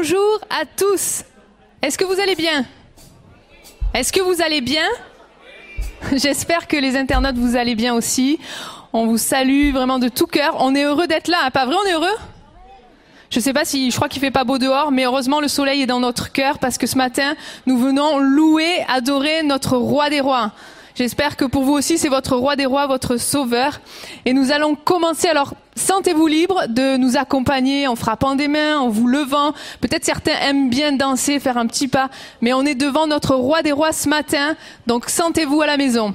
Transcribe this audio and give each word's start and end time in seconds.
Bonjour 0.00 0.38
à 0.48 0.64
tous. 0.64 1.24
Est-ce 1.82 1.98
que 1.98 2.04
vous 2.04 2.20
allez 2.20 2.36
bien? 2.36 2.64
Est-ce 3.92 4.12
que 4.12 4.20
vous 4.20 4.40
allez 4.40 4.60
bien? 4.60 4.84
J'espère 6.12 6.68
que 6.68 6.76
les 6.76 6.96
internautes 6.96 7.36
vous 7.36 7.56
allez 7.56 7.74
bien 7.74 7.94
aussi. 7.94 8.38
On 8.92 9.06
vous 9.06 9.18
salue 9.18 9.72
vraiment 9.72 9.98
de 9.98 10.06
tout 10.06 10.28
cœur. 10.28 10.54
On 10.60 10.76
est 10.76 10.84
heureux 10.84 11.08
d'être 11.08 11.26
là, 11.26 11.38
hein, 11.42 11.50
pas 11.50 11.66
vrai? 11.66 11.74
On 11.84 11.88
est 11.88 11.94
heureux? 11.94 12.16
Je 13.30 13.40
sais 13.40 13.52
pas 13.52 13.64
si, 13.64 13.90
je 13.90 13.96
crois 13.96 14.08
qu'il 14.08 14.20
fait 14.20 14.30
pas 14.30 14.44
beau 14.44 14.58
dehors, 14.58 14.92
mais 14.92 15.04
heureusement 15.04 15.40
le 15.40 15.48
soleil 15.48 15.82
est 15.82 15.86
dans 15.86 15.98
notre 15.98 16.30
cœur 16.30 16.60
parce 16.60 16.78
que 16.78 16.86
ce 16.86 16.96
matin, 16.96 17.34
nous 17.66 17.76
venons 17.76 18.18
louer, 18.18 18.84
adorer 18.86 19.42
notre 19.42 19.76
roi 19.76 20.10
des 20.10 20.20
rois. 20.20 20.52
J'espère 20.94 21.36
que 21.36 21.44
pour 21.44 21.64
vous 21.64 21.72
aussi, 21.72 21.98
c'est 21.98 22.08
votre 22.08 22.36
roi 22.36 22.54
des 22.54 22.66
rois, 22.66 22.86
votre 22.86 23.16
sauveur. 23.16 23.80
Et 24.26 24.32
nous 24.32 24.52
allons 24.52 24.76
commencer. 24.76 25.26
Alors, 25.26 25.54
sentez-vous 25.78 26.26
libre 26.26 26.66
de 26.68 26.96
nous 26.96 27.16
accompagner 27.16 27.86
en 27.86 27.96
frappant 27.96 28.34
des 28.34 28.48
mains, 28.48 28.78
en 28.78 28.88
vous 28.88 29.06
levant. 29.06 29.52
Peut-être 29.80 30.04
certains 30.04 30.38
aiment 30.40 30.68
bien 30.68 30.92
danser, 30.92 31.40
faire 31.40 31.56
un 31.56 31.66
petit 31.66 31.88
pas. 31.88 32.10
Mais 32.40 32.52
on 32.52 32.62
est 32.66 32.74
devant 32.74 33.06
notre 33.06 33.34
roi 33.34 33.62
des 33.62 33.72
rois 33.72 33.92
ce 33.92 34.08
matin. 34.08 34.56
Donc, 34.86 35.08
sentez-vous 35.08 35.62
à 35.62 35.66
la 35.66 35.76
maison. 35.76 36.14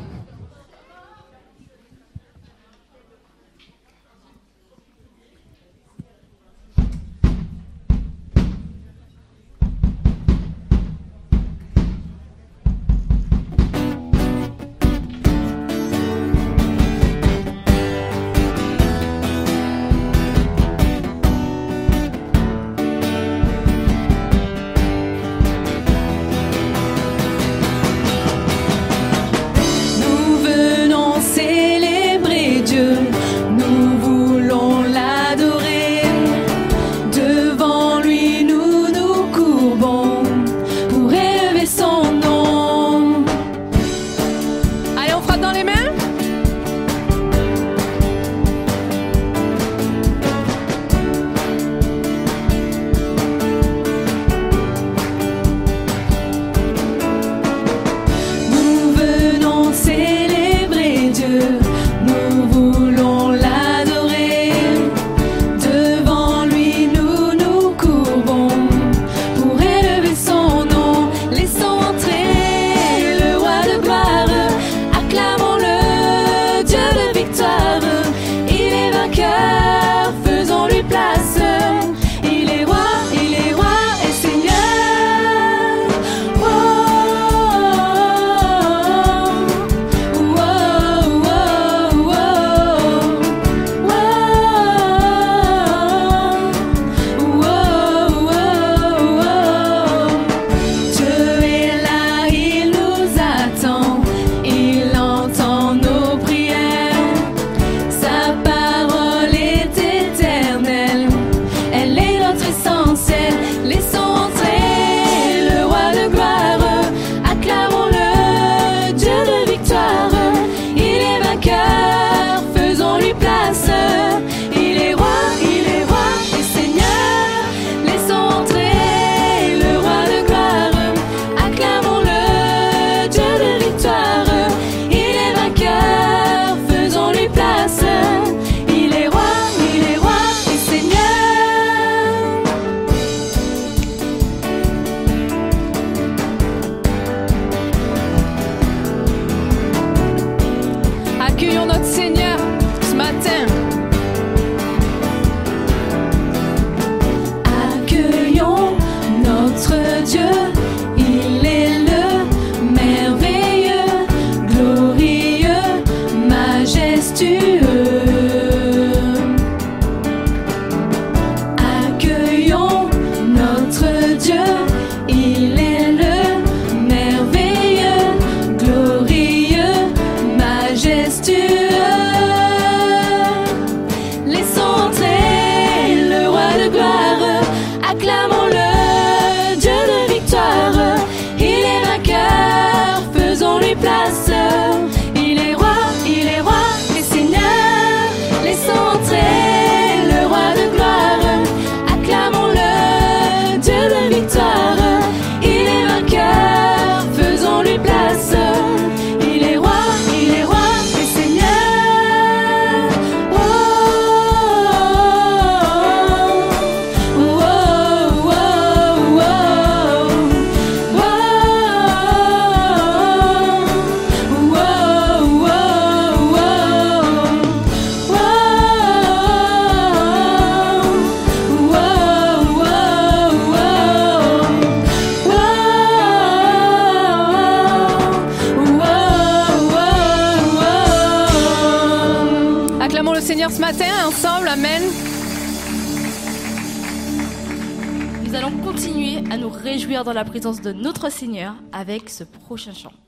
Présence 250.34 250.62
de 250.62 250.72
notre 250.72 251.12
Seigneur 251.12 251.53
avec 251.72 252.09
ce 252.09 252.24
prochain 252.24 252.74
chant. 252.74 253.03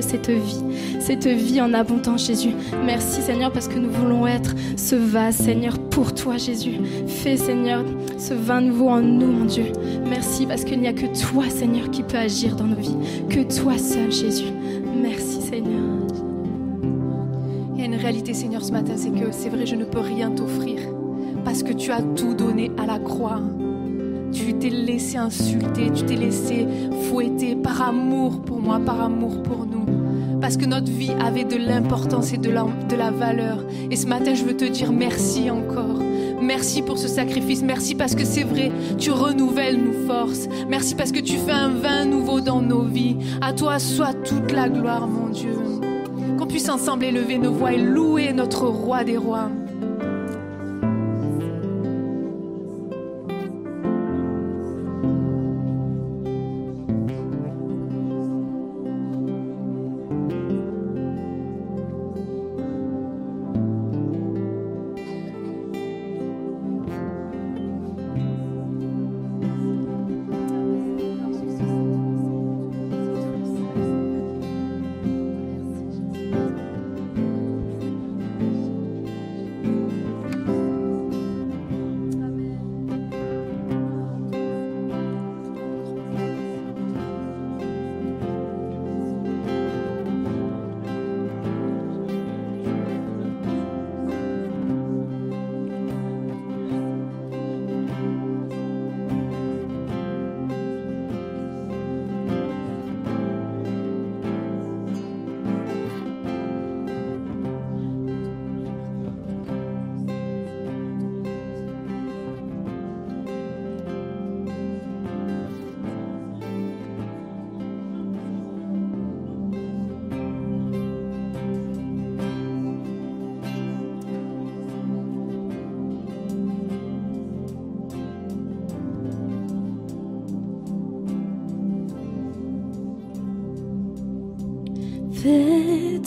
Cette 0.00 0.30
vie, 0.30 0.62
cette 1.00 1.26
vie 1.26 1.60
en 1.60 1.72
abondance, 1.74 2.26
Jésus. 2.26 2.52
Merci, 2.84 3.22
Seigneur, 3.22 3.52
parce 3.52 3.68
que 3.68 3.78
nous 3.78 3.90
voulons 3.90 4.26
être 4.26 4.54
ce 4.76 4.96
vase, 4.96 5.36
Seigneur, 5.36 5.78
pour 5.78 6.14
toi, 6.14 6.36
Jésus. 6.36 6.78
Fais, 7.06 7.36
Seigneur, 7.36 7.84
ce 8.18 8.34
vin 8.34 8.60
nouveau 8.60 8.88
en 8.88 9.00
nous, 9.00 9.30
mon 9.30 9.44
Dieu. 9.44 9.66
Merci 10.08 10.46
parce 10.46 10.64
qu'il 10.64 10.80
n'y 10.80 10.88
a 10.88 10.92
que 10.92 11.06
toi, 11.20 11.44
Seigneur, 11.48 11.90
qui 11.90 12.02
peut 12.02 12.18
agir 12.18 12.56
dans 12.56 12.64
nos 12.64 12.76
vies. 12.76 12.96
Que 13.28 13.42
toi 13.60 13.78
seul, 13.78 14.10
Jésus. 14.10 14.52
Merci, 15.02 15.40
Seigneur. 15.40 15.82
Il 17.74 17.80
y 17.80 17.82
a 17.82 17.86
une 17.86 17.96
réalité, 17.96 18.34
Seigneur, 18.34 18.64
ce 18.64 18.72
matin, 18.72 18.94
c'est 18.96 19.10
que 19.10 19.32
c'est 19.32 19.48
vrai, 19.48 19.66
je 19.66 19.74
ne 19.74 19.84
peux 19.84 20.00
rien 20.00 20.30
t'offrir 20.30 20.78
parce 21.44 21.62
que 21.62 21.72
tu 21.72 21.92
as 21.92 22.02
tout 22.02 22.34
donné 22.34 22.70
à 22.78 22.86
la 22.86 22.98
croix. 22.98 23.40
Tu 24.32 24.54
t'es 24.54 24.70
laissé 24.70 25.16
insulter, 25.16 25.92
tu 25.94 26.04
t'es 26.04 26.16
laissé 26.16 26.66
fouetter 27.08 27.54
par 27.54 27.80
amour 27.82 28.42
pour 28.42 28.60
moi, 28.60 28.80
par 28.80 29.00
amour 29.00 29.42
pour 29.42 29.66
nous. 29.66 29.73
Parce 30.44 30.58
que 30.58 30.66
notre 30.66 30.92
vie 30.92 31.12
avait 31.24 31.44
de 31.44 31.56
l'importance 31.56 32.34
et 32.34 32.36
de 32.36 32.50
la, 32.50 33.10
valeur. 33.10 33.64
Et 33.90 33.96
ce 33.96 34.06
matin, 34.06 34.34
je 34.34 34.44
veux 34.44 34.54
te 34.54 34.66
dire 34.66 34.92
merci 34.92 35.50
encore. 35.50 36.02
Merci 36.38 36.82
pour 36.82 36.98
ce 36.98 37.08
sacrifice. 37.08 37.62
Merci 37.62 37.94
parce 37.94 38.14
que 38.14 38.26
c'est 38.26 38.42
vrai, 38.42 38.70
tu 38.98 39.10
renouvelles 39.10 39.82
nos 39.82 40.06
forces. 40.06 40.46
Merci 40.68 40.96
parce 40.96 41.12
que 41.12 41.20
tu 41.20 41.38
fais 41.38 41.52
un 41.52 41.70
vin 41.70 42.04
nouveau 42.04 42.42
dans 42.42 42.60
nos 42.60 42.82
vies. 42.82 43.16
À 43.40 43.54
toi 43.54 43.78
soit 43.78 44.12
toute 44.22 44.52
la 44.52 44.68
gloire, 44.68 45.08
mon 45.08 45.30
Dieu. 45.30 45.56
Qu'on 46.38 46.46
puisse 46.46 46.68
ensemble 46.68 47.06
élever 47.06 47.38
nos 47.38 47.54
voix 47.54 47.72
et 47.72 47.78
louer 47.78 48.34
notre 48.34 48.66
roi 48.66 49.02
des 49.02 49.16
rois. 49.16 49.48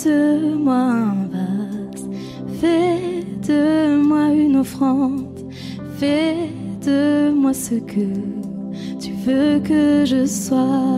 Fais 0.07 0.13
de 0.13 0.55
moi 0.55 0.75
un 0.75 1.27
vase, 1.33 2.09
fais 2.61 3.25
de 3.45 3.97
moi 3.97 4.27
une 4.31 4.55
offrande, 4.55 5.37
fais 5.97 6.49
de 6.85 7.29
moi 7.31 7.53
ce 7.53 7.75
que 7.75 8.07
tu 9.01 9.11
veux 9.25 9.59
que 9.59 10.05
je 10.05 10.25
sois. 10.25 10.96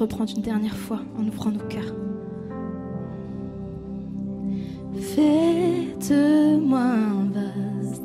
Reprendre 0.00 0.32
une 0.34 0.42
dernière 0.42 0.76
fois 0.76 1.00
en 1.18 1.26
ouvrant 1.28 1.50
nos 1.50 1.66
cœurs. 1.68 1.94
Fais 4.98 5.94
de 6.08 6.56
moi 6.58 6.80
un 6.80 7.26
vase, 7.34 8.00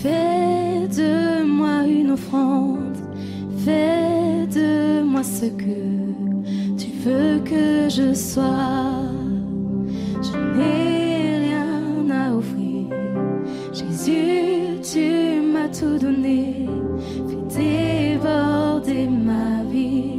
fais 0.00 0.88
de 0.88 1.44
moi 1.44 1.86
une 1.86 2.12
offrande, 2.12 2.96
fais 3.58 4.46
de 4.46 5.02
moi 5.02 5.22
ce 5.22 5.46
que 5.46 5.82
tu 6.78 6.88
veux 7.04 7.40
que 7.40 7.88
je 7.90 8.14
sois. 8.14 9.02
Je 10.22 10.36
n'ai 10.56 11.38
rien 11.48 12.10
à 12.10 12.34
offrir. 12.34 12.86
Jésus, 13.74 14.80
tu 14.82 15.42
m'as 15.52 15.68
tout 15.68 15.98
donné. 15.98 16.66
Fais 17.28 18.16
déborder 18.16 19.06
ma 19.08 19.64
vie 19.70 20.15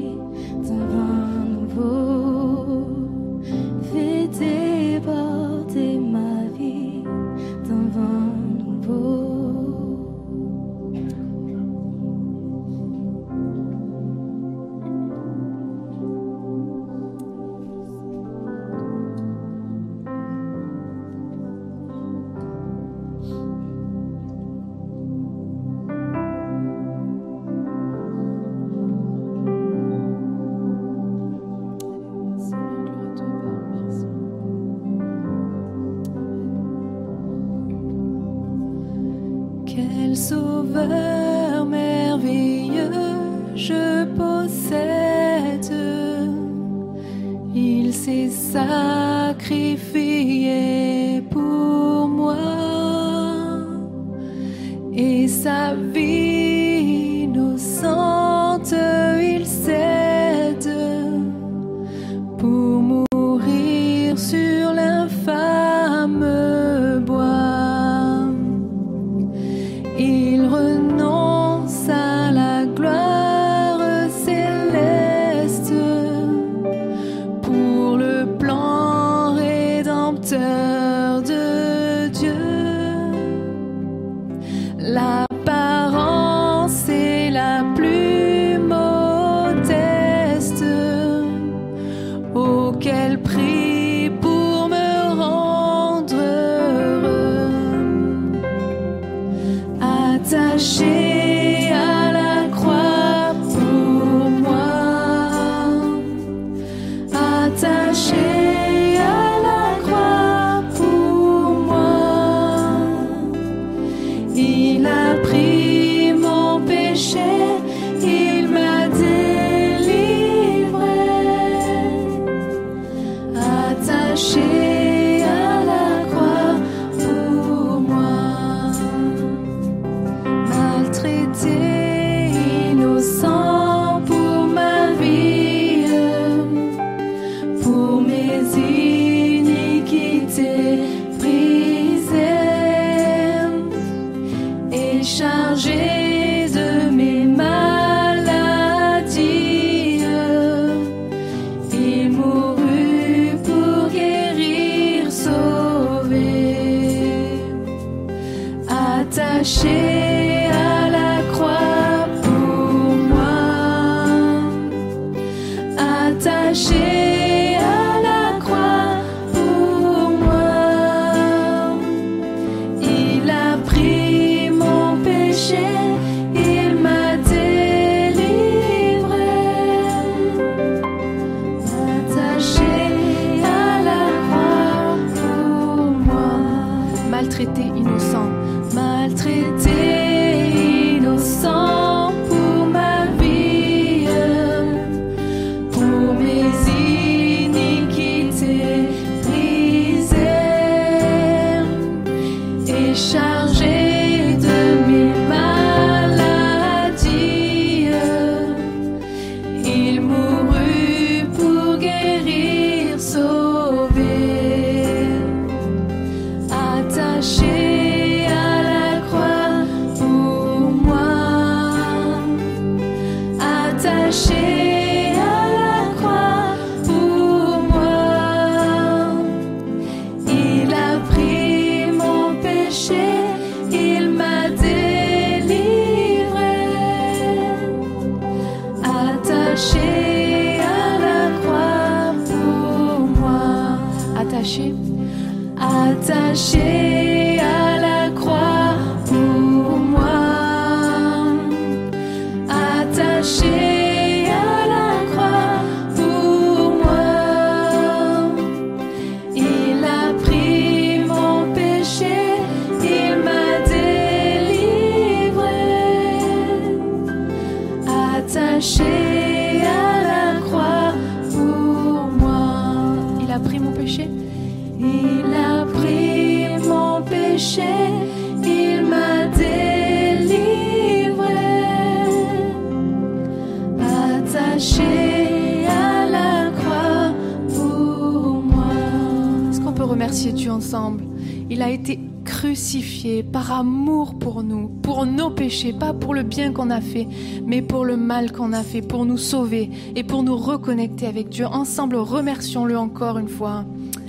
qu'on 298.37 298.53
a 298.53 298.63
fait, 298.63 298.83
pour 298.83 299.05
nous 299.05 299.17
sauver 299.17 299.69
et 299.95 300.03
pour 300.03 300.21
nous 300.21 300.37
reconnecter 300.37 301.07
avec 301.07 301.29
Dieu. 301.29 301.47
Ensemble, 301.47 301.95
remercions-le 301.95 302.77
encore 302.77 303.17
une 303.17 303.27
fois. 303.27 303.65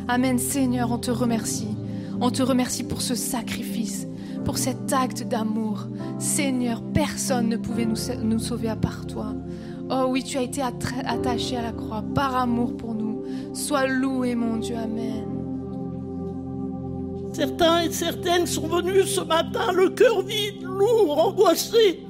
Amen 0.07 0.39
Seigneur, 0.39 0.93
on 0.93 0.99
te 0.99 1.11
remercie. 1.11 1.69
On 2.21 2.31
te 2.31 2.43
remercie 2.43 2.85
pour 2.85 3.01
ce 3.01 3.15
sacrifice, 3.15 4.07
pour 4.45 4.59
cet 4.59 4.93
acte 4.93 5.23
d'amour. 5.23 5.87
Seigneur, 6.19 6.83
personne 6.93 7.49
ne 7.49 7.57
pouvait 7.57 7.87
nous, 7.87 8.39
sauver 8.39 8.69
à 8.69 8.77
part 8.77 9.07
toi. 9.07 9.35
Oh 9.91 10.07
oui, 10.11 10.23
tu 10.23 10.37
as 10.37 10.43
été 10.43 10.61
attaché 10.61 11.57
à 11.57 11.63
la 11.63 11.73
croix 11.73 12.05
par 12.15 12.37
amour 12.37 12.77
pour 12.77 12.95
nous. 12.95 13.23
Sois 13.55 13.87
loué, 13.87 14.35
mon 14.35 14.59
Dieu. 14.59 14.77
Amen. 14.77 15.25
Certains 17.33 17.81
et 17.81 17.91
certaines 17.93 18.47
sont 18.47 18.67
venus 18.67 19.07
ce 19.07 19.21
matin 19.21 19.73
le 19.73 19.91
cœur 19.91 20.23
vide, 20.23 20.63
lourd, 20.63 21.29
angoissé. 21.29 22.08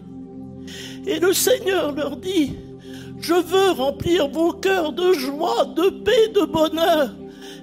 Et 1.08 1.18
le 1.18 1.32
Seigneur 1.32 1.92
leur 1.92 2.18
dit, 2.18 2.54
je 3.18 3.32
veux 3.32 3.70
remplir 3.70 4.28
vos 4.28 4.52
cœurs 4.52 4.92
de 4.92 5.14
joie, 5.14 5.64
de 5.64 5.88
paix, 5.88 6.28
de 6.28 6.44
bonheur. 6.44 7.14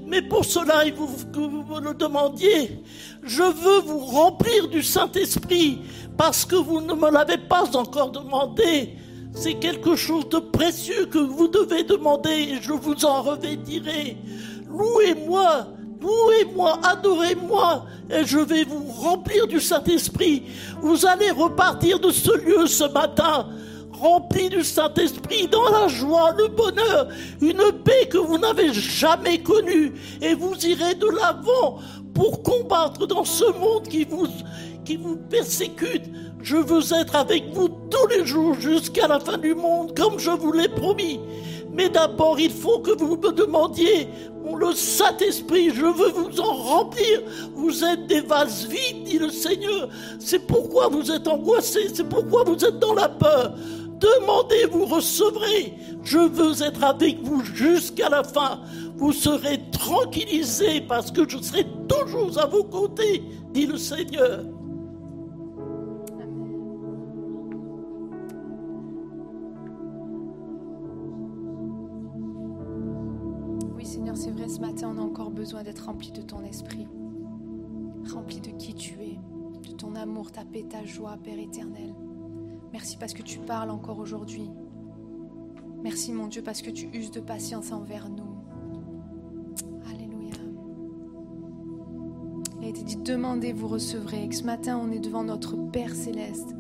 Mais 0.04 0.24
pour 0.24 0.44
cela, 0.44 0.84
il 0.84 0.94
vous, 0.94 1.08
que 1.32 1.40
vous 1.40 1.64
me 1.64 1.80
le 1.80 1.94
demandiez, 1.94 2.84
je 3.22 3.44
veux 3.44 3.82
vous 3.82 4.00
remplir 4.00 4.68
du 4.68 4.82
Saint-Esprit 4.82 5.78
parce 6.18 6.44
que 6.44 6.56
vous 6.56 6.82
ne 6.82 6.96
me 6.96 7.12
l'avez 7.12 7.38
pas 7.38 7.78
encore 7.78 8.10
demandé. 8.10 8.98
C'est 9.36 9.56
quelque 9.56 9.96
chose 9.96 10.28
de 10.30 10.40
précieux 10.40 11.06
que 11.06 11.20
vous 11.20 11.48
devez 11.48 11.84
demander 11.84 12.32
et 12.32 12.62
je 12.62 12.74
vous 12.74 13.06
en 13.06 13.22
revêtirai. 13.22 14.18
Louez-moi, 14.68 15.68
louez-moi, 16.06 16.80
adorez-moi 16.84 17.86
et 18.10 18.26
je 18.26 18.38
vais 18.38 18.63
vous 18.63 18.86
remplir 19.02 19.48
du 19.48 19.60
Saint-Esprit. 19.60 20.44
Vous 20.82 21.06
allez 21.06 21.32
repartir 21.32 22.00
de 22.00 22.12
ce 22.12 22.36
lieu 22.38 22.68
ce 22.68 22.86
matin 22.86 23.48
rempli 24.00 24.50
du 24.50 24.63
Saint-Esprit, 24.63 25.48
dans 25.48 25.70
la 25.70 25.88
joie, 25.88 26.34
le 26.38 26.48
bonheur, 26.48 27.08
une 27.41 27.72
paix 27.84 28.08
que 28.10 28.18
vous 28.18 28.38
n'avez 28.38 28.74
jamais 28.74 29.41
connue. 29.41 29.94
Et 30.22 30.34
vous 30.34 30.54
irez 30.65 30.96
de 30.96 31.08
l'avant 31.08 31.80
pour 32.13 32.44
combattre 32.44 33.08
dans 33.08 33.24
ce 33.24 33.46
monde 33.58 33.88
qui 33.88 34.06
vous, 34.06 34.28
qui 34.86 34.98
vous 34.98 35.17
persécute. 35.17 36.04
Je 36.41 36.58
veux 36.58 36.93
être 36.93 37.15
avec 37.15 37.54
vous 37.54 37.67
tous 37.67 38.08
les 38.08 38.26
jours 38.26 38.54
jusqu'à 38.60 39.08
la 39.08 39.19
fin 39.19 39.38
du 39.38 39.54
monde, 39.56 39.98
comme 39.98 40.19
je 40.19 40.32
vous 40.32 40.52
l'ai 40.52 40.69
promis. 40.69 41.19
Mais 41.74 41.89
d'abord, 41.89 42.39
il 42.39 42.52
faut 42.52 42.80
que 42.80 42.91
vous 42.91 43.17
me 43.17 43.32
demandiez 43.32 44.08
le 44.54 44.74
Saint-Esprit, 44.74 45.71
je 45.74 45.86
veux 45.86 46.12
vous 46.12 46.39
en 46.39 46.54
remplir. 46.54 47.21
Vous 47.56 47.84
êtes 47.84 48.08
des 48.08 48.21
vases 48.21 48.67
vides, 48.67 49.04
dit 49.04 49.17
le 49.17 49.30
Seigneur. 49.30 49.89
C'est 50.19 50.45
pourquoi 50.45 50.88
vous 50.88 51.12
êtes 51.12 51.28
angoissés, 51.28 51.88
c'est 51.93 52.08
pourquoi 52.08 52.43
vous 52.43 52.63
êtes 52.63 52.80
dans 52.80 52.93
la 52.93 53.10
peur. 53.10 53.56
Demandez, 54.00 54.65
vous 54.71 54.86
recevrez. 54.86 55.74
Je 56.04 56.19
veux 56.19 56.62
être 56.62 56.84
avec 56.84 57.21
vous 57.24 57.43
jusqu'à 57.43 58.10
la 58.10 58.24
fin. 58.24 58.60
Vous 58.98 59.13
serez 59.13 59.60
tranquillisés 59.71 60.82
parce 60.82 61.12
que 61.12 61.28
je 61.28 61.38
serai 61.41 61.65
toujours 61.88 62.38
à 62.38 62.45
vos 62.45 62.63
côtés, 62.63 63.24
dit 63.52 63.65
le 63.65 63.78
Seigneur. 63.78 64.41
Ce 74.56 74.62
matin, 74.62 74.96
on 74.96 74.98
a 74.98 75.02
encore 75.02 75.32
besoin 75.32 75.63
d'être 75.63 75.88
rempli 75.88 76.13
de 76.13 76.22
ton 76.22 76.41
esprit, 76.46 76.88
rempli 78.13 78.39
de 78.39 78.52
qui 78.52 78.74
tu 78.74 78.94
es, 79.02 79.20
de 79.68 79.74
ton 79.74 79.96
amour, 79.96 80.32
ta 80.32 80.46
paix, 80.46 80.63
ta 80.63 80.86
joie, 80.86 81.18
Père 81.22 81.38
éternel. 81.38 81.94
Merci 82.72 82.96
parce 82.96 83.13
que 83.13 83.22
tu 83.22 83.39
parles 83.39 83.70
encore 83.70 84.00
aujourd'hui. 84.00 84.50
Merci, 85.84 86.13
mon 86.13 86.28
Dieu, 86.28 86.41
parce 86.41 86.62
que 86.62 86.70
tu 86.70 86.88
uses 86.94 87.12
de 87.12 87.20
patience 87.20 87.74
envers 87.74 88.08
nous. 88.10 88.34
Alléluia. 89.91 90.36
Il 92.62 92.65
a 92.65 92.70
été 92.70 92.84
dit, 92.84 92.96
demandez, 92.96 93.52
vous 93.52 93.68
recevrez. 93.68 94.24
Et 94.24 94.30
que 94.30 94.36
ce 94.36 94.46
matin, 94.46 94.80
on 94.82 94.89
est 94.89 95.00
devant 95.00 95.26
notre 95.26 95.58
Père 95.58 95.94
céleste, 95.94 96.56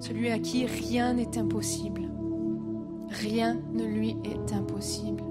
celui 0.00 0.30
à 0.30 0.40
qui 0.40 0.66
rien 0.66 1.14
n'est 1.14 1.38
impossible. 1.38 2.10
Rien 3.08 3.60
ne 3.72 3.84
lui 3.84 4.16
est 4.24 4.52
impossible. 4.52 5.22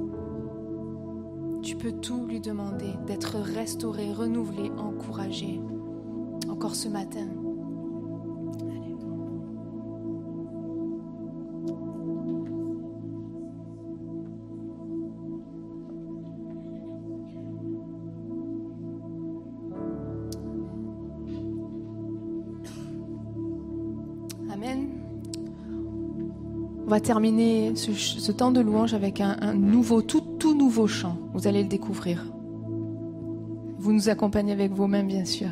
Tu 1.65 1.75
peux 1.75 1.93
tout 1.93 2.27
lui 2.27 2.39
demander, 2.39 2.93
d'être 3.07 3.39
restauré, 3.39 4.13
renouvelé, 4.13 4.69
encouragé. 4.77 5.59
Encore 6.47 6.75
ce 6.75 6.87
matin. 6.87 7.25
Va 26.95 27.01
terminer 27.01 27.73
ce, 27.75 28.31
temps 28.31 28.51
de 28.51 28.61
louange 28.61 28.93
avec 28.93 29.19
un, 29.19 29.35
un 29.41 29.53
nouveau, 29.53 30.01
tout, 30.01 30.21
tout 30.39 30.55
nouveau 30.55 30.87
chant. 30.87 31.17
Vous 31.33 31.45
allez 31.45 31.61
le 31.61 31.67
découvrir. 31.67 32.23
Vous 33.77 33.91
nous 33.91 34.07
accompagnez 34.07 34.53
avec 34.53 34.71
vos 34.71 34.87
mains, 34.87 35.03
bien 35.03 35.25
sûr. 35.25 35.49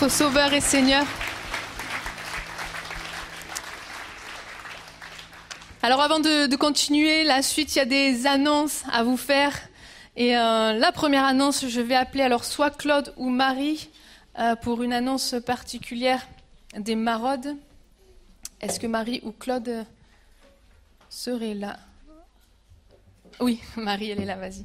Notre 0.00 0.12
Sauveur 0.12 0.52
et 0.52 0.60
Seigneur. 0.60 1.04
Alors 5.82 6.00
avant 6.00 6.20
de, 6.20 6.54
continuer 6.54 7.24
la 7.24 7.42
suite, 7.42 7.74
il 7.74 7.78
y 7.78 7.82
a 7.82 7.84
des 7.84 8.26
annonces 8.26 8.84
à 8.92 9.02
vous 9.02 9.16
faire. 9.16 9.58
Et 10.14 10.36
euh, 10.36 10.74
la 10.74 10.92
première 10.92 11.24
annonce, 11.24 11.66
je 11.66 11.80
vais 11.80 11.96
appeler 11.96 12.22
alors 12.22 12.44
soit 12.44 12.70
Claude 12.70 13.12
ou 13.16 13.28
Marie 13.28 13.88
euh, 14.38 14.54
pour 14.54 14.84
une 14.84 14.92
annonce 14.92 15.34
particulière 15.44 16.24
des 16.76 16.94
maraudes. 16.94 17.56
Est-ce 18.60 18.78
que 18.78 18.86
Marie 18.86 19.20
ou 19.24 19.32
Claude 19.32 19.84
seraient 21.08 21.54
là? 21.54 21.76
Oui, 23.40 23.60
Marie, 23.76 24.10
elle 24.10 24.20
est 24.20 24.26
là, 24.26 24.36
vas-y. 24.36 24.64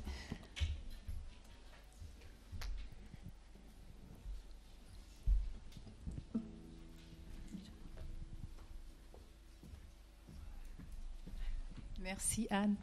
Merci 12.13 12.45
Anne. 12.51 12.75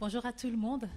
Bonjour 0.00 0.26
à 0.26 0.32
tout 0.32 0.50
le 0.50 0.56
monde. 0.56 0.88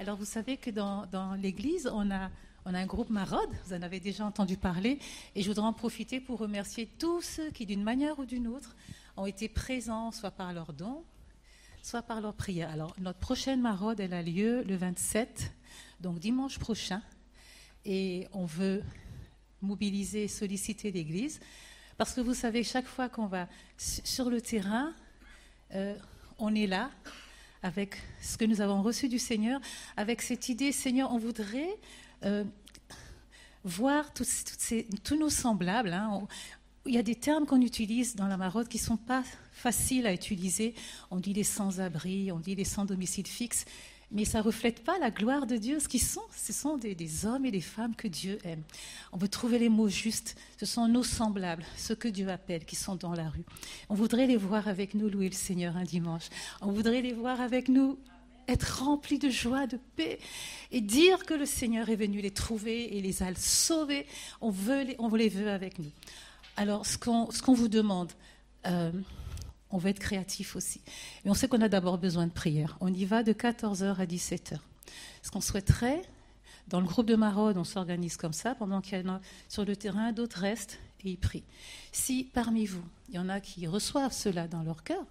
Alors 0.00 0.16
vous 0.16 0.24
savez 0.24 0.56
que 0.56 0.68
dans, 0.68 1.38
l'église, 1.40 1.86
on 1.86 2.10
a, 2.10 2.28
un 2.64 2.86
groupe 2.86 3.08
Marode, 3.08 3.54
vous 3.64 3.72
en 3.72 3.82
avez 3.82 4.00
déjà 4.00 4.24
entendu 4.24 4.56
parler, 4.56 4.98
et 5.36 5.42
je 5.42 5.48
voudrais 5.48 5.64
en 5.64 5.72
profiter 5.72 6.18
pour 6.18 6.40
remercier 6.40 6.88
tous 6.98 7.20
ceux 7.20 7.52
qui, 7.52 7.66
d'une 7.66 7.84
manière 7.84 8.18
ou 8.18 8.24
d'une 8.24 8.48
autre, 8.48 8.74
ont 9.16 9.26
été 9.26 9.48
présents, 9.48 10.10
soit 10.10 10.32
par 10.32 10.52
leurs 10.52 10.72
dons, 10.72 11.04
soit 11.84 12.02
par 12.02 12.20
leur 12.20 12.34
prière. 12.34 12.68
Alors 12.68 12.96
notre 12.98 13.20
prochaine 13.20 13.60
Marode, 13.60 14.00
elle 14.00 14.12
a 14.12 14.22
lieu 14.22 14.64
le 14.64 14.74
27, 14.74 15.52
donc 16.00 16.18
dimanche 16.18 16.58
prochain, 16.58 17.00
et 17.84 18.26
on 18.32 18.44
veut 18.44 18.82
mobiliser, 19.60 20.26
solliciter 20.26 20.90
l'église, 20.90 21.38
parce 21.96 22.12
que 22.12 22.20
vous 22.20 22.34
savez, 22.34 22.64
chaque 22.64 22.86
fois 22.86 23.08
qu'on 23.08 23.26
va 23.26 23.46
sur 23.76 24.30
le 24.30 24.40
terrain, 24.40 24.92
euh, 25.74 25.94
on 26.38 26.54
est 26.54 26.66
là 26.66 26.90
avec 27.62 27.96
ce 28.20 28.36
que 28.36 28.44
nous 28.44 28.60
avons 28.60 28.82
reçu 28.82 29.08
du 29.08 29.18
Seigneur, 29.18 29.60
avec 29.96 30.20
cette 30.22 30.48
idée, 30.48 30.72
Seigneur, 30.72 31.12
on 31.12 31.18
voudrait 31.18 31.78
euh, 32.24 32.44
voir 33.64 34.12
tous, 34.12 34.44
nos 35.16 35.30
semblables. 35.30 35.92
hein. 35.92 36.26
Il 36.84 36.94
y 36.94 36.98
a 36.98 37.02
des 37.02 37.14
termes 37.14 37.46
qu'on 37.46 37.60
utilise 37.60 38.16
dans 38.16 38.26
la 38.26 38.36
marotte 38.36 38.68
qui 38.68 38.78
ne 38.78 38.82
sont 38.82 38.96
pas 38.96 39.22
faciles 39.52 40.06
à 40.06 40.12
utiliser. 40.12 40.74
On 41.12 41.20
dit 41.20 41.32
les 41.32 41.44
sans-abri, 41.44 42.32
on 42.32 42.40
dit 42.40 42.56
les 42.56 42.64
sans-domicile 42.64 43.28
fixe, 43.28 43.64
mais 44.12 44.24
ça 44.24 44.38
ne 44.38 44.42
reflète 44.44 44.84
pas 44.84 44.98
la 44.98 45.10
gloire 45.10 45.46
de 45.46 45.56
Dieu. 45.56 45.80
Ce 45.80 45.88
qu'ils 45.88 46.02
sont, 46.02 46.22
ce 46.36 46.52
sont 46.52 46.76
des, 46.76 47.26
hommes 47.26 47.46
et 47.46 47.50
des 47.50 47.60
femmes 47.60 47.96
que 47.96 48.08
Dieu 48.08 48.38
aime. 48.44 48.62
On 49.12 49.16
veut 49.16 49.28
trouver 49.28 49.58
les 49.58 49.68
mots 49.68 49.88
justes. 49.88 50.36
Ce 50.58 50.66
sont 50.66 50.86
nos 50.86 51.02
semblables, 51.02 51.64
ceux 51.76 51.94
que 51.94 52.08
Dieu 52.08 52.28
appelle, 52.28 52.64
qui 52.64 52.76
sont 52.76 52.94
dans 52.94 53.14
la 53.14 53.28
rue. 53.28 53.44
On 53.88 53.94
voudrait 53.94 54.26
les 54.26 54.36
voir 54.36 54.68
avec 54.68 54.94
nous 54.94 55.08
louer 55.08 55.28
le 55.28 55.34
Seigneur 55.34 55.76
un 55.76 55.84
dimanche. 55.84 56.28
On 56.60 56.72
voudrait 56.72 57.02
les 57.02 57.14
voir 57.14 57.40
avec 57.40 57.68
nous 57.68 57.98
être 58.48 58.82
remplis 58.84 59.18
de 59.18 59.30
joie, 59.30 59.66
de 59.66 59.78
paix, 59.96 60.18
et 60.70 60.80
dire 60.80 61.24
que 61.24 61.34
le 61.34 61.46
Seigneur 61.46 61.88
est 61.88 61.96
venu 61.96 62.20
les 62.20 62.32
trouver 62.32 62.96
et 62.96 63.00
les 63.00 63.22
a 63.22 63.34
sauvés. 63.34 64.06
On, 64.40 64.50
veut 64.50 64.82
les, 64.82 64.96
on 64.98 65.08
les 65.14 65.28
veut 65.28 65.50
avec 65.50 65.78
nous. 65.78 65.90
Alors, 66.56 66.84
ce 66.84 66.98
qu'on 66.98 67.30
ce 67.30 67.40
qu'on 67.40 67.54
vous 67.54 67.68
demande, 67.68 68.12
euh, 68.66 68.92
on 69.72 69.78
va 69.78 69.90
être 69.90 69.98
créatif 69.98 70.54
aussi. 70.54 70.80
Mais 71.24 71.30
on 71.30 71.34
sait 71.34 71.48
qu'on 71.48 71.60
a 71.60 71.68
d'abord 71.68 71.98
besoin 71.98 72.26
de 72.26 72.32
prière. 72.32 72.76
On 72.80 72.92
y 72.92 73.04
va 73.04 73.22
de 73.22 73.32
14h 73.32 73.96
à 73.96 74.06
17h. 74.06 74.58
Ce 75.22 75.30
qu'on 75.30 75.40
souhaiterait, 75.40 76.02
dans 76.68 76.80
le 76.80 76.86
groupe 76.86 77.06
de 77.06 77.16
Maraude, 77.16 77.56
on 77.56 77.64
s'organise 77.64 78.16
comme 78.16 78.32
ça, 78.32 78.54
pendant 78.54 78.80
qu'il 78.80 78.98
y 78.98 79.02
en 79.02 79.14
a 79.14 79.20
sur 79.48 79.64
le 79.64 79.74
terrain, 79.74 80.12
d'autres 80.12 80.40
restent 80.40 80.78
et 81.04 81.10
ils 81.10 81.18
prient. 81.18 81.44
Si 81.90 82.24
parmi 82.24 82.66
vous, 82.66 82.84
il 83.08 83.16
y 83.16 83.18
en 83.18 83.28
a 83.28 83.40
qui 83.40 83.66
reçoivent 83.66 84.12
cela 84.12 84.46
dans 84.46 84.62
leur 84.62 84.84
cœur, 84.84 85.04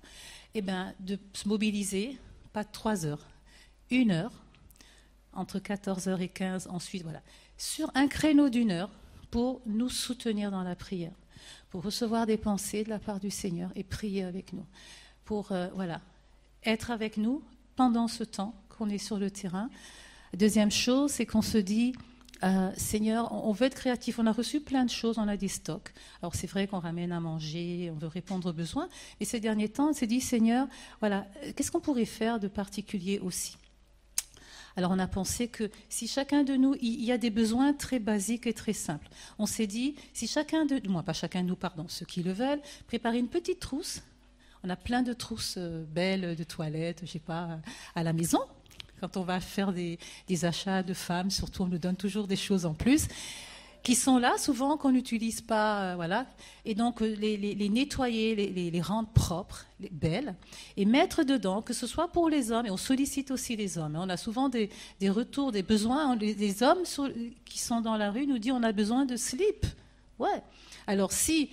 eh 0.53 0.61
bien, 0.61 0.93
de 0.99 1.19
se 1.33 1.47
mobiliser, 1.47 2.17
pas 2.53 2.63
3 2.63 3.05
heures, 3.05 3.27
une 3.89 4.11
heure, 4.11 4.31
entre 5.33 5.59
14h 5.59 6.19
et 6.19 6.29
15, 6.29 6.67
ensuite, 6.67 7.03
voilà, 7.03 7.21
sur 7.57 7.91
un 7.95 8.07
créneau 8.07 8.49
d'une 8.49 8.71
heure 8.71 8.91
pour 9.29 9.61
nous 9.65 9.89
soutenir 9.89 10.51
dans 10.51 10.63
la 10.63 10.75
prière, 10.75 11.13
pour 11.69 11.83
recevoir 11.83 12.25
des 12.25 12.37
pensées 12.37 12.83
de 12.83 12.89
la 12.89 12.99
part 12.99 13.19
du 13.19 13.31
Seigneur 13.31 13.71
et 13.75 13.83
prier 13.83 14.23
avec 14.23 14.53
nous, 14.53 14.65
pour, 15.25 15.51
euh, 15.51 15.67
voilà, 15.75 16.01
être 16.63 16.91
avec 16.91 17.17
nous 17.17 17.41
pendant 17.75 18.07
ce 18.07 18.23
temps 18.23 18.53
qu'on 18.69 18.89
est 18.89 18.97
sur 18.97 19.17
le 19.17 19.31
terrain. 19.31 19.69
Deuxième 20.35 20.71
chose, 20.71 21.11
c'est 21.11 21.25
qu'on 21.25 21.41
se 21.41 21.57
dit, 21.57 21.93
euh, 22.43 22.71
Seigneur, 22.75 23.31
on 23.45 23.51
veut 23.51 23.67
être 23.67 23.75
créatif. 23.75 24.17
On 24.17 24.25
a 24.25 24.31
reçu 24.31 24.61
plein 24.61 24.85
de 24.85 24.89
choses, 24.89 25.17
on 25.17 25.27
a 25.27 25.37
des 25.37 25.47
stocks. 25.47 25.93
Alors 26.21 26.35
c'est 26.35 26.47
vrai 26.47 26.67
qu'on 26.67 26.79
ramène 26.79 27.11
à 27.11 27.19
manger, 27.19 27.91
on 27.93 27.97
veut 27.97 28.07
répondre 28.07 28.49
aux 28.49 28.53
besoins. 28.53 28.89
Et 29.19 29.25
ces 29.25 29.39
derniers 29.39 29.69
temps, 29.69 29.89
on 29.89 29.93
s'est 29.93 30.07
dit, 30.07 30.21
Seigneur, 30.21 30.67
voilà, 30.99 31.27
qu'est-ce 31.55 31.71
qu'on 31.71 31.81
pourrait 31.81 32.05
faire 32.05 32.39
de 32.39 32.47
particulier 32.47 33.19
aussi? 33.19 33.57
Alors 34.77 34.91
on 34.91 34.99
a 34.99 35.07
pensé 35.07 35.47
que 35.47 35.69
si 35.89 36.07
chacun 36.07 36.43
de 36.43 36.55
nous, 36.55 36.75
il 36.81 37.03
y 37.03 37.11
a 37.11 37.17
des 37.17 37.29
besoins 37.29 37.73
très 37.73 37.99
basiques 37.99 38.47
et 38.47 38.53
très 38.53 38.73
simples. 38.73 39.07
On 39.37 39.45
s'est 39.45 39.67
dit, 39.67 39.95
si 40.13 40.27
chacun 40.27 40.65
de, 40.65 40.81
moi 40.87 41.03
pas 41.03 41.13
chacun 41.13 41.43
de 41.43 41.47
nous, 41.47 41.55
pardon, 41.55 41.85
ceux 41.87 42.05
qui 42.05 42.23
le 42.23 42.31
veulent, 42.31 42.61
préparer 42.87 43.19
une 43.19 43.27
petite 43.27 43.59
trousse. 43.59 44.01
On 44.63 44.69
a 44.69 44.75
plein 44.75 45.01
de 45.01 45.13
trousses 45.13 45.55
euh, 45.57 45.83
belles 45.83 46.35
de 46.35 46.43
toilettes, 46.43 47.01
je 47.03 47.11
sais 47.11 47.19
pas, 47.19 47.59
à 47.95 48.03
la 48.03 48.13
maison. 48.13 48.39
Quand 48.99 49.17
on 49.17 49.23
va 49.23 49.39
faire 49.39 49.73
des 49.73 49.97
achats 50.43 50.83
de 50.83 50.93
femmes, 50.93 51.31
surtout 51.31 51.63
on 51.63 51.67
nous 51.67 51.79
donne 51.79 51.95
toujours 51.95 52.27
des 52.27 52.35
choses 52.35 52.67
en 52.67 52.75
plus 52.75 53.07
qui 53.83 53.95
sont 53.95 54.17
là 54.19 54.37
souvent 54.37 54.77
qu'on 54.77 54.91
n'utilise 54.91 55.41
pas, 55.41 55.81
euh, 55.91 55.95
voilà. 55.95 56.27
Et 56.65 56.75
donc 56.75 57.01
euh, 57.01 57.15
les, 57.15 57.69
nettoyer, 57.69 58.35
les, 58.35 58.81
rendre 58.81 59.09
propres, 59.09 59.65
les- 59.79 59.89
belles, 59.89 60.35
et 60.77 60.85
mettre 60.85 61.23
dedans, 61.23 61.61
que 61.63 61.73
ce 61.73 61.87
soit 61.87 62.07
pour 62.09 62.29
les 62.29 62.51
hommes, 62.51 62.67
et 62.67 62.71
on 62.71 62.77
sollicite 62.77 63.31
aussi 63.31 63.55
les 63.55 63.77
hommes. 63.79 63.95
On 63.99 64.09
a 64.09 64.17
souvent 64.17 64.49
des, 64.49 64.69
des 64.99 65.09
retours, 65.09 65.51
des 65.51 65.63
besoins. 65.63 66.15
Les, 66.15 66.33
les 66.35 66.61
hommes 66.61 66.83
qui 67.45 67.59
sont 67.59 67.81
dans 67.81 67.97
la 67.97 68.11
rue 68.11 68.27
nous 68.27 68.37
disent 68.37 68.53
on 68.53 68.63
a 68.63 68.71
besoin 68.71 69.05
de 69.05 69.15
slip. 69.15 69.65
Ouais. 70.19 70.41
Alors 70.85 71.11
si 71.11 71.49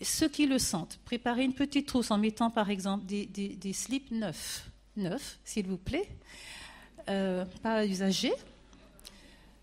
ceux 0.00 0.28
qui 0.28 0.46
le 0.46 0.58
sentent, 0.58 0.98
préparez 1.04 1.44
une 1.44 1.52
petite 1.54 1.86
trousse 1.86 2.10
en 2.10 2.16
mettant 2.16 2.50
par 2.50 2.70
exemple 2.70 3.04
des, 3.04 3.26
des, 3.26 3.48
des 3.48 3.72
slips 3.74 4.10
neufs, 4.10 4.70
neufs, 4.96 5.38
s'il 5.44 5.66
vous 5.66 5.76
plaît, 5.78 6.08
Euh, 7.10 7.46
pas 7.62 7.86
usagés. 7.86 8.34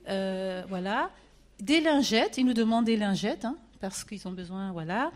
Euh, 0.08 0.64
voilà. 0.68 1.12
Des 1.60 1.82
lingettes, 1.82 2.38
ils 2.38 2.46
nous 2.46 2.54
demandent 2.54 2.86
des 2.86 2.98
lingettes, 2.98 3.46
hein, 3.46 3.58
parce 3.80 4.04
qu'ils 4.04 4.28
ont 4.28 4.32
besoin, 4.32 4.72
voilà. 4.72 5.12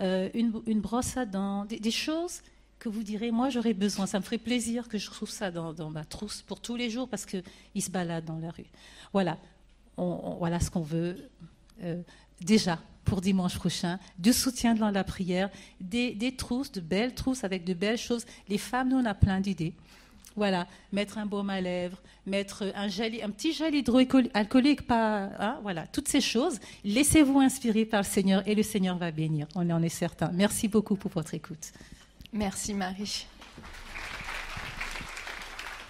Euh, 0.00 0.30
une, 0.34 0.52
une 0.66 0.80
brosse 0.80 1.16
à 1.16 1.26
dents, 1.26 1.64
des, 1.66 1.90
choses 1.90 2.40
que 2.78 2.88
vous 2.88 3.02
direz, 3.02 3.30
moi 3.30 3.50
j'aurais 3.50 3.74
besoin. 3.74 4.06
Ça 4.06 4.18
me 4.18 4.24
ferait 4.24 4.38
plaisir 4.38 4.88
que 4.88 4.96
je 4.96 5.10
trouve 5.10 5.28
ça 5.28 5.50
dans, 5.50 5.72
dans 5.74 5.90
ma 5.90 6.04
trousse 6.04 6.42
pour 6.42 6.60
tous 6.60 6.76
les 6.76 6.90
jours, 6.90 7.08
parce 7.08 7.26
qu'ils 7.26 7.42
se 7.82 7.90
baladent 7.90 8.24
dans 8.24 8.38
la 8.38 8.50
rue. 8.50 8.70
Voilà, 9.12 9.36
voilà 9.96 10.60
ce 10.60 10.70
qu'on 10.70 10.82
veut 10.82 11.16
euh, 11.82 12.00
déjà 12.40 12.78
pour 13.04 13.20
dimanche 13.20 13.56
prochain, 13.56 13.98
du 14.18 14.32
soutien 14.32 14.74
dans 14.74 14.90
la 14.90 15.04
prière, 15.04 15.50
des, 15.80 16.14
des 16.14 16.36
trousses, 16.36 16.70
de 16.70 16.80
belles 16.80 17.14
trousses 17.14 17.44
avec 17.44 17.64
de 17.64 17.74
belles 17.74 17.98
choses. 17.98 18.24
Les 18.48 18.58
femmes, 18.58 18.90
nous, 18.90 18.98
on 18.98 19.04
a 19.04 19.14
plein 19.14 19.40
d'idées. 19.40 19.74
Voilà, 20.36 20.66
mettre 20.92 21.18
un 21.18 21.26
baume 21.26 21.50
à 21.50 21.60
lèvres, 21.60 21.98
mettre 22.24 22.72
un, 22.74 22.86
un 22.86 23.30
petit 23.30 23.52
gel 23.52 23.74
hydroalcoolique, 23.74 24.86
pas, 24.86 25.30
hein, 25.38 25.58
voilà, 25.62 25.86
toutes 25.88 26.08
ces 26.08 26.20
choses. 26.20 26.60
Laissez-vous 26.84 27.40
inspirer 27.40 27.84
par 27.84 28.02
le 28.02 28.06
Seigneur 28.06 28.46
et 28.46 28.54
le 28.54 28.62
Seigneur 28.62 28.96
va 28.96 29.10
bénir, 29.10 29.48
on 29.54 29.68
en 29.70 29.82
est 29.82 29.88
certain. 29.88 30.30
Merci 30.32 30.68
beaucoup 30.68 30.94
pour 30.94 31.10
votre 31.10 31.34
écoute. 31.34 31.72
Merci 32.32 32.74
Marie. 32.74 33.26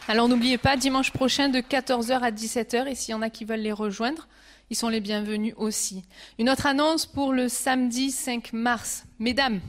Alors 0.08 0.28
n'oubliez 0.28 0.58
pas, 0.58 0.76
dimanche 0.76 1.12
prochain 1.12 1.50
de 1.50 1.60
14h 1.60 2.18
à 2.20 2.30
17h, 2.32 2.88
et 2.88 2.94
s'il 2.94 3.12
y 3.12 3.14
en 3.14 3.22
a 3.22 3.30
qui 3.30 3.44
veulent 3.44 3.60
les 3.60 3.72
rejoindre, 3.72 4.26
ils 4.70 4.76
sont 4.76 4.88
les 4.88 5.00
bienvenus 5.00 5.54
aussi. 5.56 6.02
Une 6.38 6.48
autre 6.48 6.66
annonce 6.66 7.04
pour 7.04 7.32
le 7.32 7.48
samedi 7.48 8.10
5 8.10 8.52
mars. 8.52 9.04
Mesdames, 9.18 9.60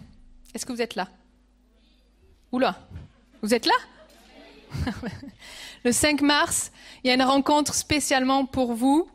est-ce 0.53 0.65
que 0.65 0.71
vous 0.71 0.81
êtes 0.81 0.95
là? 0.95 1.09
Oula, 2.51 2.79
vous 3.41 3.53
êtes 3.53 3.65
là? 3.65 3.73
Le 5.83 5.91
5 5.91 6.21
mars, 6.21 6.71
il 7.03 7.07
y 7.07 7.11
a 7.11 7.15
une 7.15 7.23
rencontre 7.23 7.73
spécialement 7.73 8.45
pour 8.45 8.73
vous. 8.73 9.09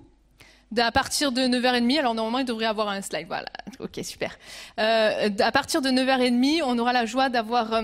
À 0.77 0.90
partir 0.90 1.31
de 1.31 1.42
9h30, 1.42 1.99
alors 2.01 2.14
normalement 2.14 2.40
il 2.40 2.45
devrait 2.45 2.66
avoir 2.66 2.88
un 2.88 3.01
slide, 3.01 3.29
voilà, 3.29 3.47
ok 3.79 4.01
super. 4.03 4.37
Euh, 4.81 5.31
à 5.38 5.53
partir 5.53 5.81
de 5.81 5.88
9h30, 5.90 6.62
on 6.64 6.79
aura 6.79 6.92
la 6.92 7.07
joie 7.07 7.29
d'avoir 7.29 7.73
euh, 7.73 7.83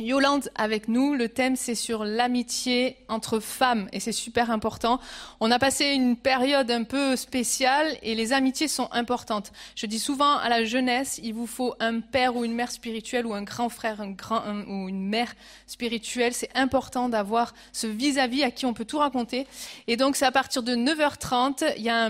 Yolande 0.00 0.50
avec 0.54 0.88
nous. 0.88 1.14
Le 1.14 1.28
thème 1.28 1.56
c'est 1.56 1.74
sur 1.74 2.04
l'amitié 2.04 2.96
entre 3.08 3.38
femmes 3.38 3.88
et 3.92 4.00
c'est 4.00 4.12
super 4.12 4.50
important. 4.50 4.98
On 5.40 5.50
a 5.50 5.58
passé 5.58 5.86
une 5.86 6.16
période 6.16 6.70
un 6.70 6.84
peu 6.84 7.16
spéciale 7.16 7.96
et 8.02 8.14
les 8.14 8.32
amitiés 8.32 8.68
sont 8.68 8.88
importantes. 8.92 9.52
Je 9.76 9.86
dis 9.86 9.98
souvent 9.98 10.36
à 10.38 10.48
la 10.48 10.64
jeunesse, 10.64 11.20
il 11.22 11.34
vous 11.34 11.46
faut 11.46 11.74
un 11.80 12.00
père 12.00 12.36
ou 12.36 12.44
une 12.44 12.54
mère 12.54 12.70
spirituelle 12.70 13.26
ou 13.26 13.34
un 13.34 13.42
grand 13.42 13.68
frère 13.68 14.00
ou 14.00 14.88
une 14.88 15.06
mère 15.06 15.34
spirituelle. 15.66 16.34
C'est 16.34 16.56
important 16.56 17.08
d'avoir 17.08 17.54
ce 17.72 17.86
vis-à-vis 17.86 18.42
à 18.42 18.50
qui 18.50 18.66
on 18.66 18.74
peut 18.74 18.84
tout 18.84 18.98
raconter. 18.98 19.46
Et 19.86 19.96
donc 19.96 20.16
c'est 20.16 20.26
à 20.26 20.32
partir 20.32 20.62
de 20.62 20.74
9h30, 20.74 21.74
il 21.76 21.82
y 21.82 21.90
a 21.90 22.08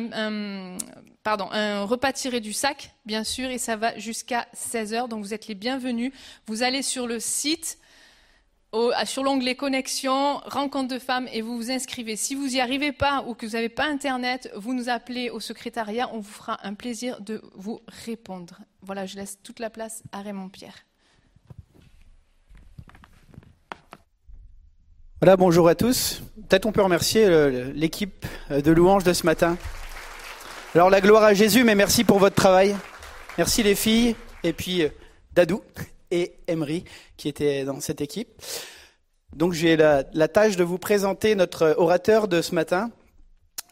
un 1.52 1.84
repas 1.84 2.12
tiré 2.12 2.40
du 2.40 2.52
sac, 2.52 2.92
bien 3.04 3.24
sûr, 3.24 3.50
et 3.50 3.58
ça 3.58 3.76
va 3.76 3.98
jusqu'à 3.98 4.46
16h. 4.56 5.08
Donc 5.08 5.22
vous 5.22 5.34
êtes 5.34 5.48
les 5.48 5.54
bienvenus. 5.54 6.12
Vous 6.46 6.62
allez 6.62 6.82
sur 6.82 7.06
le 7.06 7.20
site, 7.20 7.78
sur 9.04 9.22
l'onglet 9.24 9.54
connexion, 9.54 10.38
rencontre 10.44 10.94
de 10.94 10.98
femmes, 10.98 11.28
et 11.32 11.42
vous 11.42 11.56
vous 11.56 11.70
inscrivez. 11.70 12.16
Si 12.16 12.34
vous 12.34 12.48
n'y 12.48 12.60
arrivez 12.60 12.92
pas 12.92 13.24
ou 13.26 13.34
que 13.34 13.46
vous 13.46 13.52
n'avez 13.52 13.68
pas 13.68 13.84
Internet, 13.84 14.50
vous 14.54 14.74
nous 14.74 14.88
appelez 14.88 15.30
au 15.30 15.40
secrétariat. 15.40 16.08
On 16.12 16.20
vous 16.20 16.30
fera 16.30 16.58
un 16.62 16.74
plaisir 16.74 17.20
de 17.20 17.42
vous 17.54 17.80
répondre. 18.06 18.60
Voilà, 18.82 19.06
je 19.06 19.16
laisse 19.16 19.38
toute 19.42 19.58
la 19.58 19.70
place 19.70 20.02
à 20.12 20.22
Raymond 20.22 20.48
Pierre. 20.48 20.84
Voilà, 25.20 25.36
bonjour 25.36 25.68
à 25.68 25.74
tous. 25.74 26.22
Peut-être 26.48 26.64
on 26.64 26.72
peut 26.72 26.80
remercier 26.80 27.26
euh, 27.26 27.72
l'équipe 27.74 28.24
euh, 28.50 28.62
de 28.62 28.70
louanges 28.70 29.04
de 29.04 29.12
ce 29.12 29.26
matin. 29.26 29.58
Alors 30.74 30.88
la 30.88 31.02
gloire 31.02 31.24
à 31.24 31.34
Jésus, 31.34 31.62
mais 31.62 31.74
merci 31.74 32.04
pour 32.04 32.18
votre 32.18 32.36
travail. 32.36 32.74
Merci 33.36 33.62
les 33.62 33.74
filles, 33.74 34.16
et 34.44 34.54
puis 34.54 34.82
euh, 34.82 34.88
Dadou 35.34 35.62
et 36.10 36.34
Emery 36.48 36.84
qui 37.16 37.28
étaient 37.28 37.64
dans 37.64 37.80
cette 37.80 38.00
équipe. 38.00 38.28
Donc 39.34 39.52
j'ai 39.52 39.76
la, 39.76 40.02
tâche 40.28 40.56
de 40.56 40.64
vous 40.64 40.78
présenter 40.78 41.34
notre 41.34 41.74
orateur 41.78 42.26
de 42.26 42.42
ce 42.42 42.54
matin, 42.54 42.90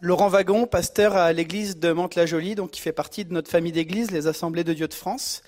Laurent 0.01 0.29
Wagon, 0.29 0.67
pasteur 0.67 1.17
à 1.17 1.33
l'église 1.33 1.79
de 1.79 1.91
Mantes-la-Jolie, 1.91 2.55
donc 2.55 2.71
qui 2.71 2.81
fait 2.81 2.93
partie 2.93 3.25
de 3.25 3.33
notre 3.33 3.51
famille 3.51 3.73
d'église, 3.73 4.13
les 4.13 4.29
Assemblées 4.29 4.63
de 4.63 4.73
Dieu 4.73 4.87
de 4.87 4.95
France. 4.95 5.43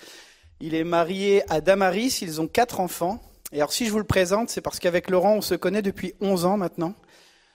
Il 0.61 0.74
est 0.74 0.82
marié 0.82 1.45
à 1.49 1.61
Damaris, 1.61 2.18
ils 2.22 2.41
ont 2.41 2.49
quatre 2.49 2.80
enfants. 2.80 3.22
Et 3.53 3.57
alors 3.59 3.72
si 3.72 3.86
je 3.86 3.93
vous 3.93 3.99
le 3.99 4.05
présente, 4.05 4.51
c'est 4.51 4.61
parce 4.61 4.80
qu'avec 4.80 5.09
Laurent, 5.09 5.34
on 5.34 5.41
se 5.41 5.55
connaît 5.55 5.82
depuis 5.82 6.14
11 6.20 6.45
ans 6.45 6.57
maintenant. 6.57 6.95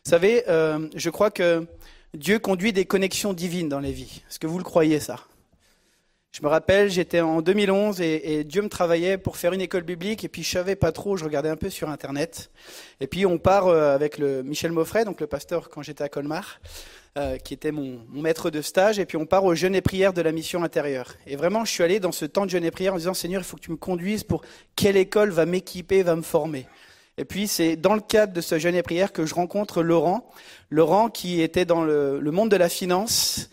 Vous 0.06 0.12
savez, 0.12 0.46
euh, 0.48 0.88
je 0.96 1.10
crois 1.10 1.32
que 1.32 1.68
Dieu 2.14 2.40
conduit 2.40 2.72
des 2.72 2.86
connexions 2.86 3.34
divines 3.34 3.68
dans 3.68 3.80
les 3.80 3.92
vies. 3.92 4.22
Est-ce 4.30 4.40
que 4.40 4.48
vous 4.48 4.58
le 4.58 4.64
croyez 4.64 5.02
ça? 5.02 5.20
Je 6.36 6.42
me 6.42 6.50
rappelle, 6.50 6.90
j'étais 6.90 7.22
en 7.22 7.42
2011 7.42 8.02
et, 8.02 8.40
et 8.40 8.44
Dieu 8.44 8.62
me 8.62 8.68
travaillait 8.68 9.18
pour 9.18 9.38
faire 9.38 9.54
une 9.54 9.62
école 9.62 9.84
biblique 9.84 10.26
et 10.26 10.28
puis 10.28 10.44
je 10.44 10.50
savais 10.50 10.76
pas 10.76 10.92
trop, 10.92 11.16
je 11.16 11.24
regardais 11.24 11.48
un 11.48 11.56
peu 11.56 11.70
sur 11.70 11.90
Internet. 11.90 12.52
Et 13.00 13.08
puis 13.08 13.26
on 13.26 13.38
part 13.38 13.68
euh, 13.68 13.96
avec 13.96 14.18
le 14.18 14.44
Michel 14.44 14.74
Moffret, 14.74 15.06
donc 15.06 15.22
le 15.22 15.28
pasteur 15.28 15.70
quand 15.70 15.82
j'étais 15.82 16.04
à 16.04 16.10
Colmar, 16.10 16.60
euh, 17.18 17.38
qui 17.38 17.54
était 17.54 17.72
mon, 17.72 18.02
mon 18.10 18.22
maître 18.22 18.50
de 18.50 18.62
stage, 18.62 19.00
et 19.00 19.06
puis 19.06 19.16
on 19.16 19.26
part 19.26 19.46
au 19.46 19.56
jeûne 19.56 19.76
et 19.76 19.82
prière 19.82 20.12
de 20.12 20.22
la 20.22 20.34
mission 20.34 20.62
intérieure. 20.62 21.14
Et 21.26 21.38
vraiment, 21.38 21.64
je 21.64 21.72
suis 21.72 21.84
allé 21.84 22.02
dans 22.02 22.12
ce 22.12 22.26
temps 22.26 22.46
de 22.46 22.52
jeûne 22.52 22.66
et 22.66 22.72
prière 22.72 22.96
en 22.96 22.98
disant, 22.98 23.14
Seigneur, 23.14 23.40
il 23.42 23.46
faut 23.46 23.56
que 23.56 23.62
tu 23.62 23.72
me 23.72 23.78
conduises 23.78 24.26
pour 24.26 24.42
quelle 24.76 24.98
école 24.98 25.30
va 25.30 25.46
m'équiper, 25.46 26.04
va 26.04 26.18
me 26.18 26.22
former. 26.22 26.66
Et 27.18 27.24
puis 27.24 27.48
c'est 27.48 27.78
dans 27.78 27.94
le 27.94 28.02
cadre 28.02 28.34
de 28.34 28.42
ce 28.42 28.60
jeûne 28.60 28.76
et 28.76 28.84
prière 28.84 29.14
que 29.14 29.26
je 29.26 29.34
rencontre 29.34 29.82
Laurent, 29.82 30.30
Laurent 30.70 31.08
qui 31.08 31.40
était 31.40 31.64
dans 31.64 31.86
le, 31.86 32.20
le 32.20 32.32
monde 32.32 32.52
de 32.52 32.58
la 32.58 32.68
finance, 32.68 33.50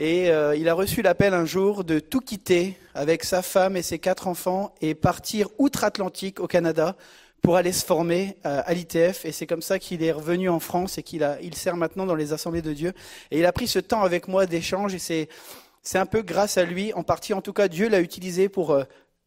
et 0.00 0.30
euh, 0.30 0.54
il 0.54 0.68
a 0.68 0.74
reçu 0.74 1.02
l'appel 1.02 1.34
un 1.34 1.44
jour 1.44 1.82
de 1.82 1.98
tout 1.98 2.20
quitter 2.20 2.78
avec 2.94 3.24
sa 3.24 3.42
femme 3.42 3.76
et 3.76 3.82
ses 3.82 3.98
quatre 3.98 4.28
enfants 4.28 4.72
et 4.80 4.94
partir 4.94 5.48
outre-Atlantique 5.58 6.38
au 6.38 6.46
Canada 6.46 6.94
pour 7.42 7.56
aller 7.56 7.72
se 7.72 7.84
former 7.84 8.36
euh, 8.46 8.62
à 8.64 8.74
l'ITF. 8.74 9.24
Et 9.24 9.32
c'est 9.32 9.48
comme 9.48 9.60
ça 9.60 9.80
qu'il 9.80 10.04
est 10.04 10.12
revenu 10.12 10.48
en 10.48 10.60
France 10.60 10.98
et 10.98 11.02
qu'il 11.02 11.24
a, 11.24 11.40
il 11.42 11.56
sert 11.56 11.76
maintenant 11.76 12.06
dans 12.06 12.14
les 12.14 12.32
assemblées 12.32 12.62
de 12.62 12.72
Dieu. 12.72 12.92
Et 13.32 13.40
il 13.40 13.44
a 13.44 13.50
pris 13.50 13.66
ce 13.66 13.80
temps 13.80 14.02
avec 14.02 14.28
moi 14.28 14.46
d'échange 14.46 14.94
et 14.94 15.00
c'est, 15.00 15.28
c'est 15.82 15.98
un 15.98 16.06
peu 16.06 16.22
grâce 16.22 16.58
à 16.58 16.62
lui, 16.62 16.92
en 16.92 17.02
partie 17.02 17.34
en 17.34 17.42
tout 17.42 17.52
cas, 17.52 17.66
Dieu 17.66 17.88
l'a 17.88 17.98
utilisé 17.98 18.48
pour 18.48 18.80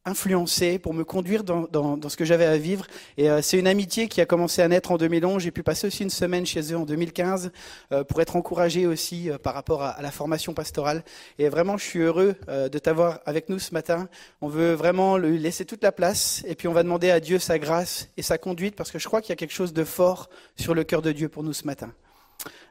influencer, 0.06 0.80
pour 0.80 0.94
me 0.94 1.04
conduire 1.04 1.44
dans, 1.44 1.68
dans, 1.72 1.96
dans 1.96 2.10
ce 2.10 2.18
que 2.18 2.26
j'avais 2.26 2.46
à 2.46 2.58
vivre. 2.58 2.88
Et 3.18 3.30
euh, 3.30 3.42
c'est 3.42 3.60
une 3.60 3.68
amitié 3.68 4.08
qui 4.08 4.20
a 4.20 4.26
commencé 4.26 4.62
à 4.62 4.68
naître 4.68 4.92
en 4.92 4.98
2011. 4.98 5.44
J'ai 5.44 5.52
pu 5.52 5.64
passer 5.64 5.88
aussi 5.88 6.04
une 6.04 6.10
semaine 6.10 6.46
chez 6.46 6.74
eux 6.74 6.78
en 6.78 6.86
2015 6.86 7.52
euh, 7.92 8.04
pour 8.04 8.22
être 8.22 8.36
encouragé 8.36 8.88
aussi 8.88 9.30
euh, 9.30 9.38
par 9.38 9.54
rapport 9.54 9.84
à, 9.84 9.90
à, 9.90 10.02
la 10.02 10.12
formation 10.12 10.54
pastorale. 10.54 11.04
Et 11.38 11.50
vraiment, 11.50 11.78
je 11.78 11.84
suis 11.84 12.00
heureux 12.00 12.36
euh, 12.50 12.68
de 12.68 12.80
t'avoir 12.80 13.20
avec 13.26 13.50
nous 13.50 13.60
ce 13.60 13.74
matin. 13.74 14.10
On 14.42 14.48
veut 14.48 14.74
vraiment 14.74 15.18
lui 15.18 15.38
laisser 15.38 15.66
toute 15.66 15.84
la 15.84 15.92
place 15.92 16.44
et 16.48 16.56
puis 16.56 16.68
on 16.68 16.74
va 16.74 16.84
demander 16.84 17.12
à 17.12 17.20
Dieu 17.20 17.38
sa 17.38 17.60
grâce 17.60 18.10
et 18.18 18.24
sa 18.24 18.38
conduite 18.38 18.76
parce 18.76 18.92
que 18.92 19.00
je 19.00 19.08
crois 19.08 19.22
qu'il 19.22 19.30
y 19.30 19.34
a 19.34 19.36
quelque 19.36 19.54
chose 19.54 19.74
de 19.74 19.84
fort 19.84 20.30
sur 20.56 20.74
le 20.74 20.84
cœur 20.84 21.02
de 21.02 21.12
Dieu 21.12 21.30
pour 21.30 21.44
nous 21.44 21.54
ce 21.54 21.66
matin. 21.66 21.94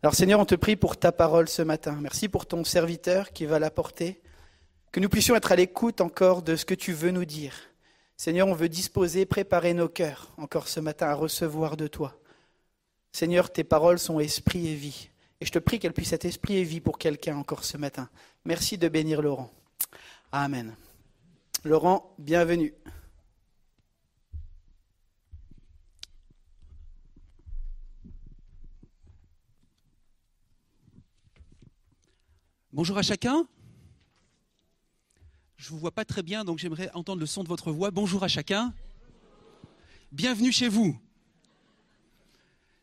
Alors 0.03 0.14
Seigneur, 0.14 0.41
on 0.41 0.45
te 0.45 0.55
prie 0.55 0.76
pour 0.76 0.97
ta 0.97 1.12
parole 1.12 1.49
ce 1.49 1.62
matin. 1.62 1.97
Merci 2.01 2.28
pour 2.28 2.47
ton 2.47 2.64
serviteur 2.64 3.33
qui 3.33 3.47
va 3.47 3.59
l'apporter. 3.59 4.20
Que 4.93 4.99
nous 4.99 5.09
puissions 5.09 5.36
être 5.36 5.53
à 5.53 5.57
l'écoute 5.57 6.01
encore 6.01 6.43
de 6.43 6.57
ce 6.57 6.64
que 6.64 6.74
tu 6.74 6.93
veux 6.93 7.12
nous 7.12 7.24
dire. 7.24 7.55
Seigneur, 8.16 8.49
on 8.49 8.55
veut 8.55 8.68
disposer, 8.68 9.24
préparer 9.24 9.72
nos 9.72 9.88
cœurs 9.88 10.32
encore 10.36 10.68
ce 10.68 10.80
matin 10.80 11.07
à 11.07 11.14
recevoir 11.14 11.76
de 11.76 11.86
toi. 11.86 12.18
Seigneur, 13.12 13.53
tes 13.53 13.64
paroles 13.64 13.99
sont 13.99 14.20
esprit 14.20 14.68
et 14.68 14.74
vie. 14.74 15.11
Et 15.41 15.47
je 15.47 15.53
te 15.53 15.59
prie 15.59 15.78
qu'elles 15.78 15.93
puissent 15.93 16.12
être 16.12 16.24
esprit 16.24 16.57
et 16.57 16.64
vie 16.64 16.80
pour 16.80 16.99
quelqu'un 16.99 17.36
encore 17.36 17.64
ce 17.64 17.76
matin. 17.76 18.09
Merci 18.45 18.78
de 18.78 18.88
bénir 18.88 19.22
Laurent. 19.22 19.51
Amen. 20.32 20.74
Laurent, 21.64 22.14
bienvenue. 22.18 22.74
Bonjour 32.72 32.99
à 32.99 33.03
chacun. 33.03 33.47
Je 35.61 35.69
vous 35.69 35.79
vois 35.79 35.91
pas 35.91 36.07
très 36.07 36.23
bien, 36.23 36.43
donc 36.43 36.59
j'aimerais 36.59 36.91
entendre 36.95 37.21
le 37.21 37.27
son 37.27 37.43
de 37.43 37.49
votre 37.49 37.71
voix. 37.71 37.91
Bonjour 37.91 38.25
à 38.25 38.29
chacun. 38.29 38.73
Bienvenue 40.11 40.53
chez 40.53 40.69
vous. 40.69 40.99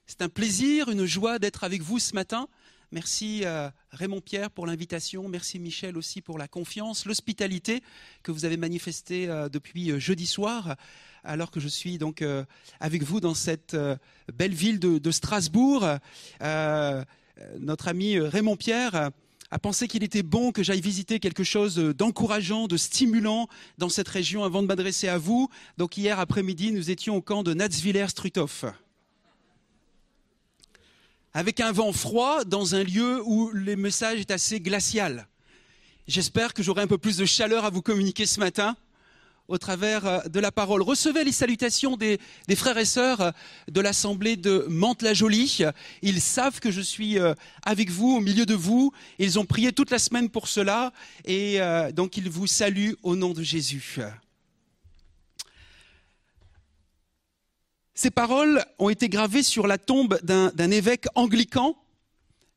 C'est 0.06 0.22
un 0.22 0.30
plaisir, 0.30 0.88
une 0.88 1.08
joie 1.08 1.40
d'être 1.40 1.64
avec 1.64 1.82
vous 1.82 1.98
ce 1.98 2.14
matin. 2.14 2.48
Merci 2.92 3.42
euh, 3.46 3.72
Raymond 3.90 4.22
Pierre 4.22 4.52
pour 4.52 4.68
l'invitation. 4.68 5.28
Merci 5.28 5.58
Michel 5.58 5.98
aussi 5.98 6.22
pour 6.22 6.38
la 6.38 6.48
confiance, 6.48 7.08
l'hospitalité 7.08 7.82
que 8.22 8.32
vous 8.32 8.46
avez 8.46 8.58
manifestée 8.58 9.28
euh, 9.28 9.50
depuis 9.50 9.90
euh, 9.90 9.98
jeudi 9.98 10.28
soir, 10.28 10.76
alors 11.24 11.50
que 11.50 11.60
je 11.60 11.68
suis 11.68 11.98
donc 11.98 12.24
avec 12.80 13.02
vous 13.02 13.20
dans 13.20 13.34
cette 13.34 13.76
belle 14.32 14.54
ville 14.54 14.80
de, 14.80 15.12
Strasbourg. 15.12 15.84
Notre 17.60 17.88
ami 17.88 18.20
Raymond 18.20 18.56
Pierre 18.56 19.10
a 19.52 19.60
pensé 19.60 19.88
qu'il 19.88 20.04
était 20.04 20.24
bon 20.24 20.52
que 20.52 20.64
j'aille 20.64 20.82
visiter 20.82 21.20
quelque 21.20 21.44
chose 21.44 21.78
d'encourageant, 21.78 22.68
de 22.68 22.76
stimulant 22.76 23.48
dans 23.78 23.90
cette 23.90 24.08
région 24.08 24.44
avant 24.44 24.62
de 24.62 24.68
m'adresser 24.68 25.08
à 25.08 25.18
vous. 25.18 25.50
Donc 25.78 25.98
hier 25.98 26.20
après-midi, 26.20 26.72
nous 26.72 26.92
étions 26.92 27.16
au 27.16 27.22
camp 27.22 27.44
de 27.44 27.54
Natzwiller-Struthof. 27.54 28.66
Avec 31.34 31.60
un 31.60 31.72
vent 31.72 31.94
froid 31.94 32.44
dans 32.44 32.76
un 32.76 32.84
lieu 32.84 33.22
où 33.24 33.50
le 33.54 33.76
message 33.76 34.20
est 34.20 34.32
assez 34.32 34.60
glacial. 34.60 35.28
J'espère 36.08 36.54
que 36.54 36.64
j'aurai 36.64 36.82
un 36.82 36.88
peu 36.88 36.98
plus 36.98 37.18
de 37.18 37.26
chaleur 37.26 37.64
à 37.64 37.70
vous 37.70 37.82
communiquer 37.82 38.26
ce 38.26 38.40
matin 38.40 38.76
au 39.48 39.58
travers 39.58 40.30
de 40.30 40.40
la 40.40 40.52
parole. 40.52 40.82
Recevez 40.82 41.24
les 41.24 41.32
salutations 41.32 41.98
des, 41.98 42.20
frères 42.56 42.78
et 42.78 42.86
sœurs 42.86 43.34
de 43.72 43.82
l'Assemblée 43.82 44.36
de 44.36 44.66
Mantes-la-Jolie. 44.70 45.64
Ils 46.02 46.22
savent 46.22 46.60
que 46.60 46.72
je 46.72 46.82
suis 46.82 47.18
avec 47.64 47.90
vous, 47.90 48.18
au 48.18 48.20
milieu 48.20 48.46
de 48.46 48.56
vous. 48.56 48.92
Ils 49.20 49.40
ont 49.40 49.46
prié 49.46 49.72
toute 49.72 49.92
la 49.92 50.00
semaine 50.00 50.30
pour 50.30 50.48
cela 50.48 50.92
et 51.26 51.60
donc 51.94 52.18
ils 52.18 52.30
vous 52.30 52.48
saluent 52.48 52.96
au 53.04 53.16
nom 53.16 53.34
de 53.34 53.44
Jésus. 53.44 54.00
Ces 57.94 58.12
paroles 58.12 58.64
ont 58.78 58.90
été 58.90 59.10
gravées 59.10 59.44
sur 59.44 59.66
la 59.66 59.78
tombe 59.78 60.20
d'un 60.24 60.72
évêque 60.72 61.08
anglican 61.16 61.76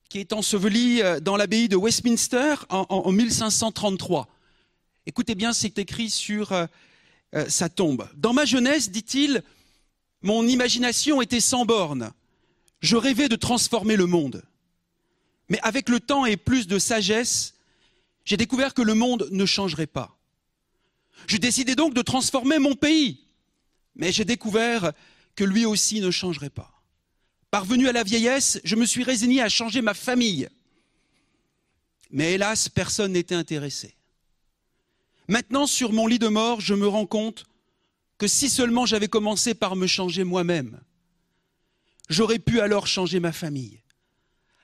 qui 0.09 0.19
est 0.19 0.33
enseveli 0.33 1.03
dans 1.23 1.37
l'abbaye 1.37 1.69
de 1.69 1.77
Westminster 1.77 2.57
en, 2.69 2.85
en 2.89 3.13
1533. 3.13 4.29
Écoutez 5.07 5.35
bien, 5.35 5.53
c'est 5.53 5.79
écrit 5.79 6.11
sur 6.11 6.53
euh, 6.53 6.67
euh, 7.35 7.49
sa 7.49 7.69
tombe. 7.69 8.09
Dans 8.17 8.33
ma 8.33 8.45
jeunesse, 8.45 8.91
dit-il, 8.91 9.43
mon 10.23 10.47
imagination 10.47 11.23
était 11.23 11.41
sans 11.41 11.65
bornes. 11.65 12.13
Je 12.81 12.97
rêvais 12.97 13.29
de 13.29 13.37
transformer 13.37 13.97
le 13.97 14.07
monde. 14.07 14.43
Mais 15.49 15.59
avec 15.63 15.89
le 15.89 16.01
temps 16.01 16.27
et 16.27 16.37
plus 16.37 16.67
de 16.67 16.79
sagesse, 16.79 17.55
j'ai 18.25 18.37
découvert 18.37 18.75
que 18.75 18.83
le 18.83 18.95
monde 18.95 19.29
ne 19.33 19.47
changerait 19.47 19.87
pas. 19.87 20.17
Je 21.27 21.37
décidai 21.37 21.75
donc 21.75 21.95
de 21.95 22.03
transformer 22.03 22.59
mon 22.59 22.75
pays. 22.75 23.25
Mais 23.97 24.13
j'ai 24.13 24.25
découvert 24.25 24.93
que 25.35 25.45
lui 25.45 25.65
aussi 25.65 26.01
ne 26.01 26.11
changerait 26.11 26.51
pas. 26.51 26.83
Parvenu 27.51 27.89
à 27.89 27.93
la 27.93 28.05
vieillesse, 28.05 28.61
je 28.65 28.77
me 28.77 28.87
suis 28.87 29.03
résigné 29.03 29.43
à 29.43 29.49
changer 29.49 29.83
ma 29.83 29.95
famille. 29.95 30.49
Mais 32.11 32.35
hélas, 32.35 32.69
personne 32.69 33.13
n'était 33.13 33.35
intéressé. 33.35 33.95
Maintenant, 35.31 35.69
sur 35.69 35.93
mon 35.93 36.09
lit 36.09 36.19
de 36.19 36.27
mort, 36.27 36.61
je 36.61 36.75
me 36.75 36.89
rends 36.89 37.07
compte 37.07 37.45
que 38.19 38.27
si 38.27 38.51
seulement 38.51 38.85
j'avais 38.85 39.07
commencé 39.07 39.55
par 39.55 39.77
me 39.77 39.87
changer 39.87 40.25
moi-même, 40.25 40.81
j'aurais 42.09 42.41
pu 42.41 42.61
alors 42.61 42.89
changer 42.89 43.21
ma 43.21 43.31
famille. 43.31 43.81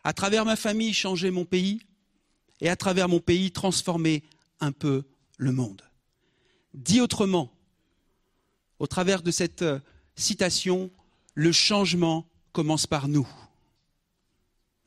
À 0.03 0.13
travers 0.13 0.45
ma 0.45 0.57
famille, 0.57 0.93
changer 0.93 1.31
mon 1.31 1.45
pays, 1.45 1.83
et 2.61 2.69
à 2.69 2.75
travers 2.75 3.09
mon 3.09 3.21
pays, 3.21 3.53
transformer 3.53 4.25
un 4.59 4.73
peu 4.73 5.05
le 5.37 5.53
monde. 5.53 5.83
Dit 6.75 7.01
autrement, 7.01 7.53
au 8.81 8.89
travers 8.89 9.23
de 9.23 9.31
cette 9.31 9.65
citation, 10.17 10.91
le 11.35 11.53
changement 11.53 12.27
commence 12.51 12.89
par 12.89 13.07
nous. 13.07 13.29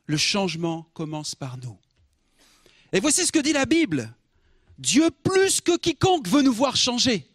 Le 0.07 0.17
changement 0.17 0.89
commence 0.93 1.35
par 1.35 1.57
nous. 1.57 1.77
Et 2.91 2.99
voici 2.99 3.25
ce 3.25 3.31
que 3.31 3.39
dit 3.39 3.53
la 3.53 3.65
Bible. 3.65 4.13
Dieu, 4.79 5.11
plus 5.11 5.59
que 5.59 5.77
quiconque, 5.77 6.27
veut 6.27 6.41
nous 6.41 6.53
voir 6.53 6.77
changer. 6.77 7.27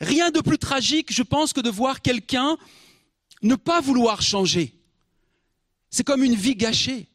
Rien 0.00 0.30
de 0.30 0.40
plus 0.40 0.58
tragique, 0.58 1.12
je 1.12 1.22
pense, 1.22 1.52
que 1.52 1.60
de 1.60 1.70
voir 1.70 2.02
quelqu'un 2.02 2.56
ne 3.42 3.56
pas 3.56 3.80
vouloir 3.80 4.22
changer. 4.22 4.72
C'est 5.90 6.04
comme 6.04 6.22
une 6.22 6.36
vie 6.36 6.54
gâchée. 6.54 7.08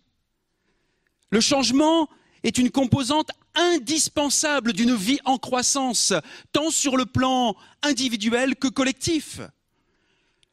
Le 1.29 1.39
changement 1.39 2.09
est 2.43 2.57
une 2.57 2.71
composante 2.71 3.29
indispensable 3.55 4.73
d'une 4.73 4.95
vie 4.95 5.19
en 5.23 5.37
croissance, 5.37 6.13
tant 6.51 6.71
sur 6.71 6.97
le 6.97 7.05
plan 7.05 7.55
individuel 7.83 8.55
que 8.57 8.67
collectif. 8.67 9.39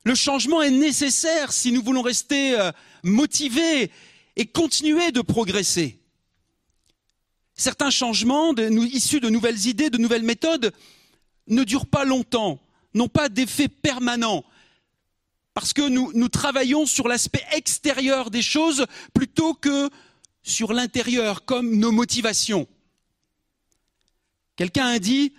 Le 0.05 0.15
changement 0.15 0.63
est 0.63 0.71
nécessaire 0.71 1.53
si 1.53 1.73
nous 1.73 1.83
voulons 1.83 2.03
rester 2.03 2.59
euh, 2.59 2.71
motivés 3.03 3.91
et 4.37 4.47
continuer 4.47 5.11
de 5.11 5.21
progresser. 5.21 5.99
Certains 7.59 7.91
changements 7.91 8.55
issus 8.55 9.19
de 9.19 9.29
nouvelles 9.29 9.67
idées, 9.67 9.91
de 9.91 9.99
nouvelles 9.99 10.23
méthodes 10.23 10.73
ne 11.49 11.65
durent 11.65 11.87
pas 11.87 12.05
longtemps, 12.05 12.61
n'ont 12.95 13.09
pas 13.09 13.29
d'effet 13.29 13.67
permanent, 13.67 14.45
parce 15.55 15.73
que 15.73 15.89
nous, 15.89 16.13
nous 16.15 16.29
travaillons 16.29 16.87
sur 16.87 17.09
l'aspect 17.09 17.45
extérieur 17.53 18.31
des 18.31 18.43
choses 18.43 18.87
plutôt 19.13 19.55
que 19.55 19.91
sur 20.45 20.73
l'intérieur, 20.73 21.45
comme 21.45 21.77
nos 21.77 21.91
motivations. 21.91 22.69
Quelqu'un 24.55 24.87
a 24.87 25.01
dit, 25.01 25.35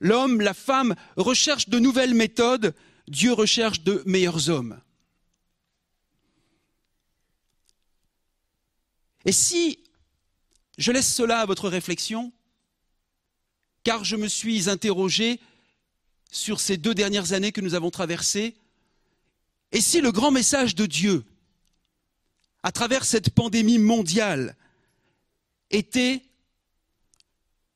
l'homme, 0.00 0.40
la 0.40 0.54
femme 0.54 0.96
recherchent 1.16 1.68
de 1.68 1.78
nouvelles 1.78 2.14
méthodes, 2.14 2.74
Dieu 3.06 3.32
recherche 3.32 3.82
de 3.82 4.02
meilleurs 4.06 4.50
hommes. 4.50 4.80
Et 9.24 9.32
si 9.32 9.78
je 10.80 10.92
laisse 10.92 11.14
cela 11.14 11.40
à 11.40 11.46
votre 11.46 11.68
réflexion, 11.68 12.32
car 13.84 14.02
je 14.02 14.16
me 14.16 14.28
suis 14.28 14.70
interrogé 14.70 15.38
sur 16.32 16.58
ces 16.58 16.78
deux 16.78 16.94
dernières 16.94 17.34
années 17.34 17.52
que 17.52 17.60
nous 17.60 17.74
avons 17.74 17.90
traversées, 17.90 18.56
et 19.72 19.80
si 19.82 20.00
le 20.00 20.10
grand 20.10 20.30
message 20.30 20.74
de 20.74 20.86
Dieu, 20.86 21.22
à 22.62 22.72
travers 22.72 23.04
cette 23.04 23.28
pandémie 23.28 23.78
mondiale, 23.78 24.56
était 25.70 26.22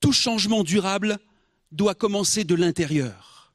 tout 0.01 0.13
changement 0.13 0.65
durable 0.65 1.19
doit 1.73 1.95
commencer 1.95 2.45
de 2.45 2.55
l'intérieur 2.55 3.53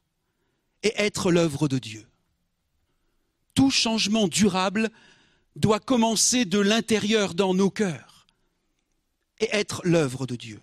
et 0.84 0.94
être 0.96 1.32
l'œuvre 1.32 1.68
de 1.68 1.80
Dieu. 1.80 2.08
Tout 3.56 3.72
changement 3.72 4.28
durable 4.28 4.92
doit 5.56 5.80
commencer 5.80 6.46
de 6.46 6.60
l'intérieur 6.60 7.34
dans 7.34 7.56
nos 7.56 7.72
cœurs 7.72 8.19
et 9.40 9.50
être 9.52 9.82
l'œuvre 9.84 10.26
de 10.26 10.36
Dieu. 10.36 10.60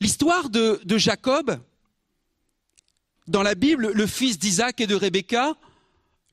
L'histoire 0.00 0.48
de, 0.48 0.80
Jacob, 0.96 1.60
dans 3.26 3.42
la 3.42 3.54
Bible, 3.54 3.90
le 3.92 4.06
fils 4.06 4.38
d'Isaac 4.38 4.80
et 4.80 4.86
de 4.86 4.94
Rebecca, 4.94 5.56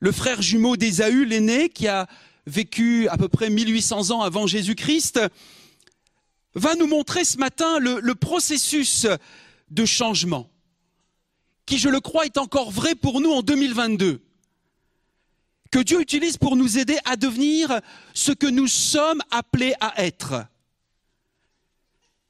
le 0.00 0.12
frère 0.12 0.40
jumeau 0.40 0.76
d'Ésaü, 0.76 1.26
l'aîné, 1.26 1.68
qui 1.68 1.86
a 1.86 2.08
vécu 2.46 3.08
à 3.08 3.18
peu 3.18 3.28
près 3.28 3.50
1800 3.50 4.10
ans 4.10 4.22
avant 4.22 4.46
Jésus-Christ, 4.46 5.20
va 6.54 6.74
nous 6.76 6.86
montrer 6.86 7.24
ce 7.24 7.36
matin 7.36 7.78
le, 7.78 8.00
le, 8.00 8.14
processus 8.14 9.06
de 9.70 9.84
changement, 9.84 10.50
qui, 11.66 11.78
je 11.78 11.90
le 11.90 12.00
crois, 12.00 12.24
est 12.24 12.38
encore 12.38 12.70
vrai 12.70 12.94
pour 12.94 13.20
nous 13.20 13.30
en 13.30 13.42
2022 13.42 14.22
que 15.70 15.78
Dieu 15.78 16.00
utilise 16.00 16.36
pour 16.36 16.56
nous 16.56 16.78
aider 16.78 16.98
à 17.04 17.16
devenir 17.16 17.80
ce 18.14 18.32
que 18.32 18.46
nous 18.46 18.68
sommes 18.68 19.22
appelés 19.30 19.74
à 19.80 20.04
être. 20.04 20.46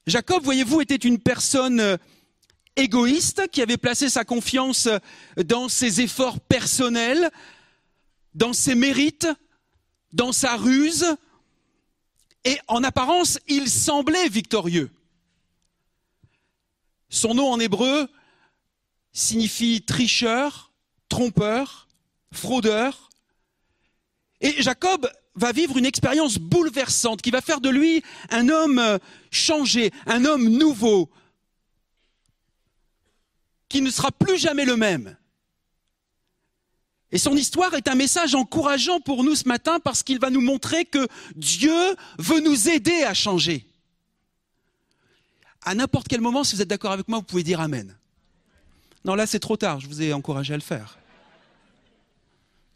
Jacob, 0.06 0.42
voyez-vous, 0.42 0.80
était 0.80 0.96
une 0.96 1.18
personne 1.18 1.98
égoïste 2.76 3.48
qui 3.48 3.60
avait 3.60 3.76
placé 3.76 4.08
sa 4.08 4.24
confiance 4.24 4.88
dans 5.36 5.68
ses 5.68 6.00
efforts 6.00 6.40
personnels, 6.40 7.30
dans 8.34 8.52
ses 8.52 8.74
mérites, 8.74 9.28
dans 10.12 10.32
sa 10.32 10.56
ruse, 10.56 11.04
et 12.44 12.58
en 12.68 12.82
apparence, 12.82 13.38
il 13.48 13.68
semblait 13.68 14.28
victorieux. 14.28 14.90
Son 17.10 17.34
nom 17.34 17.52
en 17.52 17.60
hébreu 17.60 18.08
signifie 19.12 19.82
tricheur, 19.82 20.72
trompeur, 21.08 21.88
fraudeur. 22.32 23.07
Et 24.40 24.62
Jacob 24.62 25.10
va 25.34 25.52
vivre 25.52 25.76
une 25.76 25.86
expérience 25.86 26.38
bouleversante 26.38 27.22
qui 27.22 27.30
va 27.30 27.40
faire 27.40 27.60
de 27.60 27.68
lui 27.68 28.02
un 28.30 28.48
homme 28.48 28.98
changé, 29.30 29.92
un 30.06 30.24
homme 30.24 30.48
nouveau, 30.48 31.10
qui 33.68 33.80
ne 33.82 33.90
sera 33.90 34.10
plus 34.10 34.38
jamais 34.38 34.64
le 34.64 34.76
même. 34.76 35.16
Et 37.10 37.18
son 37.18 37.36
histoire 37.36 37.74
est 37.74 37.88
un 37.88 37.94
message 37.94 38.34
encourageant 38.34 39.00
pour 39.00 39.24
nous 39.24 39.34
ce 39.34 39.48
matin 39.48 39.80
parce 39.80 40.02
qu'il 40.02 40.18
va 40.18 40.30
nous 40.30 40.42
montrer 40.42 40.84
que 40.84 41.08
Dieu 41.36 41.96
veut 42.18 42.40
nous 42.40 42.68
aider 42.68 43.02
à 43.02 43.14
changer. 43.14 43.66
À 45.62 45.74
n'importe 45.74 46.08
quel 46.08 46.20
moment, 46.20 46.44
si 46.44 46.54
vous 46.54 46.62
êtes 46.62 46.68
d'accord 46.68 46.92
avec 46.92 47.08
moi, 47.08 47.18
vous 47.18 47.24
pouvez 47.24 47.42
dire 47.42 47.60
Amen. 47.60 47.96
Non, 49.04 49.14
là 49.14 49.26
c'est 49.26 49.38
trop 49.38 49.56
tard, 49.56 49.80
je 49.80 49.86
vous 49.86 50.02
ai 50.02 50.12
encouragé 50.12 50.52
à 50.52 50.56
le 50.56 50.62
faire. 50.62 50.98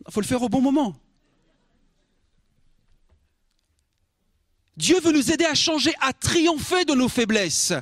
Il 0.06 0.12
faut 0.12 0.20
le 0.20 0.26
faire 0.26 0.42
au 0.42 0.48
bon 0.48 0.60
moment. 0.60 0.96
Dieu 4.76 5.00
veut 5.00 5.12
nous 5.12 5.30
aider 5.30 5.44
à 5.44 5.54
changer, 5.54 5.92
à 6.00 6.12
triompher 6.12 6.84
de 6.84 6.94
nos 6.94 7.08
faiblesses 7.08 7.72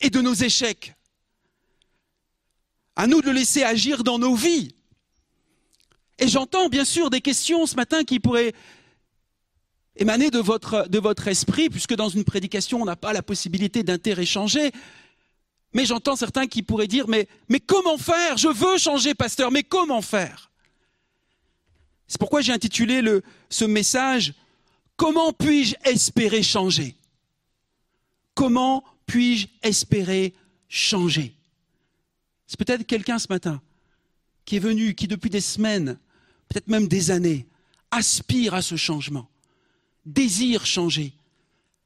et 0.00 0.10
de 0.10 0.20
nos 0.20 0.34
échecs. 0.34 0.94
À 2.96 3.06
nous 3.06 3.20
de 3.20 3.26
le 3.26 3.32
laisser 3.32 3.62
agir 3.62 4.02
dans 4.02 4.18
nos 4.18 4.34
vies. 4.34 4.74
Et 6.18 6.28
j'entends 6.28 6.68
bien 6.68 6.84
sûr 6.84 7.10
des 7.10 7.20
questions 7.20 7.66
ce 7.66 7.76
matin 7.76 8.04
qui 8.04 8.20
pourraient 8.20 8.52
émaner 9.96 10.30
de 10.30 10.38
votre, 10.38 11.28
esprit, 11.28 11.68
puisque 11.68 11.94
dans 11.94 12.08
une 12.08 12.24
prédication, 12.24 12.82
on 12.82 12.84
n'a 12.84 12.96
pas 12.96 13.12
la 13.12 13.22
possibilité 13.22 13.82
d'interéchanger. 13.82 14.72
Mais 15.74 15.86
j'entends 15.86 16.16
certains 16.16 16.46
qui 16.46 16.62
pourraient 16.62 16.86
dire, 16.86 17.06
mais, 17.08 17.28
comment 17.66 17.98
faire? 17.98 18.36
Je 18.36 18.48
veux 18.48 18.78
changer, 18.78 19.14
pasteur, 19.14 19.50
mais 19.50 19.62
comment 19.62 20.02
faire? 20.02 20.50
C'est 22.06 22.18
pourquoi 22.18 22.40
j'ai 22.40 22.52
intitulé 22.52 23.02
ce 23.48 23.64
message 23.64 24.34
Comment 25.02 25.32
puis-je 25.32 25.74
espérer 25.84 26.44
changer? 26.44 26.94
Comment 28.34 28.84
puis-je 29.04 29.48
espérer 29.64 30.32
changer? 30.68 31.34
C'est 32.46 32.56
peut-être 32.56 32.86
quelqu'un 32.86 33.18
ce 33.18 33.26
matin 33.28 33.60
qui 34.44 34.54
est 34.54 34.60
venu, 34.60 34.94
qui 34.94 35.08
depuis 35.08 35.28
des 35.28 35.40
semaines, 35.40 35.98
peut-être 36.48 36.68
même 36.68 36.86
des 36.86 37.10
années, 37.10 37.48
aspire 37.90 38.54
à 38.54 38.62
ce 38.62 38.76
changement, 38.76 39.28
désire 40.06 40.66
changer, 40.66 41.14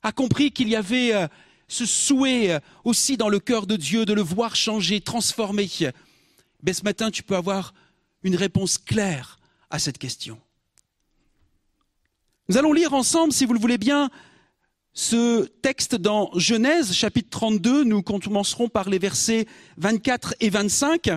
a 0.03 0.13
compris 0.13 0.51
qu'il 0.51 0.69
y 0.69 0.77
avait 0.77 1.15
euh, 1.15 1.27
ce 1.69 1.87
souhait 1.87 2.51
euh, 2.51 2.61
aussi 2.85 3.17
dans 3.17 3.31
le 3.31 3.41
cœur 3.41 3.67
de 3.67 3.77
Dieu 3.77 4.05
de 4.05 4.13
le 4.13 4.21
voir 4.21 4.57
changer, 4.57 5.01
transformer. 5.01 5.71
Mais 6.63 6.75
ce 6.75 6.83
matin, 6.83 7.11
tu 7.11 7.23
peux 7.23 7.37
avoir 7.37 7.73
une 8.25 8.37
réponse 8.37 8.77
claire 8.77 9.39
à 9.71 9.79
cette 9.79 9.97
question. 9.97 10.39
Nous 12.49 12.57
allons 12.57 12.73
lire 12.73 12.95
ensemble, 12.95 13.33
si 13.33 13.45
vous 13.45 13.55
le 13.55 13.59
voulez 13.59 13.77
bien, 13.77 14.09
ce 14.93 15.47
texte 15.63 15.97
dans 15.97 16.31
Genèse 16.37 16.93
chapitre 16.93 17.29
32. 17.31 17.83
Nous 17.83 18.03
commencerons 18.03 18.69
par 18.69 18.89
les 18.89 19.01
versets 19.01 19.47
24 19.79 20.37
et 20.39 20.49
25 20.49 21.11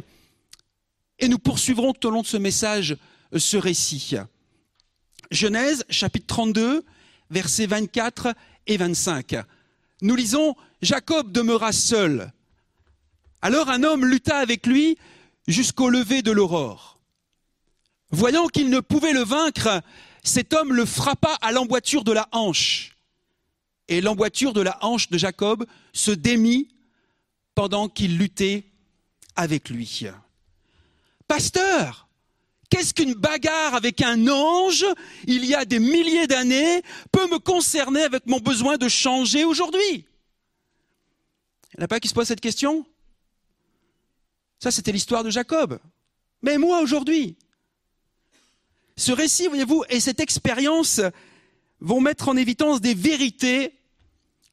et 1.20 1.28
nous 1.28 1.38
poursuivrons 1.38 1.94
tout 1.94 2.08
au 2.08 2.12
long 2.12 2.24
de 2.24 2.28
ce 2.28 2.38
message 2.38 2.98
euh, 3.34 3.38
ce 3.38 3.58
récit. 3.58 4.16
Genèse 5.30 5.86
chapitre 5.88 6.26
32, 6.26 6.84
versets 7.30 7.68
24 7.68 8.34
et 8.66 8.78
25. 8.78 9.36
Nous 10.02 10.16
lisons, 10.16 10.56
Jacob 10.82 11.32
demeura 11.32 11.74
seul. 11.74 12.32
Alors 13.44 13.70
un 13.70 13.84
homme 13.84 14.04
lutta 14.04 14.38
avec 14.38 14.66
lui 14.66 14.98
jusqu'au 15.48 15.90
lever 15.90 16.24
de 16.24 16.32
l'aurore. 16.32 17.00
Voyant 18.10 18.48
qu'il 18.48 18.72
ne 18.72 18.80
pouvait 18.80 19.14
le 19.14 19.24
vaincre, 19.24 19.84
cet 20.24 20.54
homme 20.54 20.74
le 20.74 20.86
frappa 20.86 21.38
à 21.42 21.52
l'emboîture 21.52 22.04
de 22.04 22.12
la 22.12 22.28
hanche. 22.32 22.96
Et 23.88 24.02
l'emboîture 24.02 24.54
de 24.54 24.62
la 24.62 24.78
hanche 24.84 25.10
de 25.10 25.18
Jacob 25.18 25.66
se 25.94 26.12
démit 26.12 26.70
pendant 27.56 27.90
qu'il 27.90 28.18
luttait 28.18 28.66
avec 29.36 29.70
lui. 29.70 30.06
Pasteur, 31.28 32.08
qu'est-ce 32.70 32.94
qu'une 32.94 33.14
bagarre 33.14 33.74
avec 33.74 34.02
un 34.02 34.28
ange 34.28 34.86
il 35.26 35.46
y 35.46 35.56
a 35.56 35.66
des 35.66 35.80
milliers 35.80 36.28
d'années 36.28 36.82
peut 37.12 37.28
me 37.28 37.40
concerner 37.40 38.02
avec 38.02 38.26
mon 38.28 38.40
besoin 38.40 38.78
de 38.78 38.88
changer 38.88 39.44
aujourd'hui? 39.44 40.06
Il 41.74 41.78
n'y 41.78 41.82
en 41.82 41.86
a 41.86 41.88
pas 41.88 42.00
qui 42.00 42.08
se 42.08 42.14
pose 42.14 42.28
cette 42.28 42.42
question? 42.42 42.86
Ça, 44.60 44.72
c'était 44.72 44.92
l'histoire 44.92 45.24
de 45.24 45.30
Jacob. 45.30 45.80
Mais 46.42 46.58
moi, 46.58 46.82
aujourd'hui, 46.82 47.38
ce 49.00 49.14
récit, 49.14 49.48
voyez-vous, 49.48 49.86
et 49.90 50.02
cette 50.02 50.20
expérience 50.20 51.00
vont 51.80 52.02
mettre 52.02 52.28
en 52.28 52.36
évidence 52.36 52.82
des 52.82 52.94
vérités 52.94 53.74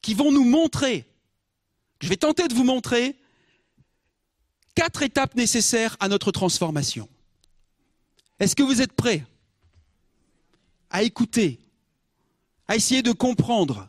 qui 0.03 0.15
vont 0.15 0.31
nous 0.31 0.45
montrer, 0.45 1.05
je 2.01 2.09
vais 2.09 2.17
tenter 2.17 2.47
de 2.47 2.55
vous 2.55 2.63
montrer, 2.63 3.17
quatre 4.77 5.03
étapes 5.03 5.35
nécessaires 5.35 5.97
à 5.99 6.09
notre 6.09 6.31
transformation. 6.31 7.09
Est-ce 8.39 8.55
que 8.55 8.63
vous 8.63 8.83
êtes 8.83 8.93
prêts 8.93 9.27
à 10.91 11.03
écouter, 11.03 11.59
à 12.69 12.77
essayer 12.77 13.03
de 13.03 13.13
comprendre, 13.13 13.89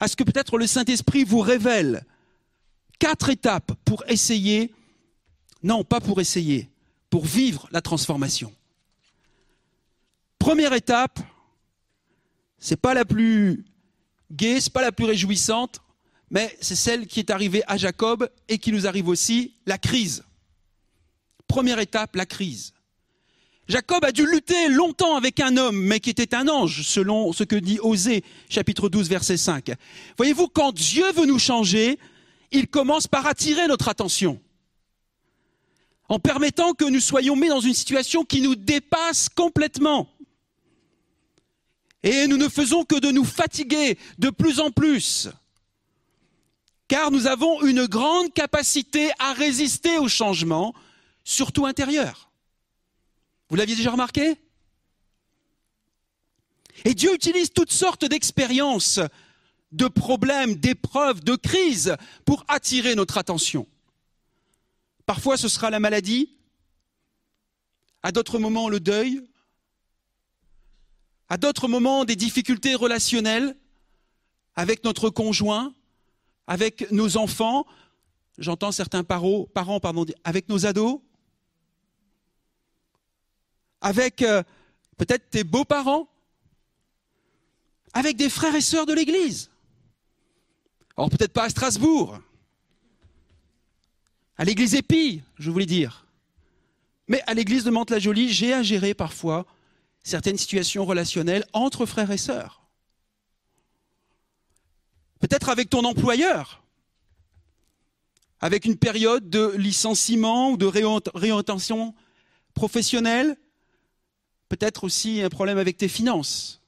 à 0.00 0.08
ce 0.08 0.16
que 0.16 0.24
peut-être 0.24 0.58
le 0.58 0.66
Saint-Esprit 0.66 1.24
vous 1.24 1.40
révèle 1.40 2.04
quatre 2.98 3.30
étapes 3.30 3.72
pour 3.86 4.04
essayer, 4.08 4.74
non 5.62 5.82
pas 5.82 6.00
pour 6.00 6.20
essayer, 6.20 6.68
pour 7.08 7.24
vivre 7.24 7.68
la 7.70 7.80
transformation? 7.80 8.52
Première 10.38 10.72
étape, 10.72 11.18
c'est 12.58 12.80
pas 12.80 12.94
la 12.94 13.04
plus 13.04 13.64
gaie, 14.32 14.60
c'est 14.60 14.72
pas 14.72 14.82
la 14.82 14.92
plus 14.92 15.04
réjouissante, 15.04 15.80
mais 16.30 16.56
c'est 16.60 16.76
celle 16.76 17.06
qui 17.06 17.20
est 17.20 17.30
arrivée 17.30 17.62
à 17.66 17.76
Jacob 17.76 18.28
et 18.48 18.58
qui 18.58 18.72
nous 18.72 18.86
arrive 18.86 19.08
aussi, 19.08 19.54
la 19.66 19.78
crise. 19.78 20.24
Première 21.46 21.78
étape, 21.78 22.16
la 22.16 22.26
crise. 22.26 22.72
Jacob 23.68 24.04
a 24.04 24.12
dû 24.12 24.24
lutter 24.26 24.68
longtemps 24.68 25.16
avec 25.16 25.40
un 25.40 25.56
homme, 25.56 25.80
mais 25.80 25.98
qui 25.98 26.10
était 26.10 26.34
un 26.34 26.46
ange, 26.48 26.82
selon 26.82 27.32
ce 27.32 27.42
que 27.42 27.56
dit 27.56 27.80
Osée, 27.80 28.22
chapitre 28.48 28.88
12, 28.88 29.08
verset 29.08 29.36
5. 29.36 29.72
Voyez-vous, 30.16 30.46
quand 30.48 30.72
Dieu 30.72 31.10
veut 31.12 31.26
nous 31.26 31.40
changer, 31.40 31.98
il 32.52 32.68
commence 32.68 33.08
par 33.08 33.26
attirer 33.26 33.66
notre 33.66 33.88
attention, 33.88 34.40
en 36.08 36.20
permettant 36.20 36.74
que 36.74 36.84
nous 36.84 37.00
soyons 37.00 37.34
mis 37.34 37.48
dans 37.48 37.60
une 37.60 37.74
situation 37.74 38.24
qui 38.24 38.40
nous 38.40 38.54
dépasse 38.54 39.28
complètement. 39.28 40.08
Et 42.06 42.28
nous 42.28 42.36
ne 42.36 42.48
faisons 42.48 42.84
que 42.84 43.00
de 43.00 43.10
nous 43.10 43.24
fatiguer 43.24 43.98
de 44.18 44.30
plus 44.30 44.60
en 44.60 44.70
plus, 44.70 45.28
car 46.86 47.10
nous 47.10 47.26
avons 47.26 47.66
une 47.66 47.86
grande 47.86 48.32
capacité 48.32 49.10
à 49.18 49.32
résister 49.32 49.98
au 49.98 50.06
changement, 50.06 50.72
surtout 51.24 51.66
intérieur. 51.66 52.30
Vous 53.48 53.56
l'aviez 53.56 53.74
déjà 53.74 53.90
remarqué? 53.90 54.36
Et 56.84 56.94
Dieu 56.94 57.12
utilise 57.12 57.52
toutes 57.52 57.72
sortes 57.72 58.04
d'expériences, 58.04 59.00
de 59.72 59.88
problèmes, 59.88 60.54
d'épreuves, 60.54 61.24
de 61.24 61.34
crises 61.34 61.96
pour 62.24 62.44
attirer 62.46 62.94
notre 62.94 63.18
attention. 63.18 63.66
Parfois 65.06 65.36
ce 65.36 65.48
sera 65.48 65.70
la 65.70 65.80
maladie, 65.80 66.30
à 68.04 68.12
d'autres 68.12 68.38
moments 68.38 68.68
le 68.68 68.78
deuil, 68.78 69.26
à 71.28 71.36
d'autres 71.36 71.68
moments 71.68 72.04
des 72.04 72.16
difficultés 72.16 72.74
relationnelles 72.74 73.56
avec 74.54 74.84
notre 74.84 75.10
conjoint, 75.10 75.74
avec 76.46 76.90
nos 76.92 77.16
enfants, 77.16 77.66
j'entends 78.38 78.72
certains 78.72 79.04
parents, 79.04 79.46
avec 80.24 80.48
nos 80.48 80.66
ados, 80.66 81.00
avec 83.80 84.22
euh, 84.22 84.42
peut-être 84.96 85.28
tes 85.30 85.44
beaux-parents, 85.44 86.08
avec 87.92 88.16
des 88.16 88.30
frères 88.30 88.54
et 88.54 88.60
sœurs 88.60 88.86
de 88.86 88.92
l'Église. 88.92 89.50
Alors 90.96 91.10
peut-être 91.10 91.32
pas 91.32 91.44
à 91.44 91.50
Strasbourg, 91.50 92.18
à 94.38 94.44
l'Église 94.44 94.74
Épi, 94.74 95.22
je 95.38 95.50
voulais 95.50 95.66
dire. 95.66 96.06
Mais 97.08 97.22
à 97.26 97.34
l'Église 97.34 97.64
de 97.64 97.70
Mantes-la-Jolie, 97.70 98.32
j'ai 98.32 98.52
à 98.52 98.62
gérer 98.62 98.94
parfois 98.94 99.46
certaines 100.06 100.38
situations 100.38 100.84
relationnelles 100.84 101.44
entre 101.52 101.84
frères 101.84 102.12
et 102.12 102.16
sœurs. 102.16 102.62
Peut-être 105.18 105.48
avec 105.48 105.68
ton 105.68 105.84
employeur, 105.84 106.62
avec 108.40 108.66
une 108.66 108.76
période 108.76 109.28
de 109.28 109.52
licenciement 109.56 110.50
ou 110.52 110.56
de 110.56 110.66
réorientation 110.66 111.92
professionnelle, 112.54 113.36
peut-être 114.48 114.84
aussi 114.84 115.22
un 115.22 115.28
problème 115.28 115.58
avec 115.58 115.76
tes 115.76 115.88
finances. 115.88 116.62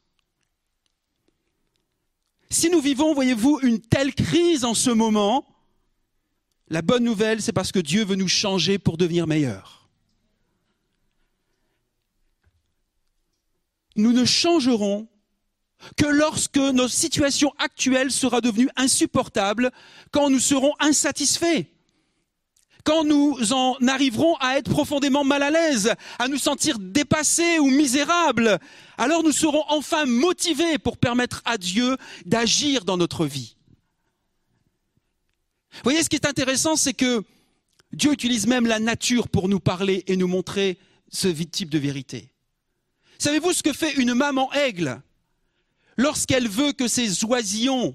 Si 2.51 2.71
nous 2.71 2.81
vivons, 2.81 3.15
voyez-vous, 3.15 3.61
une 3.63 3.81
telle 3.81 4.17
crise 4.17 4.65
en 4.65 4.75
ce 4.75 4.91
moment, 4.91 5.47
la 6.71 6.83
bonne 6.83 7.05
nouvelle, 7.05 7.41
c'est 7.41 7.53
parce 7.53 7.71
que 7.71 7.79
Dieu 7.79 8.05
veut 8.05 8.17
nous 8.17 8.27
changer 8.27 8.81
pour 8.81 8.97
devenir 8.97 9.29
meilleurs. 9.29 9.78
Nous 13.99 14.13
ne 14.13 14.25
changerons 14.25 15.09
que 15.97 16.07
lorsque 16.07 16.57
notre 16.57 16.95
situation 16.95 17.53
actuelle 17.59 18.11
sera 18.11 18.41
devenue 18.41 18.71
insupportable, 18.77 19.71
quand 20.13 20.31
nous 20.31 20.41
serons 20.41 20.73
insatisfaits 20.81 21.67
quand 22.85 23.05
nous 23.05 23.53
en 23.53 23.77
arriverons 23.87 24.37
à 24.37 24.57
être 24.57 24.71
profondément 24.71 25.23
mal 25.23 25.43
à 25.43 25.51
l'aise, 25.51 25.93
à 26.19 26.27
nous 26.27 26.39
sentir 26.39 26.79
dépassés 26.79 27.59
ou 27.59 27.69
misérables, 27.69 28.59
alors 28.97 29.23
nous 29.23 29.33
serons 29.33 29.63
enfin 29.69 30.07
motivés 30.07 30.79
pour 30.79 30.97
permettre 30.97 31.43
à 31.45 31.59
Dieu 31.59 31.99
d'agir 32.25 32.87
dans 32.87 32.97
notre 32.97 33.27
vie. 33.27 33.57
Vous 35.73 35.81
voyez, 35.85 36.03
ce 36.03 36.09
qui 36.09 36.17
est 36.17 36.27
intéressant, 36.27 36.77
c'est 36.77 36.95
que 36.95 37.25
Dieu 37.93 38.11
utilise 38.11 38.47
même 38.47 38.67
la 38.67 38.79
nature 38.79 39.29
pour 39.29 39.51
nous 39.51 39.61
parler 39.61 40.03
et 40.07 40.17
nous 40.17 40.29
montrer 40.29 40.79
ce 41.11 41.29
type 41.29 41.69
de 41.69 41.79
vérité. 41.79 42.33
Savez-vous 43.19 43.53
ce 43.53 43.63
que 43.63 43.73
fait 43.73 43.95
une 43.95 44.15
maman 44.15 44.53
aigle 44.53 45.01
lorsqu'elle 45.97 46.49
veut 46.49 46.73
que 46.73 46.89
ses 46.89 47.25
oisillons, 47.25 47.95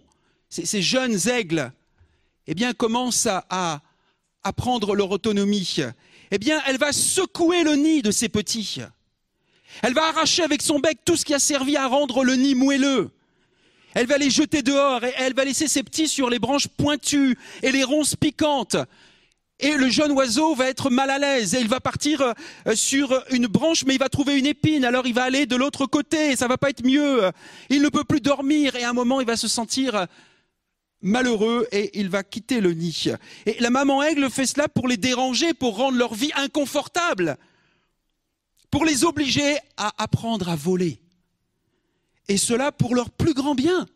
ces, 0.49 0.81
jeunes 0.81 1.27
aigles, 1.27 1.71
eh 2.47 2.53
bien, 2.53 2.73
commencent 2.73 3.27
à 3.27 3.81
à 4.43 4.53
prendre 4.53 4.95
leur 4.95 5.11
autonomie, 5.11 5.77
eh 6.31 6.37
bien, 6.37 6.61
elle 6.67 6.77
va 6.77 6.91
secouer 6.91 7.63
le 7.63 7.75
nid 7.75 8.01
de 8.01 8.11
ses 8.11 8.29
petits. 8.29 8.79
Elle 9.81 9.93
va 9.93 10.07
arracher 10.09 10.43
avec 10.43 10.61
son 10.61 10.79
bec 10.79 10.99
tout 11.05 11.15
ce 11.15 11.25
qui 11.25 11.33
a 11.33 11.39
servi 11.39 11.77
à 11.77 11.87
rendre 11.87 12.23
le 12.23 12.35
nid 12.35 12.55
moelleux. 12.55 13.09
Elle 13.93 14.07
va 14.07 14.17
les 14.17 14.29
jeter 14.29 14.61
dehors 14.61 15.03
et 15.03 15.13
elle 15.17 15.33
va 15.33 15.45
laisser 15.45 15.67
ses 15.67 15.83
petits 15.83 16.07
sur 16.07 16.29
les 16.29 16.39
branches 16.39 16.67
pointues 16.67 17.37
et 17.61 17.71
les 17.71 17.83
ronces 17.83 18.15
piquantes. 18.15 18.75
Et 19.63 19.77
le 19.77 19.89
jeune 19.89 20.11
oiseau 20.11 20.55
va 20.55 20.67
être 20.67 20.89
mal 20.89 21.09
à 21.09 21.17
l'aise 21.17 21.55
et 21.55 21.61
il 21.61 21.69
va 21.69 21.79
partir 21.79 22.21
euh, 22.21 22.75
sur 22.75 23.23
une 23.31 23.47
branche 23.47 23.85
mais 23.85 23.95
il 23.95 23.97
va 23.97 24.09
trouver 24.09 24.37
une 24.37 24.45
épine. 24.45 24.83
Alors 24.83 25.07
il 25.07 25.13
va 25.13 25.23
aller 25.23 25.45
de 25.45 25.55
l'autre 25.55 25.85
côté 25.85 26.31
et 26.31 26.35
ça 26.35 26.49
va 26.49 26.57
pas 26.57 26.69
être 26.69 26.85
mieux. 26.85 27.31
Il 27.69 27.81
ne 27.81 27.87
peut 27.87 28.03
plus 28.03 28.19
dormir 28.19 28.75
et 28.75 28.83
à 28.83 28.89
un 28.89 28.93
moment 28.93 29.21
il 29.21 29.25
va 29.25 29.37
se 29.37 29.47
sentir 29.47 30.07
malheureux 31.01 31.65
et 31.71 31.97
il 31.97 32.09
va 32.09 32.23
quitter 32.23 32.59
le 32.59 32.73
nid. 32.73 33.13
Et 33.45 33.55
la 33.61 33.69
maman 33.69 34.03
aigle 34.03 34.29
fait 34.29 34.45
cela 34.45 34.67
pour 34.67 34.89
les 34.89 34.97
déranger, 34.97 35.53
pour 35.53 35.77
rendre 35.77 35.97
leur 35.97 36.13
vie 36.13 36.31
inconfortable, 36.35 37.37
pour 38.69 38.83
les 38.83 39.05
obliger 39.05 39.57
à 39.77 39.93
apprendre 39.97 40.49
à 40.49 40.57
voler. 40.57 40.99
Et 42.27 42.35
cela 42.35 42.73
pour 42.73 42.95
leur 42.95 43.09
plus 43.11 43.33
grand 43.33 43.55
bien. 43.55 43.87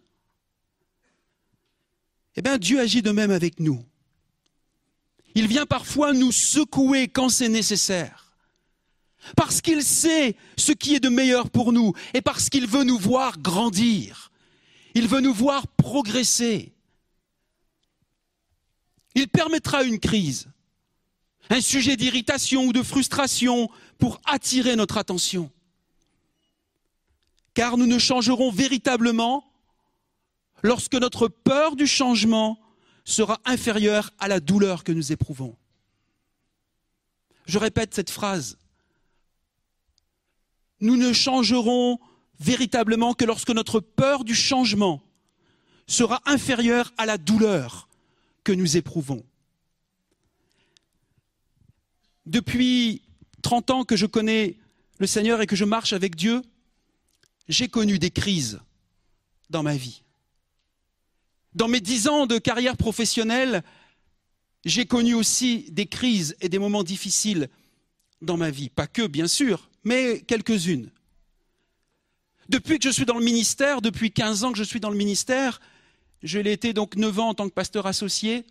Eh 2.38 2.42
bien, 2.42 2.58
Dieu 2.58 2.80
agit 2.80 3.02
de 3.02 3.12
même 3.12 3.32
avec 3.32 3.60
nous. 3.60 3.84
Il 5.38 5.46
vient 5.46 5.68
parfois 5.68 6.14
nous 6.14 6.32
secouer 6.32 7.08
quand 7.08 7.30
c'est 7.30 7.48
nécessaire. 7.48 8.34
Parce 9.36 9.62
qu'il 9.62 9.84
sait 9.84 10.36
ce 10.58 10.72
qui 10.72 10.96
est 10.96 11.00
de 11.00 11.10
meilleur 11.10 11.52
pour 11.52 11.74
nous 11.74 11.94
et 12.16 12.22
parce 12.22 12.50
qu'il 12.50 12.66
veut 12.66 12.84
nous 12.84 12.98
voir 12.98 13.38
grandir. 13.38 14.32
Il 14.96 15.08
veut 15.08 15.20
nous 15.20 15.36
voir 15.36 15.68
progresser. 15.68 16.74
Il 19.14 19.28
permettra 19.28 19.84
une 19.84 20.00
crise, 20.00 20.48
un 21.52 21.62
sujet 21.62 21.98
d'irritation 21.98 22.64
ou 22.64 22.74
de 22.74 22.82
frustration 22.82 23.70
pour 24.00 24.20
attirer 24.26 24.76
notre 24.76 24.98
attention. 24.98 25.52
Car 27.54 27.78
nous 27.78 27.86
ne 27.86 28.00
changerons 28.00 28.50
véritablement 28.50 29.46
lorsque 30.64 30.96
notre 30.96 31.28
peur 31.28 31.76
du 31.76 31.86
changement 31.86 32.60
sera 33.08 33.40
inférieure 33.46 34.12
à 34.20 34.28
la 34.28 34.42
douleur 34.42 34.84
que 34.84 34.92
nous 34.92 35.14
éprouvons. 35.14 35.56
Je 37.46 37.58
répète 37.58 37.96
cette 37.96 38.10
phrase. 38.10 38.58
Nous 40.82 40.98
ne 40.98 41.14
changerons 41.14 42.00
véritablement 42.40 43.14
que 43.14 43.24
lorsque 43.24 43.50
notre 43.50 43.80
peur 43.80 44.26
du 44.26 44.36
changement 44.36 45.02
sera 45.88 46.22
inférieure 46.26 46.94
à 46.98 47.06
la 47.06 47.18
douleur 47.18 47.88
que 48.44 48.52
nous 48.52 48.76
éprouvons. 48.76 49.24
Depuis 52.26 53.04
30 53.42 53.70
ans 53.70 53.86
que 53.86 53.96
je 53.96 54.06
connais 54.06 54.58
le 55.00 55.08
Seigneur 55.08 55.42
et 55.42 55.48
que 55.48 55.56
je 55.56 55.64
marche 55.64 55.94
avec 55.94 56.18
Dieu, 56.18 56.42
j'ai 57.48 57.70
connu 57.70 58.00
des 58.00 58.12
crises 58.12 58.60
dans 59.50 59.64
ma 59.64 59.78
vie. 59.78 60.04
Dans 61.58 61.68
mes 61.68 61.82
dix 61.82 62.08
ans 62.08 62.28
de 62.28 62.38
carrière 62.38 62.78
professionnelle, 62.78 63.64
j'ai 64.64 64.86
connu 64.86 65.16
aussi 65.16 65.66
des 65.72 65.88
crises 65.88 66.38
et 66.40 66.50
des 66.50 66.60
moments 66.60 66.84
difficiles 66.84 67.50
dans 68.22 68.38
ma 68.38 68.52
vie. 68.52 68.70
Pas 68.70 68.86
que, 68.86 69.08
bien 69.08 69.28
sûr, 69.28 69.68
mais 69.84 70.22
quelques-unes. 70.22 70.92
Depuis 72.48 72.78
que 72.78 72.84
je 72.84 72.94
suis 72.94 73.08
dans 73.08 73.18
le 73.18 73.26
ministère, 73.26 73.82
depuis 73.82 74.12
15 74.12 74.44
ans 74.44 74.52
que 74.52 74.58
je 74.60 74.64
suis 74.64 74.80
dans 74.80 74.92
le 74.92 74.98
ministère, 74.98 75.60
je 76.22 76.38
l'ai 76.38 76.52
été 76.52 76.74
donc 76.74 76.96
9 76.96 77.18
ans 77.18 77.30
en 77.30 77.34
tant 77.34 77.50
que 77.50 77.56
pasteur 77.56 77.88
associé, 77.88 78.46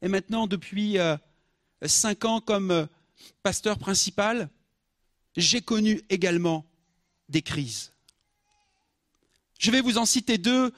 et 0.00 0.06
maintenant 0.06 0.46
depuis 0.46 0.98
euh, 0.98 1.16
5 1.84 2.24
ans 2.24 2.40
comme 2.40 2.70
euh, 2.70 2.86
pasteur 3.42 3.78
principal, 3.78 4.48
j'ai 5.36 5.60
connu 5.60 6.02
également 6.08 6.64
des 7.28 7.42
crises. 7.42 7.90
Je 9.58 9.72
vais 9.72 9.80
vous 9.80 9.98
en 9.98 10.06
citer 10.06 10.38
deux 10.38 10.72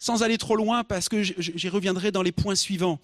sans 0.00 0.24
aller 0.24 0.38
trop 0.38 0.56
loin 0.56 0.82
parce 0.82 1.08
que 1.08 1.22
j'y 1.22 1.68
reviendrai 1.68 2.10
dans 2.10 2.22
les 2.22 2.32
points 2.32 2.56
suivants. 2.56 2.98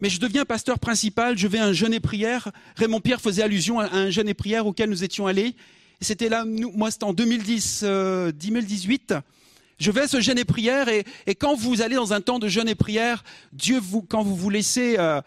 Mais 0.00 0.10
je 0.10 0.18
deviens 0.18 0.44
pasteur 0.44 0.80
principal, 0.80 1.38
je 1.38 1.46
vais 1.46 1.58
à 1.58 1.66
un 1.66 1.72
jeûne 1.72 1.94
et 1.94 2.00
prière. 2.00 2.50
Raymond 2.74 3.00
Pierre 3.00 3.20
faisait 3.20 3.42
allusion 3.42 3.78
à 3.78 3.88
un 3.92 4.10
jeûne 4.10 4.28
et 4.28 4.34
prière 4.34 4.66
auquel 4.66 4.90
nous 4.90 5.04
étions 5.04 5.28
allés. 5.28 5.54
C'était 6.00 6.28
là, 6.28 6.44
moi 6.44 6.90
c'était 6.90 7.04
en 7.04 7.12
2010, 7.12 7.82
euh, 7.84 8.32
2018. 8.32 9.14
Je 9.78 9.90
vais 9.92 10.00
à 10.00 10.08
ce 10.08 10.20
jeûne 10.20 10.38
et 10.38 10.44
prière 10.44 10.88
et, 10.88 11.04
et, 11.26 11.36
quand 11.36 11.54
vous 11.54 11.82
allez 11.82 11.94
dans 11.94 12.12
un 12.12 12.20
temps 12.20 12.38
de 12.38 12.48
jeûne 12.48 12.68
et 12.68 12.74
prière, 12.74 13.22
Dieu 13.52 13.78
vous, 13.78 14.02
quand 14.02 14.22
vous 14.22 14.34
vous 14.34 14.50
laissez 14.50 14.96
euh, 14.98 15.20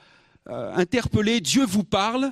euh, 0.50 0.74
interpeller, 0.76 1.40
Dieu 1.40 1.66
vous 1.66 1.84
parle, 1.84 2.32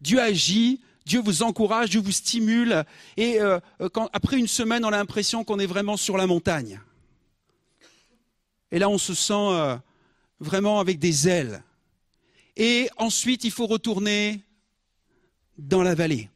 Dieu 0.00 0.20
agit, 0.20 0.80
Dieu 1.04 1.20
vous 1.20 1.42
encourage, 1.42 1.90
Dieu 1.90 2.00
vous 2.00 2.12
stimule. 2.12 2.84
Et 3.16 3.40
euh, 3.40 3.58
quand, 3.92 4.08
après 4.12 4.38
une 4.38 4.48
semaine, 4.48 4.84
on 4.84 4.88
a 4.88 4.96
l'impression 4.96 5.44
qu'on 5.44 5.58
est 5.58 5.66
vraiment 5.66 5.96
sur 5.96 6.16
la 6.16 6.26
montagne. 6.26 6.80
Et 8.72 8.78
là, 8.78 8.88
on 8.88 8.98
se 8.98 9.14
sent 9.14 9.32
euh, 9.34 9.76
vraiment 10.38 10.80
avec 10.80 10.98
des 10.98 11.28
ailes. 11.28 11.62
Et 12.56 12.88
ensuite, 12.96 13.44
il 13.44 13.50
faut 13.50 13.66
retourner 13.66 14.44
dans 15.58 15.82
la 15.82 15.94
vallée. 15.94 16.28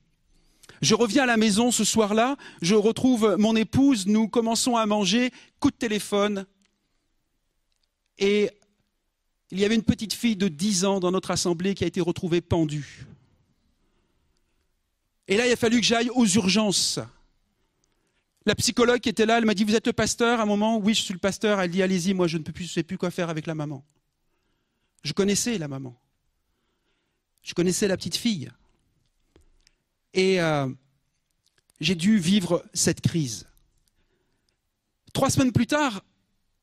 Je 0.83 0.95
reviens 0.95 1.23
à 1.23 1.27
la 1.27 1.37
maison 1.37 1.71
ce 1.71 1.85
soir-là, 1.85 2.37
je 2.61 2.75
retrouve 2.75 3.37
mon 3.39 3.57
épouse, 3.57 4.07
nous 4.07 4.29
commençons 4.29 4.77
à 4.77 4.85
manger, 4.85 5.33
coup 5.61 5.71
de 5.71 5.77
téléphone. 5.77 6.47
Et 8.19 8.51
il 9.51 9.61
y 9.61 9.65
avait 9.65 9.77
une 9.77 9.83
petite 9.83 10.13
fille 10.13 10.37
de 10.37 10.49
10 10.49 10.85
ans 10.85 11.01
dans 11.01 11.11
notre 11.11 11.31
assemblée 11.31 11.75
qui 11.75 11.85
a 11.85 11.87
été 11.87 12.01
retrouvée 12.01 12.41
pendue. 12.41 13.07
Et 15.27 15.37
là, 15.37 15.47
il 15.47 15.53
a 15.53 15.57
fallu 15.57 15.81
que 15.81 15.87
j'aille 15.87 16.11
aux 16.11 16.27
urgences. 16.27 17.01
La 18.47 18.55
psychologue 18.55 19.01
qui 19.01 19.09
était 19.09 19.27
là, 19.27 19.39
elle 19.39 19.47
m'a 19.47 19.55
dit, 19.55 19.65
vous 19.65 19.75
êtes 19.75 19.87
le 19.87 19.93
pasteur 19.93 20.41
À 20.41 20.43
un 20.43 20.47
moment, 20.47 20.79
oui, 20.79 20.95
je 20.95 21.03
suis 21.03 21.15
le 21.15 21.21
pasteur. 21.21 21.61
Elle 21.61 21.71
dit, 21.71 21.83
allez-y, 21.83 22.15
moi, 22.15 22.27
je 22.27 22.39
ne 22.39 22.43
peux 22.43 22.53
plus, 22.53 22.65
je 22.65 22.73
sais 22.73 22.83
plus 22.83 22.99
quoi 22.99 23.11
faire 23.11 23.31
avec 23.31 23.47
la 23.47 23.55
maman. 23.55 23.85
Je 25.03 25.13
connaissais 25.13 25.57
la 25.59 25.69
maman. 25.69 25.99
Je 27.43 27.55
connaissais 27.55 27.89
la 27.89 27.97
petite 27.97 28.17
fille. 28.17 28.51
Et 30.13 30.41
euh, 30.41 30.69
j'ai 31.81 31.95
dû 31.95 32.19
vivre 32.19 32.65
cette 32.75 33.01
crise. 33.01 33.47
Trois 35.13 35.31
semaines 35.31 35.53
plus 35.53 35.67
tard, 35.67 36.05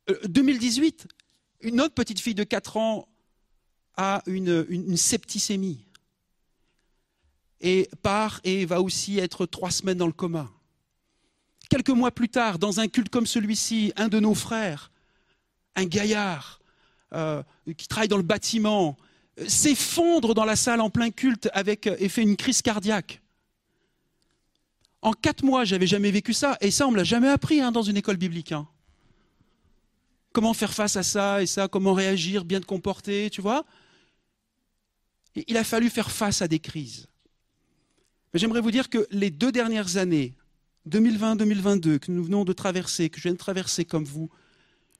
euh, 0.09 0.19
2018, 0.27 1.07
une 1.61 1.81
autre 1.81 1.93
petite 1.93 2.19
fille 2.19 2.35
de 2.35 2.43
4 2.43 2.77
ans 2.77 3.07
a 3.97 4.21
une 4.25 4.97
septicémie 4.97 5.85
et 7.61 7.89
part 8.01 8.41
et 8.43 8.65
va 8.65 8.81
aussi 8.81 9.19
être 9.19 9.45
trois 9.45 9.71
semaines 9.71 9.97
dans 9.97 10.07
le 10.07 10.13
coma. 10.13 10.49
Quelques 11.71 11.89
mois 11.89 12.11
plus 12.11 12.27
tard, 12.27 12.59
dans 12.59 12.81
un 12.81 12.89
culte 12.89 13.07
comme 13.07 13.25
celui-ci, 13.25 13.93
un 13.95 14.09
de 14.09 14.19
nos 14.19 14.35
frères, 14.35 14.91
un 15.77 15.85
gaillard 15.85 16.59
euh, 17.13 17.41
qui 17.77 17.87
travaille 17.87 18.09
dans 18.09 18.17
le 18.17 18.23
bâtiment, 18.23 18.97
s'effondre 19.47 20.33
dans 20.33 20.43
la 20.43 20.57
salle 20.57 20.81
en 20.81 20.89
plein 20.89 21.11
culte 21.11 21.49
avec, 21.53 21.87
et 21.87 22.09
fait 22.09 22.23
une 22.23 22.35
crise 22.35 22.61
cardiaque. 22.61 23.21
En 25.01 25.13
quatre 25.13 25.45
mois, 25.45 25.63
j'avais 25.63 25.87
jamais 25.87 26.11
vécu 26.11 26.33
ça, 26.33 26.57
et 26.59 26.71
ça, 26.71 26.89
on 26.89 26.91
me 26.91 26.97
l'a 26.97 27.05
jamais 27.05 27.29
appris 27.29 27.61
hein, 27.61 27.71
dans 27.71 27.83
une 27.83 27.95
école 27.95 28.17
biblique. 28.17 28.51
Hein. 28.51 28.67
Comment 30.33 30.53
faire 30.53 30.73
face 30.73 30.97
à 30.97 31.03
ça 31.03 31.41
et 31.41 31.45
ça, 31.45 31.69
comment 31.69 31.93
réagir, 31.93 32.43
bien 32.43 32.59
te 32.59 32.65
comporter, 32.65 33.29
tu 33.29 33.39
vois 33.39 33.63
Il 35.47 35.55
a 35.55 35.63
fallu 35.63 35.89
faire 35.89 36.11
face 36.11 36.41
à 36.41 36.49
des 36.49 36.59
crises. 36.59 37.07
Mais 38.33 38.41
j'aimerais 38.41 38.59
vous 38.59 38.71
dire 38.71 38.89
que 38.89 39.07
les 39.09 39.29
deux 39.29 39.53
dernières 39.53 39.95
années, 39.95 40.33
2020-2022, 40.89 41.99
que 41.99 42.11
nous 42.11 42.23
venons 42.23 42.43
de 42.43 42.53
traverser, 42.53 43.09
que 43.09 43.17
je 43.17 43.23
viens 43.23 43.33
de 43.33 43.37
traverser 43.37 43.85
comme 43.85 44.05
vous, 44.05 44.29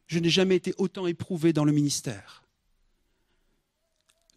je 0.07 0.19
n'ai 0.19 0.29
jamais 0.29 0.55
été 0.55 0.73
autant 0.77 1.07
éprouvé 1.07 1.53
dans 1.53 1.65
le 1.65 1.71
ministère. 1.71 2.43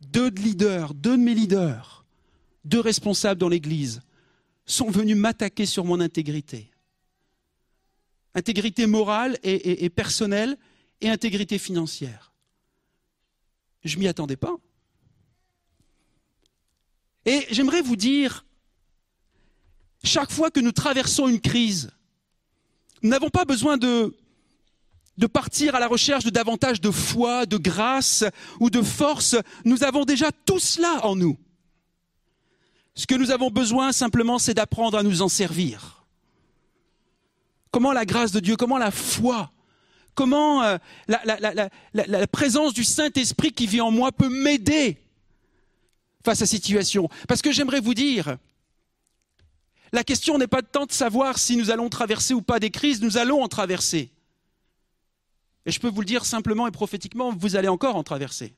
Deux 0.00 0.30
leaders, 0.30 0.94
deux 0.94 1.16
de 1.16 1.22
mes 1.22 1.34
leaders, 1.34 2.04
deux 2.64 2.80
responsables 2.80 3.40
dans 3.40 3.48
l'Église 3.48 4.00
sont 4.66 4.90
venus 4.90 5.16
m'attaquer 5.16 5.66
sur 5.66 5.84
mon 5.84 6.00
intégrité. 6.00 6.70
Intégrité 8.34 8.86
morale 8.86 9.38
et, 9.42 9.88
personnelle 9.90 10.56
et 11.00 11.08
intégrité 11.08 11.58
financière. 11.58 12.32
Je 13.84 13.98
m'y 13.98 14.08
attendais 14.08 14.36
pas. 14.36 14.56
Et 17.26 17.46
j'aimerais 17.50 17.82
vous 17.82 17.96
dire, 17.96 18.44
chaque 20.04 20.30
fois 20.30 20.50
que 20.50 20.60
nous 20.60 20.72
traversons 20.72 21.28
une 21.28 21.40
crise, 21.40 21.90
nous 23.02 23.10
n'avons 23.10 23.30
pas 23.30 23.44
besoin 23.44 23.76
de, 23.76 24.14
partir 25.32 25.74
à 25.74 25.80
la 25.80 25.88
recherche 25.88 26.24
de 26.24 26.30
davantage 26.30 26.80
de 26.80 26.90
foi, 26.90 27.46
de 27.46 27.56
grâce 27.56 28.24
ou 28.60 28.70
de 28.70 28.82
force. 28.82 29.36
Nous 29.64 29.84
avons 29.84 30.04
déjà 30.04 30.30
tout 30.32 30.58
cela 30.58 31.04
en 31.04 31.16
nous. 31.16 31.36
Ce 32.94 33.06
que 33.06 33.14
nous 33.14 33.30
avons 33.30 33.50
besoin 33.50 33.92
simplement, 33.92 34.38
c'est 34.38 34.54
d'apprendre 34.54 34.96
à 34.96 35.02
nous 35.02 35.22
en 35.22 35.28
servir. 35.28 36.04
Comment 37.70 37.92
la 37.92 38.04
grâce 38.04 38.30
de 38.30 38.40
Dieu, 38.40 38.56
comment 38.56 38.78
la 38.78 38.92
foi, 38.92 39.50
comment 40.14 40.62
euh, 40.62 40.78
la, 41.08 41.20
la, 41.92 42.26
présence 42.28 42.72
du 42.72 42.84
Saint-Esprit 42.84 43.52
qui 43.52 43.66
vit 43.66 43.80
en 43.80 43.90
moi 43.90 44.12
peut 44.12 44.28
m'aider 44.28 44.96
face 46.24 46.40
à 46.40 46.46
cette 46.46 46.62
situation. 46.62 47.08
Parce 47.28 47.42
que 47.42 47.52
j'aimerais 47.52 47.80
vous 47.80 47.94
dire, 47.94 48.38
la 49.94 50.02
question 50.02 50.38
n'est 50.38 50.48
pas 50.48 50.60
tant 50.60 50.86
de 50.86 50.92
savoir 50.92 51.38
si 51.38 51.56
nous 51.56 51.70
allons 51.70 51.88
traverser 51.88 52.34
ou 52.34 52.42
pas 52.42 52.58
des 52.58 52.70
crises, 52.70 53.00
nous 53.00 53.16
allons 53.16 53.44
en 53.44 53.46
traverser. 53.46 54.10
Et 55.66 55.70
je 55.70 55.78
peux 55.78 55.88
vous 55.88 56.00
le 56.00 56.06
dire 56.06 56.24
simplement 56.24 56.66
et 56.66 56.72
prophétiquement, 56.72 57.32
vous 57.32 57.54
allez 57.54 57.68
encore 57.68 57.94
en 57.94 58.02
traverser. 58.02 58.56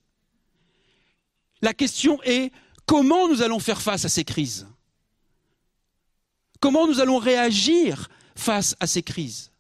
La 1.61 1.75
question 1.75 2.23
est 2.23 2.53
comment 2.87 3.29
nous 3.29 3.43
allons 3.43 3.59
faire 3.59 3.83
face 3.83 4.07
à 4.07 4.09
ces 4.09 4.25
crises? 4.25 4.67
Comment 6.59 6.87
nous 6.87 7.01
allons 7.01 7.19
réagir 7.19 8.09
face 8.35 8.75
à 8.81 8.87
ces 8.87 9.03
crises? 9.03 9.53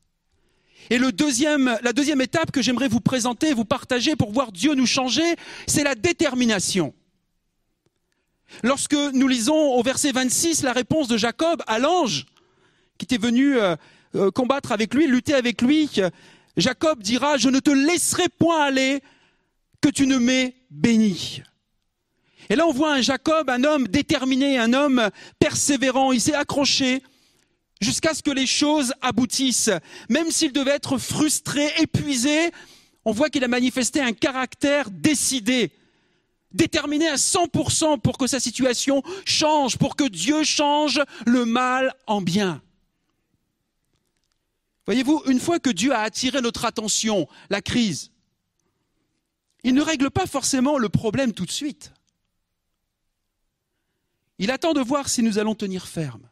Et 0.88 0.96
le 0.96 1.12
deuxième, 1.12 1.78
la 1.82 1.92
deuxième 1.92 2.22
étape 2.22 2.52
que 2.52 2.62
j'aimerais 2.62 2.88
vous 2.88 3.00
présenter, 3.00 3.52
vous 3.52 3.66
partager 3.66 4.16
pour 4.16 4.32
voir 4.32 4.50
Dieu 4.50 4.74
nous 4.74 4.86
changer, 4.86 5.36
c'est 5.66 5.84
la 5.84 5.94
détermination. 5.94 6.94
Lorsque 8.62 8.94
nous 8.94 9.28
lisons 9.28 9.74
au 9.74 9.82
verset 9.82 10.12
26 10.12 10.62
la 10.62 10.72
réponse 10.72 11.08
de 11.08 11.16
Jacob 11.16 11.62
à 11.66 11.78
l'ange 11.78 12.26
qui 12.98 13.04
était 13.04 13.18
venu 13.18 13.58
euh, 13.58 13.76
euh, 14.14 14.30
combattre 14.30 14.72
avec 14.72 14.94
lui, 14.94 15.06
lutter 15.06 15.34
avec 15.34 15.60
lui, 15.60 15.90
Jacob 16.56 17.02
dira, 17.02 17.36
je 17.36 17.48
ne 17.50 17.60
te 17.60 17.70
laisserai 17.70 18.28
point 18.38 18.64
aller 18.64 19.02
que 19.80 19.88
tu 19.88 20.06
ne 20.06 20.16
m'aies 20.16 20.54
béni. 20.70 21.42
Et 22.48 22.56
là 22.56 22.66
on 22.66 22.72
voit 22.72 22.94
un 22.94 23.02
Jacob, 23.02 23.50
un 23.50 23.64
homme 23.64 23.88
déterminé, 23.88 24.58
un 24.58 24.72
homme 24.72 25.10
persévérant, 25.38 26.12
il 26.12 26.20
s'est 26.20 26.34
accroché 26.34 27.02
jusqu'à 27.80 28.14
ce 28.14 28.22
que 28.22 28.30
les 28.30 28.46
choses 28.46 28.94
aboutissent. 29.02 29.70
Même 30.08 30.30
s'il 30.30 30.52
devait 30.52 30.72
être 30.72 30.98
frustré, 30.98 31.70
épuisé, 31.78 32.50
on 33.04 33.12
voit 33.12 33.28
qu'il 33.30 33.44
a 33.44 33.48
manifesté 33.48 34.00
un 34.00 34.12
caractère 34.12 34.90
décidé, 34.90 35.70
déterminé 36.56 37.06
à 37.08 37.16
100% 37.16 38.00
pour 38.00 38.18
que 38.18 38.26
sa 38.26 38.40
situation 38.40 39.02
change, 39.24 39.78
pour 39.78 39.94
que 39.94 40.08
Dieu 40.08 40.42
change 40.42 41.00
le 41.26 41.44
mal 41.44 41.94
en 42.06 42.20
bien. 42.20 42.62
Voyez-vous, 44.86 45.22
une 45.26 45.40
fois 45.40 45.58
que 45.58 45.70
Dieu 45.70 45.92
a 45.92 46.00
attiré 46.00 46.40
notre 46.40 46.64
attention, 46.64 47.28
la 47.50 47.60
crise, 47.60 48.10
il 49.64 49.74
ne 49.74 49.82
règle 49.82 50.10
pas 50.10 50.26
forcément 50.26 50.78
le 50.78 50.88
problème 50.88 51.32
tout 51.32 51.44
de 51.44 51.50
suite. 51.50 51.92
Il 54.38 54.50
attend 54.50 54.74
de 54.74 54.80
voir 54.80 55.08
si 55.08 55.22
nous 55.22 55.38
allons 55.38 55.54
tenir 55.54 55.86
ferme. 55.88 56.28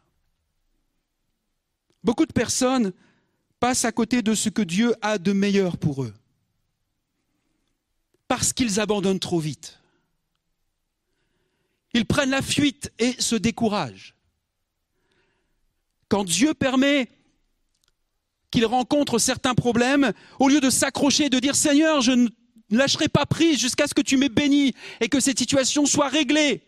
Beaucoup 2.04 2.26
de 2.26 2.32
personnes 2.32 2.92
passent 3.58 3.84
à 3.84 3.92
côté 3.92 4.22
de 4.22 4.34
ce 4.34 4.50
que 4.50 4.62
Dieu 4.62 4.94
a 5.00 5.18
de 5.18 5.32
meilleur 5.32 5.78
pour 5.78 6.04
eux. 6.04 6.14
Parce 8.28 8.52
qu'ils 8.52 8.78
abandonnent 8.78 9.20
trop 9.20 9.40
vite. 9.40 9.80
Ils 11.94 12.06
prennent 12.06 12.30
la 12.30 12.42
fuite 12.42 12.92
et 12.98 13.12
se 13.20 13.36
découragent. 13.36 14.14
Quand 16.08 16.24
Dieu 16.24 16.52
permet 16.54 17.08
qu'ils 18.50 18.66
rencontrent 18.66 19.18
certains 19.18 19.54
problèmes, 19.54 20.12
au 20.38 20.48
lieu 20.48 20.60
de 20.60 20.70
s'accrocher 20.70 21.26
et 21.26 21.30
de 21.30 21.38
dire 21.38 21.56
Seigneur, 21.56 22.00
je 22.02 22.12
ne 22.12 22.28
lâcherai 22.70 23.08
pas 23.08 23.26
prise 23.26 23.58
jusqu'à 23.58 23.86
ce 23.86 23.94
que 23.94 24.02
tu 24.02 24.16
m'aies 24.16 24.28
béni 24.28 24.74
et 25.00 25.08
que 25.08 25.20
cette 25.20 25.38
situation 25.38 25.86
soit 25.86 26.08
réglée, 26.08 26.62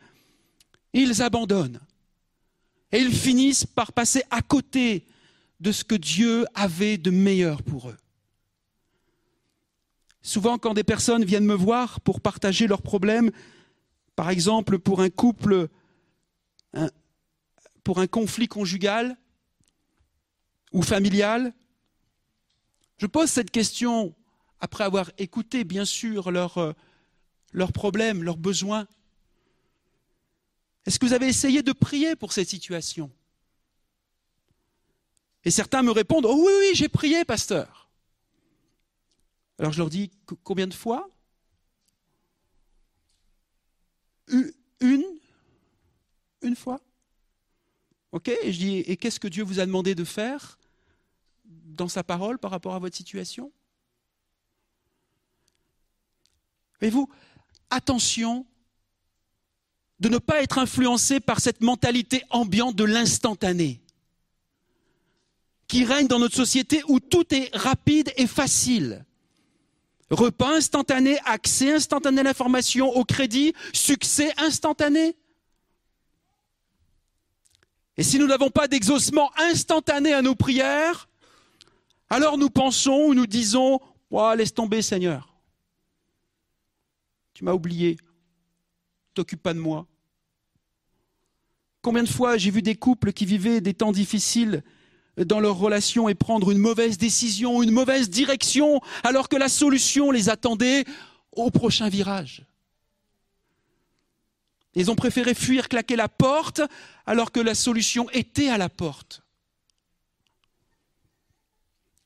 ils 0.93 1.23
abandonnent. 1.23 1.81
Et 2.93 2.99
ils 2.99 3.15
finissent 3.15 3.67
par 3.67 3.93
passer 3.93 4.23
à 4.31 4.43
côté 4.43 5.07
de 5.61 5.73
ce 5.73 5.85
que 5.85 5.95
Dieu 5.95 6.47
avait 6.55 6.99
de 6.99 7.11
meilleur 7.11 7.63
pour 7.63 7.91
eux. 7.91 7.97
Souvent, 10.23 10.59
quand 10.59 10.75
des 10.75 10.85
personnes 10.85 11.25
viennent 11.25 11.47
me 11.47 11.55
voir 11.55 12.01
pour 12.01 12.21
partager 12.21 12.67
leurs 12.67 12.83
problèmes, 12.83 13.31
par 14.17 14.31
exemple 14.31 14.79
pour 14.79 15.01
un 15.01 15.11
couple, 15.11 15.69
pour 17.85 18.01
un 18.01 18.07
conflit 18.07 18.49
conjugal 18.49 19.17
ou 20.73 20.83
familial, 20.83 21.53
je 22.99 23.07
pose 23.07 23.31
cette 23.31 23.51
question 23.51 24.15
après 24.59 24.85
avoir 24.85 25.11
écouté, 25.19 25.65
bien 25.65 25.85
sûr, 25.85 26.31
leurs 26.31 26.59
euh, 26.59 26.73
leurs 27.53 27.73
problèmes, 27.73 28.23
leurs 28.23 28.39
besoins. 28.39 28.89
Est-ce 30.87 30.99
que 30.99 31.07
vous 31.07 31.13
avez 31.13 31.29
essayé 31.29 31.63
de 31.63 31.73
prier 31.73 32.17
pour 32.17 32.33
cette 32.33 32.49
situation? 32.49 33.11
Et 35.45 35.51
certains 35.51 35.83
me 35.83 35.91
répondent, 35.91 36.27
oh 36.27 36.35
oui, 36.47 36.53
oui, 36.59 36.71
j'ai 36.75 36.89
prié, 36.89 37.25
pasteur. 37.25 37.91
Alors 39.59 39.73
je 39.73 39.79
leur 39.79 39.91
dis, 39.91 40.11
co- 40.27 40.39
combien 40.43 40.67
de 40.67 40.75
fois 40.75 41.09
Une 44.29 45.05
fois 46.57 46.81
Ok 48.13 48.29
Et 48.29 48.53
je 48.53 48.59
dis, 48.59 48.77
et 48.79 48.97
qu'est-ce 48.97 49.21
que 49.21 49.29
Dieu 49.29 49.45
vous 49.45 49.61
a 49.61 49.67
demandé 49.67 49.95
de 49.95 50.05
faire 50.05 50.59
dans 51.45 51.89
sa 51.89 52.05
parole 52.05 52.39
par 52.39 52.51
rapport 52.51 52.75
à 52.75 52.79
votre 52.79 52.97
situation? 52.97 53.53
Voyez-vous, 56.81 57.09
attention 57.71 58.47
de 59.99 60.09
ne 60.09 60.19
pas 60.19 60.43
être 60.43 60.59
influencé 60.59 61.21
par 61.21 61.41
cette 61.41 61.63
mentalité 61.63 62.23
ambiante 62.31 62.77
de 62.77 62.85
l'instantané 62.85 63.81
qui 65.69 65.85
règne 65.85 66.07
dans 66.07 66.19
notre 66.19 66.37
société 66.37 66.83
où 66.89 67.01
tout 67.01 67.35
est 67.35 67.55
rapide 67.55 68.13
et 68.17 68.27
facile. 68.27 69.06
Repas 70.11 70.55
instantané, 70.55 71.19
accès 71.25 71.73
instantané 71.73 72.21
à 72.21 72.25
l'information, 72.25 72.91
au 72.91 73.05
crédit, 73.05 73.55
succès 73.73 74.33
instantané. 74.39 75.17
Et 77.97 78.03
si 78.03 78.19
nous 78.19 78.27
n'avons 78.27 78.51
pas 78.51 78.69
d'exaucement 78.69 79.33
instantané 79.37 80.13
à 80.13 80.23
nos 80.23 80.35
prières, 80.35 81.09
alors 82.09 82.39
nous 82.39 82.51
pensons 82.51 83.07
ou 83.07 83.15
nous 83.15 83.27
disons, 83.27 83.81
laisse 84.37 84.55
tomber 84.55 84.83
Seigneur. 84.83 85.35
Tu 87.35 87.45
m'as 87.45 87.53
oublié. 87.53 87.97
T'occupe 89.15 89.43
pas 89.43 89.55
de 89.55 89.59
moi. 89.59 89.87
Combien 91.83 92.03
de 92.03 92.09
fois 92.09 92.37
j'ai 92.37 92.51
vu 92.51 92.63
des 92.63 92.77
couples 92.77 93.13
qui 93.13 93.27
vivaient 93.27 93.61
des 93.61 93.75
temps 93.75 93.93
difficiles 93.93 94.63
dans 95.17 95.41
leur 95.41 95.57
relation 95.57 96.09
et 96.09 96.15
prendre 96.15 96.51
une 96.51 96.59
mauvaise 96.59 96.99
décision, 96.99 97.63
une 97.63 97.71
mauvaise 97.71 98.11
direction, 98.11 98.81
alors 99.03 99.29
que 99.29 99.37
la 99.37 99.49
solution 99.49 100.11
les 100.11 100.29
attendait 100.29 100.85
au 101.33 101.51
prochain 101.51 101.89
virage. 101.89 102.43
Ils 104.75 104.91
ont 104.91 104.95
préféré 104.95 105.35
fuir, 105.35 105.69
claquer 105.69 105.97
la 105.97 106.09
porte, 106.09 106.61
alors 107.07 107.33
que 107.33 107.41
la 107.41 107.55
solution 107.55 108.11
était 108.11 108.49
à 108.49 108.59
la 108.59 108.69
porte. 108.69 109.23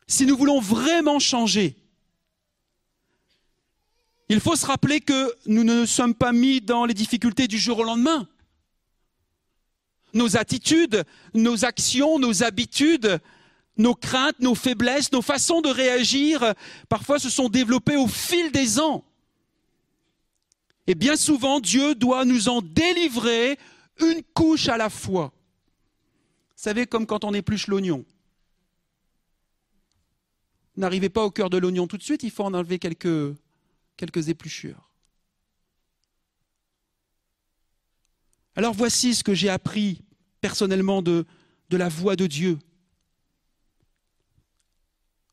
Si 0.07 0.25
nous 0.25 0.37
voulons 0.37 0.61
vraiment 0.61 1.19
changer, 1.19 1.77
il 4.29 4.39
faut 4.39 4.55
se 4.55 4.67
rappeler 4.67 5.01
que 5.01 5.35
nous 5.47 5.65
ne 5.65 5.85
sommes 5.85 6.15
pas 6.15 6.31
mis 6.33 6.61
dans 6.61 6.85
les 6.85 6.95
difficultés 6.95 7.49
du 7.49 7.59
jour 7.59 7.81
au 7.81 7.83
lendemain. 7.83 8.29
Nos 10.13 10.37
attitudes, 10.37 11.05
nos 11.35 11.65
actions, 11.65 12.19
nos 12.19 12.43
habitudes, 12.43 13.21
nos 13.77 13.95
craintes, 13.95 14.39
nos 14.41 14.55
faiblesses, 14.55 15.13
nos 15.13 15.23
façons 15.23 15.61
de 15.61 15.69
réagir, 15.69 16.55
parfois 16.89 17.19
se 17.19 17.31
sont 17.31 17.49
développées 17.49 17.97
au 17.97 18.07
fil 18.07 18.53
des 18.53 18.79
ans. 18.79 19.05
Et 20.87 20.95
bien 20.95 21.17
souvent, 21.17 21.61
Dieu 21.61 21.95
doit 21.95 22.25
nous 22.25 22.49
en 22.49 22.63
délivrer 22.63 23.59
une 24.01 24.23
couche 24.35 24.69
à 24.69 24.77
la 24.77 24.91
fois. 24.91 25.33
Vous 26.57 26.65
savez, 26.65 26.87
comme 26.87 27.07
quand 27.07 27.25
on 27.25 27.33
épluche 27.33 27.69
l'oignon. 27.69 28.05
N'arrivez 30.77 31.09
pas 31.09 31.25
au 31.25 31.31
cœur 31.31 31.51
de 31.51 31.59
l'oignon 31.59 31.87
tout 31.87 31.97
de 31.97 32.03
suite, 32.03 32.23
il 32.23 32.31
faut 32.31 32.45
en 32.45 32.55
enlever 32.55 32.79
quelques, 32.79 33.35
quelques 33.97 34.29
épluchures. 34.29 34.90
Alors 38.57 38.75
voici 38.75 39.15
ce 39.15 39.25
que 39.25 39.35
j'ai 39.35 39.49
appris 39.49 40.03
personnellement 40.41 41.03
de, 41.03 41.27
de 41.71 41.77
la 41.77 41.89
voix 41.89 42.17
de 42.17 42.27
Dieu. 42.27 42.59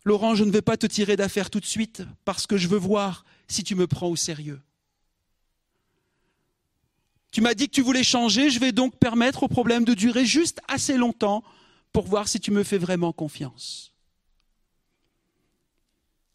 Laurent, 0.06 0.36
je 0.36 0.44
ne 0.44 0.52
vais 0.52 0.62
pas 0.62 0.78
te 0.78 0.88
tirer 0.88 1.16
d'affaire 1.16 1.50
tout 1.50 1.60
de 1.60 1.66
suite 1.66 2.04
parce 2.24 2.48
que 2.48 2.58
je 2.58 2.68
veux 2.68 2.78
voir 2.78 3.26
si 3.48 3.64
tu 3.64 3.76
me 3.76 3.88
prends 3.88 4.08
au 4.08 4.16
sérieux. 4.16 4.62
Tu 7.32 7.42
m'as 7.42 7.54
dit 7.54 7.68
que 7.68 7.74
tu 7.74 7.82
voulais 7.82 8.04
changer, 8.04 8.50
je 8.50 8.60
vais 8.60 8.72
donc 8.72 8.98
permettre 8.98 9.44
au 9.44 9.48
problème 9.48 9.84
de 9.84 9.94
durer 9.94 10.26
juste 10.26 10.62
assez 10.68 10.98
longtemps 10.98 11.44
pour 11.92 12.08
voir 12.08 12.28
si 12.28 12.40
tu 12.40 12.52
me 12.52 12.64
fais 12.64 12.78
vraiment 12.78 13.12
confiance. 13.12 13.94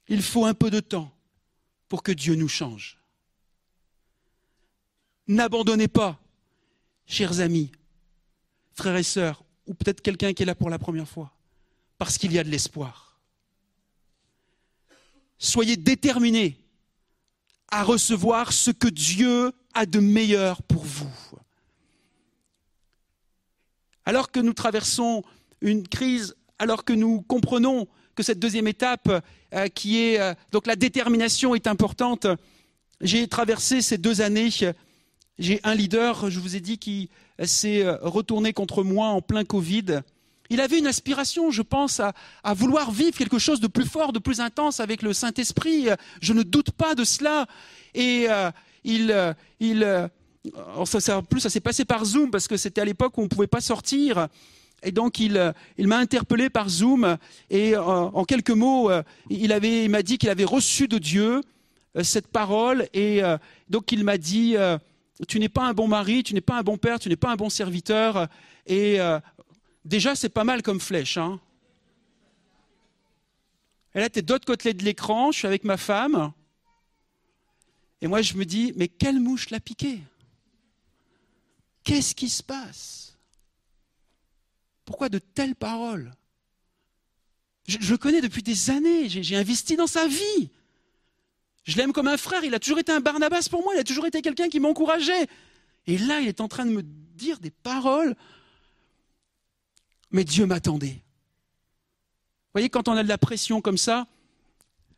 Il 0.09 0.22
faut 0.22 0.45
un 0.45 0.55
peu 0.55 0.70
de 0.70 0.80
temps 0.80 1.11
pour 1.89 2.03
que 2.03 2.12
Dieu 2.12 2.35
nous 2.35 2.49
change. 2.49 2.99
N'abandonnez 5.28 5.89
pas, 5.89 6.22
chers 7.07 7.40
amis, 7.40 7.70
frères 8.74 8.96
et 8.96 9.03
sœurs, 9.03 9.44
ou 9.66 9.74
peut-être 9.74 10.00
quelqu'un 10.00 10.32
qui 10.32 10.42
est 10.42 10.46
là 10.46 10.55
pour 10.55 10.70
la 10.70 10.78
première 10.78 11.09
fois, 11.09 11.32
parce 11.98 12.18
qu'il 12.18 12.32
y 12.32 12.38
a 12.38 12.44
de 12.44 12.50
l'espoir. 12.50 13.20
Soyez 15.38 15.76
déterminés 15.76 16.59
à 17.70 17.82
recevoir 17.84 18.53
ce 18.53 18.70
que 18.70 18.88
Dieu 18.88 19.53
a 19.74 19.86
de 19.86 19.98
meilleur 19.98 20.62
pour 20.62 20.84
vous. 20.84 21.11
Alors 24.05 24.30
que 24.30 24.40
nous 24.40 24.53
traversons 24.53 25.22
une 25.61 25.86
crise, 25.86 26.36
alors 26.59 26.84
que 26.84 26.92
nous 26.92 27.22
comprenons 27.22 27.88
que 28.14 28.22
cette 28.22 28.38
deuxième 28.38 28.68
étape, 28.68 29.24
euh, 29.55 29.68
qui 29.68 30.00
est 30.00 30.20
euh, 30.20 30.34
donc 30.50 30.66
la 30.66 30.76
détermination, 30.76 31.55
est 31.55 31.66
importante, 31.66 32.26
j'ai 33.00 33.26
traversé 33.26 33.80
ces 33.80 33.98
deux 33.98 34.20
années. 34.20 34.50
J'ai 35.39 35.61
un 35.64 35.74
leader, 35.74 36.30
je 36.30 36.39
vous 36.41 36.57
ai 36.57 36.61
dit, 36.61 36.78
qui 36.78 37.09
s'est 37.43 37.85
euh, 37.85 37.97
retourné 38.03 38.53
contre 38.53 38.83
moi 38.83 39.09
en 39.09 39.22
plein 39.22 39.45
Covid. 39.45 40.03
Il 40.51 40.61
avait 40.61 40.78
une 40.78 40.87
aspiration, 40.87 41.51
je 41.51 41.62
pense, 41.62 42.01
à, 42.01 42.12
vouloir 42.55 42.91
vivre 42.91 43.16
quelque 43.16 43.39
chose 43.39 43.61
de 43.61 43.66
plus 43.66 43.87
fort, 43.87 44.12
de 44.12 44.18
plus 44.18 44.41
intense 44.41 44.80
avec 44.80 45.01
le 45.01 45.14
Saint-Esprit. 45.14 45.89
Je 46.20 46.35
ne 46.35 46.43
doute 46.43 46.72
pas 46.72 46.95
de 46.95 47.05
cela. 47.05 47.47
Et 47.95 48.26
euh, 48.28 48.51
il, 48.85 49.35
il 49.61 49.83
euh, 49.83 50.09
ça, 50.85 51.01
ça, 51.01 51.22
plus, 51.22 51.41
ça 51.41 51.49
s'est 51.49 51.61
passé 51.61 51.87
par 51.87 52.05
Zoom 52.05 52.30
parce 52.30 52.49
que 52.49 52.59
c'était 52.59 52.83
à 52.83 52.85
l'époque 52.85 53.16
où 53.16 53.22
on 53.22 53.24
ne 53.24 53.28
pouvait 53.28 53.47
pas 53.47 53.62
sortir. 53.62 54.28
Et 54.83 54.93
donc 54.93 55.20
il, 55.20 55.55
il 55.78 55.87
m'a 55.87 55.99
interpellé 55.99 56.51
par 56.51 56.68
Zoom 56.68 57.16
et 57.49 57.74
euh, 57.74 57.80
en 57.80 58.24
quelques 58.24 58.51
mots, 58.51 58.91
il 59.30 59.53
avait, 59.53 59.85
il 59.85 59.91
m'a 59.91 60.03
dit 60.03 60.18
qu'il 60.18 60.28
avait 60.28 60.45
reçu 60.45 60.89
de 60.89 60.99
Dieu 60.99 61.41
euh, 61.97 62.03
cette 62.03 62.26
parole 62.26 62.89
et 62.95 63.22
euh, 63.22 63.37
donc 63.68 63.93
il 63.93 64.03
m'a 64.03 64.16
dit 64.16 64.57
tu 65.29 65.39
n'es 65.39 65.49
pas 65.49 65.66
un 65.66 65.73
bon 65.73 65.89
mari, 65.89 66.23
tu 66.23 66.35
n'es 66.35 66.41
pas 66.41 66.59
un 66.59 66.62
bon 66.62 66.77
père, 66.79 66.99
tu 66.99 67.09
n'es 67.09 67.16
pas 67.16 67.31
un 67.31 67.37
bon 67.37 67.51
serviteur 67.51 68.29
et 68.66 69.01
euh, 69.01 69.20
déjà 69.85 70.14
c'est 70.14 70.29
pas 70.29 70.45
mal 70.45 70.62
comme 70.62 70.81
flèche. 70.81 71.16
Hein. 71.16 71.41
Et 73.95 74.01
là, 74.01 74.09
tu 74.09 74.18
es 74.18 74.23
d'autre 74.23 74.47
côté 74.47 74.73
de 74.73 74.85
l'écran, 74.85 75.33
je 75.33 75.39
suis 75.39 75.47
avec 75.47 75.64
ma 75.64 75.77
femme. 75.77 76.33
Et 78.01 78.07
moi, 78.07 78.23
je 78.23 78.35
me 78.35 78.45
dis, 78.45 78.73
mais 78.77 78.89
quelle 78.89 79.20
mouche 79.20 79.51
l'a 79.51 79.61
piqué 79.61 80.01
Qu'est-ce 81.85 82.14
qui 82.14 82.29
se 82.29 82.43
passe? 82.43 83.16
Pourquoi 84.85 85.09
de 85.09 85.18
telles 85.18 85.55
paroles? 85.55 86.12
Je, 87.68 87.79
je, 87.81 87.93
le 87.93 87.99
connais 87.99 88.20
depuis 88.20 88.43
des 88.43 88.70
années, 88.70 89.09
j'ai 89.09 89.37
investi 89.37 89.77
dans 89.77 89.87
sa 89.87 90.07
vie. 90.07 90.51
Je 91.65 91.77
l'aime 91.77 91.93
comme 91.93 92.09
un 92.09 92.17
frère, 92.17 92.45
il 92.45 92.55
a 92.55 92.59
toujours 92.59 92.79
été 92.79 92.93
un 92.93 93.01
Barnabas 93.01 93.49
pour 93.51 93.63
moi, 93.63 93.75
il 93.75 93.81
a 93.81 93.85
toujours 93.85 94.07
été 94.07 94.21
quelqu'un 94.21 94.49
qui 94.49 94.59
m'encourageait. 94.59 95.27
Et 95.87 95.99
là, 95.99 96.21
il 96.21 96.29
est 96.29 96.41
en 96.41 96.49
train 96.49 96.67
de 96.67 96.73
me 96.73 96.83
dire 96.83 97.39
des 97.39 97.51
paroles. 97.51 98.17
Mais 100.11 100.25
Dieu 100.25 100.47
m'attendait. 100.47 101.03
Vous 102.53 102.59
voyez, 102.59 102.69
quand 102.69 102.89
on 102.89 102.93
a 102.93 103.03
de 103.03 103.09
la 103.09 103.19
pression 103.19 103.61
comme 103.61 103.79
ça, 103.79 104.07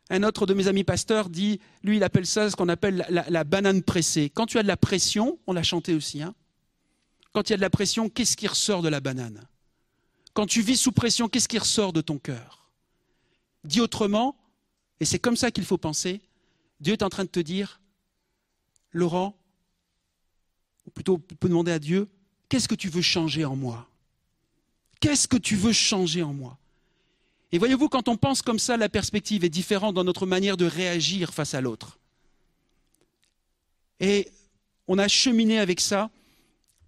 un 0.09 0.23
autre 0.23 0.45
de 0.45 0.53
mes 0.53 0.67
amis 0.67 0.83
pasteurs 0.83 1.29
dit, 1.29 1.59
lui, 1.83 1.97
il 1.97 2.03
appelle 2.03 2.25
ça 2.25 2.49
ce 2.49 2.55
qu'on 2.55 2.69
appelle 2.69 3.05
la, 3.09 3.43
banane 3.43 3.81
pressée. 3.81 4.29
Quand 4.33 4.45
tu 4.45 4.59
as 4.59 4.63
de 4.63 4.67
la 4.67 4.77
pression, 4.77 5.39
on 5.47 5.53
l'a 5.53 5.63
chanté 5.63 5.93
aussi, 5.93 6.21
hein, 6.21 6.35
quand 7.31 7.49
il 7.49 7.53
y 7.53 7.53
a 7.53 7.57
de 7.57 7.61
la 7.61 7.69
pression, 7.69 8.09
qu'est-ce 8.09 8.37
qui 8.37 8.47
ressort 8.47 8.81
de 8.81 8.89
la 8.89 8.99
banane? 8.99 9.47
Quand 10.33 10.45
tu 10.45 10.61
vis 10.61 10.77
sous 10.77 10.91
pression, 10.91 11.27
qu'est-ce 11.27 11.47
qui 11.47 11.57
ressort 11.57 11.91
de 11.91 12.01
ton 12.01 12.17
cœur? 12.17 12.69
Dit 13.63 13.81
autrement, 13.81 14.35
et 14.99 15.05
c'est 15.05 15.19
comme 15.19 15.35
ça 15.35 15.49
qu'il 15.49 15.65
faut 15.65 15.77
penser, 15.77 16.21
Dieu 16.79 16.93
est 16.93 17.03
en 17.03 17.09
train 17.09 17.23
de 17.23 17.29
te 17.29 17.39
dire, 17.39 17.79
Laurent, 18.91 19.35
ou 20.85 20.91
plutôt 20.91 21.15
on 21.15 21.35
peut 21.35 21.49
demander 21.49 21.71
à 21.71 21.79
Dieu, 21.79 22.07
qu'est-ce 22.49 22.67
que 22.67 22.75
tu 22.75 22.89
veux 22.89 23.01
changer 23.01 23.45
en 23.45 23.55
moi? 23.55 23.87
Qu'est-ce 24.99 25.27
que 25.27 25.37
tu 25.37 25.55
veux 25.55 25.73
changer 25.73 26.23
en 26.23 26.33
moi? 26.33 26.57
Et 27.51 27.57
voyez-vous, 27.57 27.89
quand 27.89 28.07
on 28.07 28.17
pense 28.17 28.41
comme 28.41 28.59
ça, 28.59 28.77
la 28.77 28.89
perspective 28.89 29.43
est 29.45 29.49
différente 29.49 29.95
dans 29.95 30.03
notre 30.03 30.25
manière 30.25 30.57
de 30.57 30.65
réagir 30.65 31.33
face 31.33 31.53
à 31.53 31.61
l'autre. 31.61 31.97
Et 33.99 34.29
on 34.87 34.97
a 34.97 35.07
cheminé 35.07 35.59
avec 35.59 35.79
ça 35.79 36.09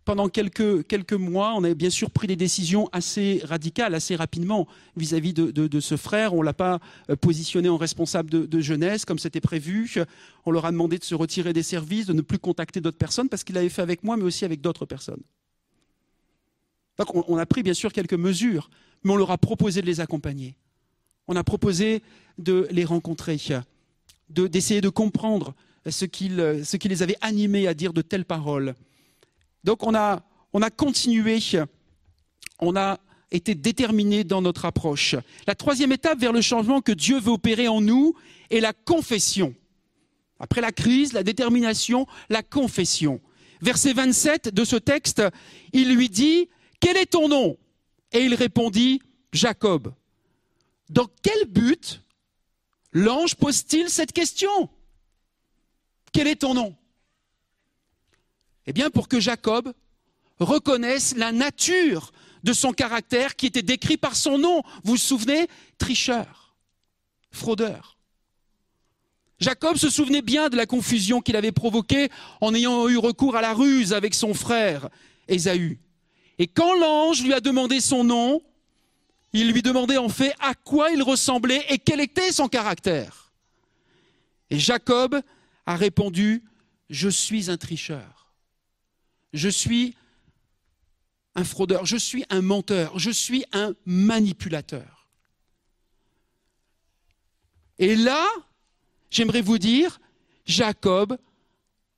pendant 0.07 0.29
quelques, 0.29 1.11
mois. 1.11 1.53
On 1.57 1.65
a 1.65 1.73
bien 1.73 1.89
sûr 1.89 2.09
pris 2.09 2.27
des 2.27 2.37
décisions 2.37 2.87
assez 2.93 3.41
radicales, 3.43 3.93
assez 3.93 4.15
rapidement 4.15 4.65
vis-à-vis 4.95 5.33
de, 5.33 5.79
ce 5.81 5.97
frère. 5.97 6.33
On 6.33 6.39
ne 6.39 6.45
l'a 6.45 6.53
pas 6.53 6.79
euh, 7.09 7.17
positionné 7.17 7.67
en 7.67 7.75
responsable 7.75 8.29
de, 8.29 8.59
jeunesse 8.61 9.03
comme 9.03 9.19
c'était 9.19 9.41
prévu. 9.41 9.93
On 10.45 10.51
leur 10.51 10.65
a 10.65 10.71
demandé 10.71 10.97
de 10.97 11.03
se 11.03 11.13
retirer 11.13 11.51
des 11.51 11.61
services, 11.61 12.05
de 12.05 12.13
ne 12.13 12.21
plus 12.21 12.39
contacter 12.39 12.79
d'autres 12.79 12.97
personnes 12.97 13.27
parce 13.27 13.43
qu'il 13.43 13.55
l'avait 13.55 13.67
fait 13.67 13.81
avec 13.81 14.01
moi, 14.01 14.15
mais 14.15 14.23
aussi 14.23 14.45
avec 14.45 14.61
d'autres 14.61 14.85
personnes. 14.85 15.21
Donc 16.97 17.13
on, 17.29 17.37
a 17.37 17.45
pris 17.45 17.61
bien 17.61 17.73
sûr 17.73 17.91
quelques 17.91 18.13
mesures, 18.13 18.69
mais 19.03 19.11
on 19.11 19.17
leur 19.17 19.31
a 19.31 19.37
proposé 19.37 19.81
de 19.81 19.87
les 19.87 19.99
accompagner. 19.99 20.55
On 21.27 21.35
a 21.35 21.43
proposé 21.43 22.01
de 22.37 22.65
les 22.71 22.85
rencontrer, 22.85 23.37
de- 24.29 24.47
d'essayer 24.47 24.79
de 24.79 24.89
comprendre 24.89 25.53
ce 25.85 26.05
qui 26.05 26.29
les 26.29 27.03
avait 27.03 27.17
animés 27.19 27.67
à 27.67 27.73
dire 27.73 27.91
de 27.91 28.01
telles 28.01 28.25
paroles. 28.25 28.73
Donc 29.67 29.83
on 29.83 29.93
a, 29.93 30.23
on 30.53 30.61
a 30.61 30.69
continué, 30.69 31.39
on 32.59 32.77
a 32.77 33.01
été 33.31 33.53
déterminé 33.53 34.23
dans 34.23 34.41
notre 34.41 34.63
approche. 34.63 35.15
La 35.45 35.55
troisième 35.55 35.91
étape 35.91 36.19
vers 36.19 36.31
le 36.31 36.39
changement 36.39 36.79
que 36.79 36.93
Dieu 36.93 37.19
veut 37.19 37.33
opérer 37.33 37.67
en 37.67 37.81
nous 37.81 38.15
est 38.49 38.61
la 38.61 38.71
confession. 38.71 39.53
Après 40.39 40.61
la 40.61 40.71
crise, 40.71 41.11
la 41.11 41.21
détermination, 41.21 42.07
la 42.29 42.43
confession. 42.43 43.19
Verset 43.59 43.91
27 43.91 44.53
de 44.53 44.63
ce 44.63 44.77
texte, 44.77 45.21
il 45.73 45.93
lui 45.93 46.07
dit, 46.07 46.47
Quel 46.79 46.95
est 46.95 47.07
ton 47.07 47.27
nom? 47.27 47.57
Et 48.13 48.19
il 48.19 48.35
répondit, 48.35 49.01
Jacob. 49.33 49.93
Dans 50.89 51.07
quel 51.21 51.43
but 51.43 52.01
l'ange 52.93 53.35
pose-t-il 53.35 53.89
cette 53.89 54.13
question? 54.13 54.69
Quel 56.13 56.27
est 56.27 56.37
ton 56.37 56.53
nom? 56.53 56.73
Eh 58.67 58.73
bien, 58.73 58.89
pour 58.89 59.07
que 59.07 59.19
Jacob 59.19 59.73
reconnaisse 60.39 61.15
la 61.15 61.31
nature 61.31 62.11
de 62.43 62.53
son 62.53 62.73
caractère 62.73 63.35
qui 63.35 63.47
était 63.47 63.61
décrit 63.61 63.97
par 63.97 64.15
son 64.15 64.37
nom. 64.37 64.61
Vous 64.83 64.91
vous 64.91 64.97
souvenez? 64.97 65.47
Tricheur, 65.77 66.55
fraudeur. 67.31 67.97
Jacob 69.39 69.77
se 69.77 69.89
souvenait 69.89 70.21
bien 70.21 70.49
de 70.49 70.55
la 70.55 70.65
confusion 70.65 71.21
qu'il 71.21 71.35
avait 71.35 71.51
provoquée 71.51 72.09
en 72.41 72.55
ayant 72.55 72.87
eu 72.89 72.97
recours 72.97 73.35
à 73.35 73.41
la 73.41 73.53
ruse 73.53 73.93
avec 73.93 74.13
son 74.15 74.33
frère 74.33 74.89
Ésaü. 75.27 75.79
Et 76.39 76.47
quand 76.47 76.73
l'ange 76.75 77.23
lui 77.23 77.33
a 77.33 77.39
demandé 77.39 77.79
son 77.79 78.03
nom, 78.03 78.41
il 79.33 79.51
lui 79.51 79.61
demandait 79.61 79.97
en 79.97 80.09
fait 80.09 80.33
à 80.39 80.55
quoi 80.55 80.89
il 80.91 81.03
ressemblait 81.03 81.65
et 81.69 81.77
quel 81.77 81.99
était 81.99 82.31
son 82.31 82.47
caractère. 82.47 83.31
Et 84.49 84.57
Jacob 84.57 85.19
a 85.65 85.75
répondu, 85.75 86.43
je 86.89 87.09
suis 87.09 87.51
un 87.51 87.57
tricheur, 87.57 88.16
je 89.33 89.49
suis 89.49 89.95
un 91.35 91.43
fraudeur, 91.43 91.85
je 91.85 91.97
suis 91.97 92.25
un 92.29 92.41
menteur, 92.41 92.97
je 92.97 93.11
suis 93.11 93.45
un 93.51 93.73
manipulateur. 93.85 95.07
Et 97.79 97.95
là, 97.95 98.25
j'aimerais 99.11 99.41
vous 99.41 99.59
dire, 99.59 99.99
Jacob, 100.45 101.17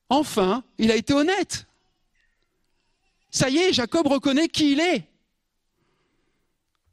enfin, 0.10 0.64
il 0.78 0.92
a 0.92 0.96
été 0.96 1.14
honnête. 1.14 1.68
Ça 3.32 3.50
y 3.50 3.58
est, 3.58 3.74
Jacob 3.74 4.08
reconnaît 4.08 4.50
qui 4.50 4.74
il 4.74 4.80
est. 4.80 5.08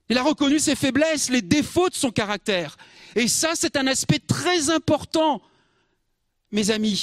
Il 0.09 0.19
a 0.19 0.23
reconnu 0.23 0.61
ses 0.61 0.77
faiblesses, 0.77 1.31
les 1.31 1.43
défauts 1.43 1.89
de 1.89 1.95
son 1.95 2.13
caractère. 2.13 2.77
Et 3.17 3.27
ça, 3.27 3.53
c'est 3.55 3.77
un 3.77 3.87
aspect 3.89 4.21
très 4.21 4.71
important, 4.71 5.43
mes 6.53 6.71
amis, 6.71 6.95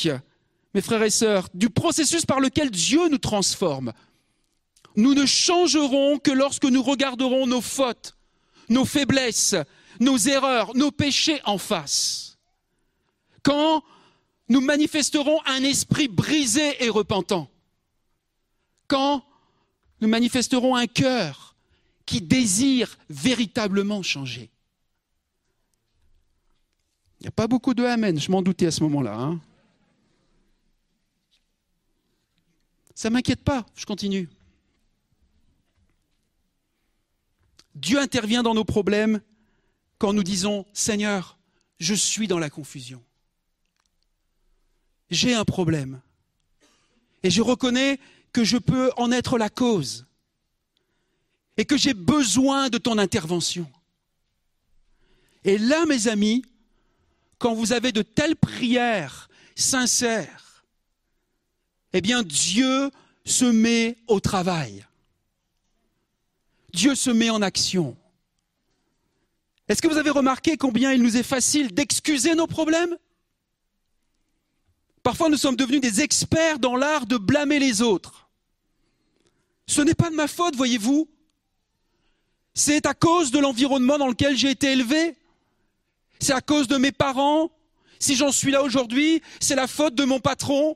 mes 0.74 0.82
frères 0.82 1.04
et 1.04 1.10
sœurs, 1.10 1.50
du 1.54 1.70
processus 1.70 2.26
par 2.26 2.40
lequel 2.40 2.72
Dieu 2.72 3.08
nous 3.10 3.18
transforme. 3.18 3.94
Nous 4.96 5.14
ne 5.14 5.26
changerons 5.26 6.20
que 6.20 6.32
lorsque 6.32 6.66
nous 6.66 6.84
regarderons 6.84 7.48
nos 7.48 7.62
fautes, 7.62 8.16
nos 8.70 8.86
faiblesses, 8.86 9.56
nos 10.00 10.18
erreurs, 10.18 10.76
nos 10.76 10.92
péchés 10.92 11.42
en 11.46 11.58
face. 11.58 12.38
Quand 13.44 13.84
nous 14.50 14.62
manifesterons 14.62 15.40
un 15.46 15.64
esprit 15.64 16.08
brisé 16.08 16.84
et 16.84 16.90
repentant. 16.90 17.50
Quand 18.88 19.24
nous 20.02 20.08
manifesterons 20.08 20.76
un 20.76 20.88
cœur 20.88 21.56
qui 22.06 22.22
désire 22.22 22.98
véritablement 23.10 24.04
changer. 24.04 24.50
Il 27.20 27.24
n'y 27.24 27.28
a 27.30 27.32
pas 27.32 27.48
beaucoup 27.48 27.74
de 27.74 27.84
Amen, 27.84 28.20
je 28.20 28.30
m'en 28.30 28.42
doutais 28.42 28.66
à 28.66 28.72
ce 28.72 28.84
moment-là. 28.84 29.16
Hein. 29.16 29.40
Ça 32.96 33.10
ne 33.10 33.14
m'inquiète 33.14 33.44
pas, 33.44 33.66
je 33.76 33.86
continue. 33.86 34.30
Dieu 37.76 38.00
intervient 38.00 38.44
dans 38.44 38.54
nos 38.54 38.66
problèmes 38.66 39.22
quand 39.98 40.14
nous 40.14 40.24
disons 40.24 40.66
Seigneur, 40.74 41.38
je 41.80 41.94
suis 41.94 42.28
dans 42.28 42.40
la 42.40 42.50
confusion. 42.50 43.02
J'ai 45.10 45.34
un 45.34 45.46
problème. 45.46 46.02
Et 47.24 47.30
je 47.30 47.42
reconnais 47.42 48.00
que 48.32 48.44
je 48.44 48.58
peux 48.58 48.92
en 48.98 49.12
être 49.12 49.38
la 49.38 49.50
cause. 49.50 50.06
Et 51.58 51.66
que 51.66 51.78
j'ai 51.78 51.94
besoin 51.94 52.70
de 52.70 52.78
ton 52.78 52.98
intervention. 52.98 53.72
Et 55.44 55.58
là, 55.58 55.86
mes 55.86 56.08
amis, 56.08 56.44
quand 57.38 57.54
vous 57.54 57.74
avez 57.74 57.92
de 57.92 58.02
telles 58.02 58.36
prières 58.36 59.30
sincères, 59.56 60.43
eh 61.94 62.02
bien 62.02 62.24
Dieu 62.24 62.90
se 63.24 63.46
met 63.46 63.96
au 64.08 64.20
travail. 64.20 64.86
Dieu 66.74 66.96
se 66.96 67.12
met 67.12 67.30
en 67.30 67.42
action. 67.42 67.96
Est-ce 69.70 69.82
que 69.82 69.88
vous 69.88 69.98
avez 69.98 70.10
remarqué 70.10 70.58
combien 70.58 70.92
il 70.92 71.02
nous 71.02 71.18
est 71.18 71.24
facile 71.24 71.74
d'excuser 71.74 72.36
nos 72.36 72.48
problèmes? 72.48 72.98
Parfois 75.04 75.30
nous 75.30 75.38
sommes 75.38 75.56
devenus 75.56 75.82
des 75.82 76.02
experts 76.02 76.60
dans 76.60 76.76
l'art 76.76 77.06
de 77.06 77.18
blâmer 77.18 77.60
les 77.60 77.82
autres. 77.82 78.30
Ce 79.68 79.82
n'est 79.82 79.94
pas 79.94 80.10
de 80.10 80.16
ma 80.16 80.28
faute, 80.28 80.56
voyez-vous. 80.56 81.08
C'est 82.54 82.86
à 82.86 82.94
cause 82.94 83.32
de 83.32 83.40
l'environnement 83.40 83.98
dans 83.98 84.08
lequel 84.08 84.36
j'ai 84.36 84.50
été 84.50 84.72
élevé. 84.72 85.16
C'est 86.20 86.34
à 86.34 86.42
cause 86.42 86.68
de 86.68 86.78
mes 86.78 86.92
parents. 86.92 87.52
Si 88.00 88.16
j'en 88.16 88.32
suis 88.32 88.52
là 88.52 88.64
aujourd'hui, 88.64 89.22
c'est 89.40 89.56
la 89.56 89.68
faute 89.68 89.96
de 89.96 90.04
mon 90.04 90.20
patron. 90.20 90.76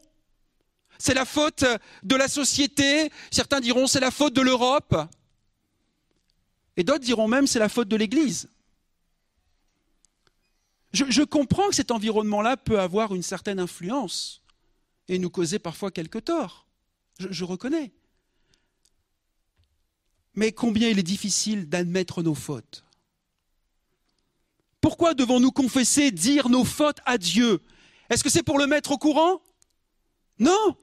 C'est 1.00 1.14
la 1.14 1.26
faute 1.26 1.64
de 2.04 2.16
la 2.16 2.28
société. 2.28 3.12
Certains 3.32 3.60
diront 3.60 3.88
c'est 3.88 4.00
la 4.00 4.12
faute 4.12 4.34
de 4.34 4.42
l'Europe. 4.42 4.96
Et 6.76 6.84
d'autres 6.84 7.04
diront 7.04 7.28
même 7.28 7.48
c'est 7.48 7.60
la 7.60 7.70
faute 7.70 7.88
de 7.88 7.96
l'Église. 7.96 8.50
Je, 10.94 11.24
comprends 11.24 11.70
que 11.70 11.76
cet 11.76 11.92
environnement-là 11.92 12.58
peut 12.58 12.80
avoir 12.80 13.14
une 13.14 13.22
certaine 13.22 13.60
influence 13.60 14.42
et 15.08 15.20
nous 15.20 15.30
causer 15.30 15.60
parfois 15.60 15.92
quelques 15.92 16.26
torts. 16.26 16.66
Je 17.20 17.44
reconnais. 17.44 17.92
Mais 20.34 20.52
combien 20.52 20.90
il 20.90 20.98
est 20.98 21.04
difficile 21.04 21.68
d'admettre 21.68 22.24
nos 22.24 22.36
fautes. 22.36 22.84
Pourquoi 24.82 25.14
devons-nous 25.14 25.52
confesser, 25.52 26.12
dire 26.12 26.50
nos 26.50 26.64
fautes 26.64 27.00
à 27.06 27.18
Dieu? 27.18 27.62
Est-ce 28.10 28.24
que 28.24 28.30
c'est 28.30 28.44
pour 28.44 28.58
le 28.58 28.68
mettre 28.68 28.92
au 28.92 28.98
courant? 28.98 29.42
Non. 30.40 30.76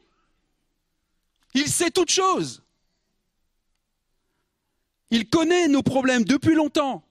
Il 1.54 1.68
sait 1.68 1.90
toutes 1.90 2.10
choses. 2.10 2.62
Il 5.10 5.28
connaît 5.28 5.68
nos 5.68 5.82
problèmes 5.82 6.24
depuis 6.24 6.54
longtemps. 6.54 7.04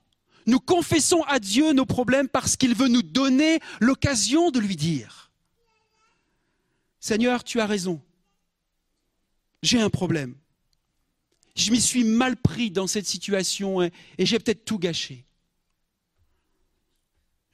Nous 0.46 0.60
confessons 0.60 1.22
à 1.22 1.38
Dieu 1.38 1.72
nos 1.72 1.86
problèmes 1.86 2.28
parce 2.28 2.56
qu'il 2.56 2.74
veut 2.74 2.88
nous 2.88 3.02
donner 3.02 3.60
l'occasion 3.80 4.50
de 4.50 4.60
lui 4.60 4.76
dire. 4.76 5.30
Seigneur, 7.00 7.44
tu 7.44 7.60
as 7.60 7.66
raison. 7.66 8.02
J'ai 9.62 9.80
un 9.80 9.90
problème. 9.90 10.34
Je 11.56 11.70
m'y 11.70 11.80
suis 11.80 12.04
mal 12.04 12.36
pris 12.36 12.70
dans 12.70 12.86
cette 12.86 13.06
situation 13.06 13.80
et, 13.82 13.92
j'ai 14.18 14.38
peut-être 14.38 14.64
tout 14.64 14.78
gâché. 14.78 15.24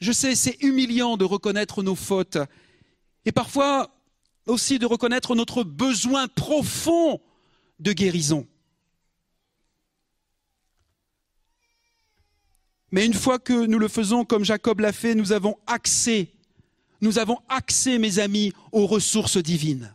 Je 0.00 0.10
sais, 0.10 0.34
c'est 0.34 0.56
humiliant 0.62 1.16
de 1.16 1.24
reconnaître 1.24 1.82
nos 1.82 1.94
fautes 1.94 2.38
et 3.24 3.32
parfois 3.32 3.94
aussi 4.50 4.78
de 4.78 4.86
reconnaître 4.86 5.34
notre 5.34 5.62
besoin 5.64 6.28
profond 6.28 7.20
de 7.78 7.92
guérison. 7.92 8.46
Mais 12.92 13.06
une 13.06 13.14
fois 13.14 13.38
que 13.38 13.66
nous 13.66 13.78
le 13.78 13.88
faisons 13.88 14.24
comme 14.24 14.44
Jacob 14.44 14.80
l'a 14.80 14.92
fait, 14.92 15.14
nous 15.14 15.32
avons 15.32 15.56
accès, 15.66 16.28
nous 17.00 17.18
avons 17.18 17.38
accès, 17.48 17.98
mes 17.98 18.18
amis, 18.18 18.52
aux 18.72 18.86
ressources 18.86 19.38
divines. 19.38 19.94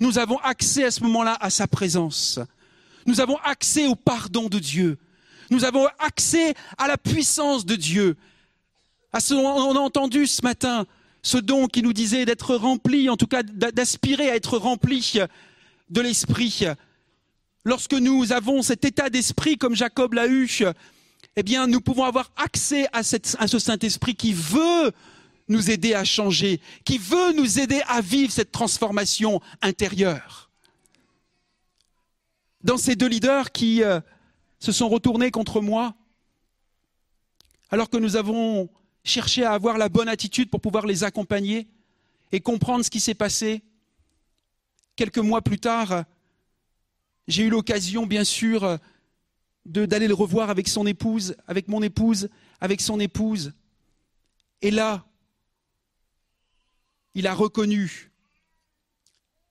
Nous 0.00 0.18
avons 0.18 0.38
accès 0.38 0.84
à 0.84 0.90
ce 0.90 1.02
moment-là 1.02 1.36
à 1.40 1.50
sa 1.50 1.66
présence. 1.66 2.38
Nous 3.06 3.20
avons 3.20 3.36
accès 3.38 3.86
au 3.86 3.94
pardon 3.94 4.48
de 4.48 4.58
Dieu. 4.58 4.98
Nous 5.50 5.64
avons 5.64 5.86
accès 5.98 6.54
à 6.78 6.88
la 6.88 6.96
puissance 6.96 7.66
de 7.66 7.76
Dieu. 7.76 8.16
On 9.30 9.76
a 9.76 9.80
entendu 9.80 10.26
ce 10.26 10.42
matin 10.42 10.86
ce 11.24 11.38
don 11.38 11.66
qui 11.68 11.82
nous 11.82 11.94
disait 11.94 12.26
d'être 12.26 12.54
rempli, 12.54 13.08
en 13.08 13.16
tout 13.16 13.26
cas 13.26 13.42
d'aspirer 13.42 14.30
à 14.30 14.36
être 14.36 14.58
rempli 14.58 15.18
de 15.88 16.00
l'esprit. 16.00 16.64
Lorsque 17.64 17.94
nous 17.94 18.32
avons 18.32 18.60
cet 18.60 18.84
état 18.84 19.08
d'esprit 19.08 19.56
comme 19.56 19.74
Jacob 19.74 20.12
l'a 20.12 20.28
eu, 20.28 20.46
eh 21.36 21.42
bien, 21.42 21.66
nous 21.66 21.80
pouvons 21.80 22.04
avoir 22.04 22.30
accès 22.36 22.86
à, 22.92 23.02
ce 23.02 23.58
Saint-Esprit 23.58 24.14
qui 24.14 24.34
veut 24.34 24.92
nous 25.48 25.70
aider 25.70 25.94
à 25.94 26.04
changer, 26.04 26.60
qui 26.84 26.98
veut 26.98 27.32
nous 27.32 27.58
aider 27.58 27.80
à 27.88 28.02
vivre 28.02 28.30
cette 28.30 28.52
transformation 28.52 29.40
intérieure. 29.62 30.50
Dans 32.62 32.76
ces 32.76 32.96
deux 32.96 33.08
leaders 33.08 33.50
qui 33.50 33.82
euh, 33.82 34.00
se 34.58 34.72
sont 34.72 34.88
retournés 34.88 35.30
contre 35.30 35.62
moi, 35.62 35.94
alors 37.70 37.88
que 37.88 37.96
nous 37.96 38.16
avons 38.16 38.68
cherché 39.04 39.44
à 39.44 39.52
avoir 39.52 39.78
la 39.78 39.88
bonne 39.88 40.08
attitude 40.08 40.50
pour 40.50 40.60
pouvoir 40.60 40.86
les 40.86 41.04
accompagner 41.04 41.68
et 42.32 42.40
comprendre 42.40 42.84
ce 42.84 42.90
qui 42.90 43.00
s'est 43.00 43.14
passé, 43.14 43.62
quelques 44.96 45.18
mois 45.18 45.42
plus 45.42 45.58
tard, 45.58 46.04
j'ai 47.28 47.44
eu 47.44 47.50
l'occasion, 47.50 48.06
bien 48.06 48.24
sûr, 48.24 48.78
d'aller 49.66 50.08
le 50.08 50.14
revoir 50.14 50.50
avec 50.50 50.68
son 50.68 50.86
épouse, 50.86 51.36
avec 51.46 51.68
mon 51.68 51.82
épouse, 51.82 52.28
avec 52.60 52.80
son 52.80 52.98
épouse. 52.98 53.52
Et 54.62 54.70
là, 54.70 55.04
il 57.14 57.26
a 57.26 57.34
reconnu 57.34 58.10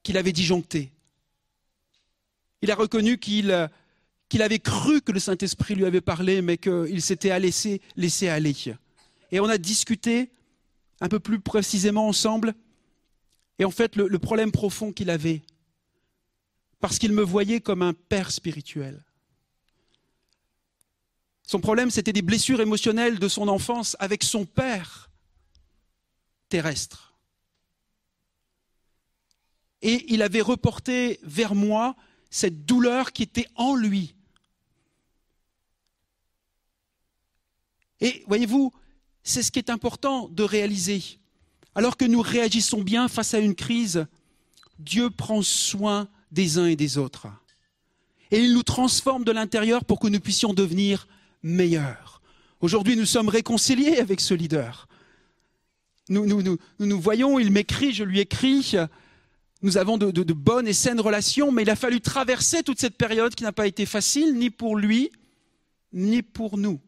qu'il 0.02 0.18
avait 0.18 0.34
disjoncté. 0.34 0.92
Il 2.62 2.72
a 2.72 2.76
reconnu 2.76 3.18
qu'il 3.18 3.70
qu'il 4.30 4.42
avait 4.42 4.60
cru 4.60 5.00
que 5.02 5.12
le 5.12 5.20
Saint-Esprit 5.20 5.76
lui 5.76 5.86
avait 5.86 6.02
parlé, 6.02 6.42
mais 6.42 6.58
qu'il 6.58 7.04
s'était 7.04 7.38
laissé, 7.40 7.82
laissé 7.96 8.30
aller. 8.30 8.56
Et 9.34 9.40
on 9.40 9.50
a 9.50 9.58
discuté 9.58 10.32
un 11.02 11.10
peu 11.10 11.20
plus 11.20 11.40
précisément 11.40 12.08
ensemble. 12.08 12.54
Et 13.58 13.66
en 13.66 13.72
fait, 13.72 13.96
le, 13.96 14.20
problème 14.20 14.52
profond 14.52 14.94
qu'il 14.94 15.10
avait, 15.10 15.42
parce 16.80 17.00
qu'il 17.00 17.14
me 17.14 17.24
voyait 17.24 17.60
comme 17.60 17.82
un 17.82 17.94
père 17.94 18.30
spirituel. 18.30 19.04
Son 21.48 21.60
problème, 21.60 21.90
c'était 21.90 22.14
des 22.14 22.22
blessures 22.22 22.62
émotionnelles 22.62 23.18
de 23.18 23.28
son 23.28 23.48
enfance 23.48 23.98
avec 23.98 24.24
son 24.24 24.46
père 24.46 25.10
terrestre. 26.48 27.16
Et 29.82 30.14
il 30.14 30.22
avait 30.22 30.42
reporté 30.42 31.20
vers 31.24 31.56
moi 31.56 31.96
cette 32.30 32.68
douleur 32.68 33.12
qui 33.12 33.24
était 33.24 33.48
en 33.56 33.76
lui. 33.76 34.14
Et 38.00 38.24
voyez-vous, 38.28 38.72
c'est 39.24 39.42
ce 39.42 39.52
qui 39.52 39.60
est 39.60 39.70
important 39.70 40.28
de 40.30 40.44
réaliser. 40.44 41.20
Alors 41.76 41.98
que 41.98 42.06
nous 42.06 42.22
réagissons 42.22 42.82
bien 42.82 43.08
face 43.08 43.34
à 43.34 43.40
une 43.40 43.56
crise, 43.56 44.06
Dieu 44.80 45.10
prend 45.10 45.42
soin 45.42 46.08
des 46.32 46.58
uns 46.58 46.68
et 46.68 46.76
des 46.76 46.98
autres. 46.98 47.28
Et 48.32 48.40
il 48.40 48.54
nous 48.54 48.64
transforme 48.64 49.24
de 49.24 49.32
l'intérieur 49.32 49.86
pour 49.86 50.00
que 50.00 50.08
nous 50.08 50.20
puissions 50.20 50.54
devenir 50.54 51.08
meilleurs. 51.42 52.22
Aujourd'hui, 52.62 52.96
nous 52.96 53.06
sommes 53.06 53.30
réconciliés 53.30 53.98
avec 53.98 54.20
ce 54.20 54.34
leader. 54.34 54.88
Nous 56.10 56.26
nous, 56.26 57.02
voyons, 57.02 57.40
il 57.40 57.52
m'écrit, 57.52 57.94
je 57.94 58.04
lui 58.04 58.20
écris. 58.20 58.76
Nous 59.62 59.78
avons 59.78 59.98
de 59.98 60.34
bonnes 60.34 60.68
et 60.68 60.74
saines 60.74 61.00
relations, 61.00 61.52
mais 61.52 61.62
il 61.62 61.70
a 61.70 61.76
fallu 61.76 62.02
traverser 62.02 62.64
toute 62.64 62.80
cette 62.80 62.98
période 62.98 63.36
qui 63.36 63.44
n'a 63.44 63.54
pas 63.54 63.68
été 63.68 63.86
facile, 63.86 64.36
ni 64.36 64.50
pour 64.50 64.76
lui, 64.76 65.12
ni 65.94 66.22
pour 66.22 66.58
nous. 66.58 66.80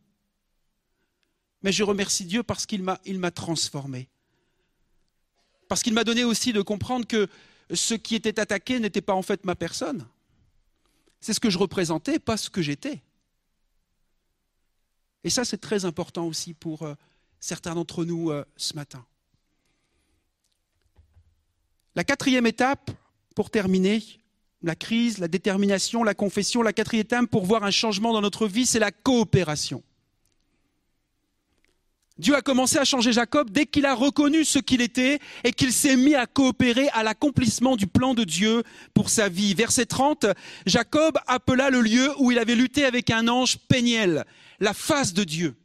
Mais 1.65 1.71
je 1.71 1.83
remercie 1.83 2.25
Dieu 2.25 2.43
parce 2.43 2.67
qu'il 2.67 2.83
m'a, 2.83 2.99
il 3.05 3.19
transformé. 3.33 4.07
Parce 5.67 5.81
qu'il 5.81 5.95
m'a 5.95 6.03
donné 6.03 6.23
aussi 6.23 6.53
de 6.53 6.61
comprendre 6.61 7.07
que 7.07 7.27
ce 7.73 7.95
qui 7.95 8.13
était 8.13 8.39
attaqué 8.39 8.79
n'était 8.79 9.01
pas 9.01 9.15
en 9.15 9.23
fait 9.23 9.43
ma 9.45 9.55
personne. 9.55 10.05
C'est 11.21 11.33
ce 11.33 11.39
que 11.39 11.49
je 11.49 11.57
représentais, 11.57 12.19
pas 12.19 12.37
ce 12.37 12.51
que 12.51 12.61
j'étais. 12.61 13.01
Et 15.23 15.31
ça, 15.31 15.43
c'est 15.43 15.57
très 15.57 15.85
important 15.85 16.27
aussi 16.27 16.53
pour 16.53 16.83
euh, 16.83 16.93
certains 17.39 17.73
d'entre 17.73 18.05
nous 18.05 18.29
euh, 18.29 18.45
ce 18.57 18.75
matin. 18.75 19.03
La 21.95 22.03
quatrième 22.03 22.45
étape, 22.45 22.91
pour 23.33 23.49
terminer, 23.49 24.03
la 24.61 24.75
crise, 24.75 25.17
la 25.17 25.27
détermination, 25.27 26.03
la 26.03 26.13
confession, 26.13 26.61
la 26.61 26.73
quatrième 26.73 27.05
étape 27.05 27.25
pour 27.25 27.43
voir 27.43 27.63
un 27.63 27.71
changement 27.71 28.13
dans 28.13 28.21
notre 28.21 28.47
vie, 28.47 28.67
c'est 28.67 28.77
la 28.77 28.91
coopération. 28.91 29.81
Dieu 32.17 32.33
a 32.33 32.41
commencé 32.41 32.77
à 32.77 32.85
changer 32.85 33.11
Jacob 33.11 33.49
dès 33.49 33.65
qu'il 33.65 33.85
a 33.85 33.93
reconnu 33.93 34.45
ce 34.45 34.57
qu'il 34.59 34.79
était 34.81 35.19
et 35.43 35.51
qu'il 35.51 35.73
s'est 35.73 35.97
mis 35.97 36.15
à 36.15 36.25
coopérer 36.25 36.87
à 36.89 37.03
l'accomplissement 37.03 37.75
du 37.75 37.87
plan 37.87 38.13
de 38.13 38.23
Dieu 38.23 38.63
pour 38.93 39.09
sa 39.09 39.27
vie. 39.27 39.53
Verset 39.53 39.85
30, 39.85 40.27
Jacob 40.65 41.17
appela 41.27 41.69
le 41.69 41.81
lieu 41.81 42.13
où 42.19 42.31
il 42.31 42.39
avait 42.39 42.55
lutté 42.55 42.85
avec 42.85 43.09
un 43.09 43.27
ange 43.27 43.57
Péniel, 43.67 44.23
la 44.61 44.73
face 44.73 45.13
de 45.13 45.25
Dieu. 45.25 45.55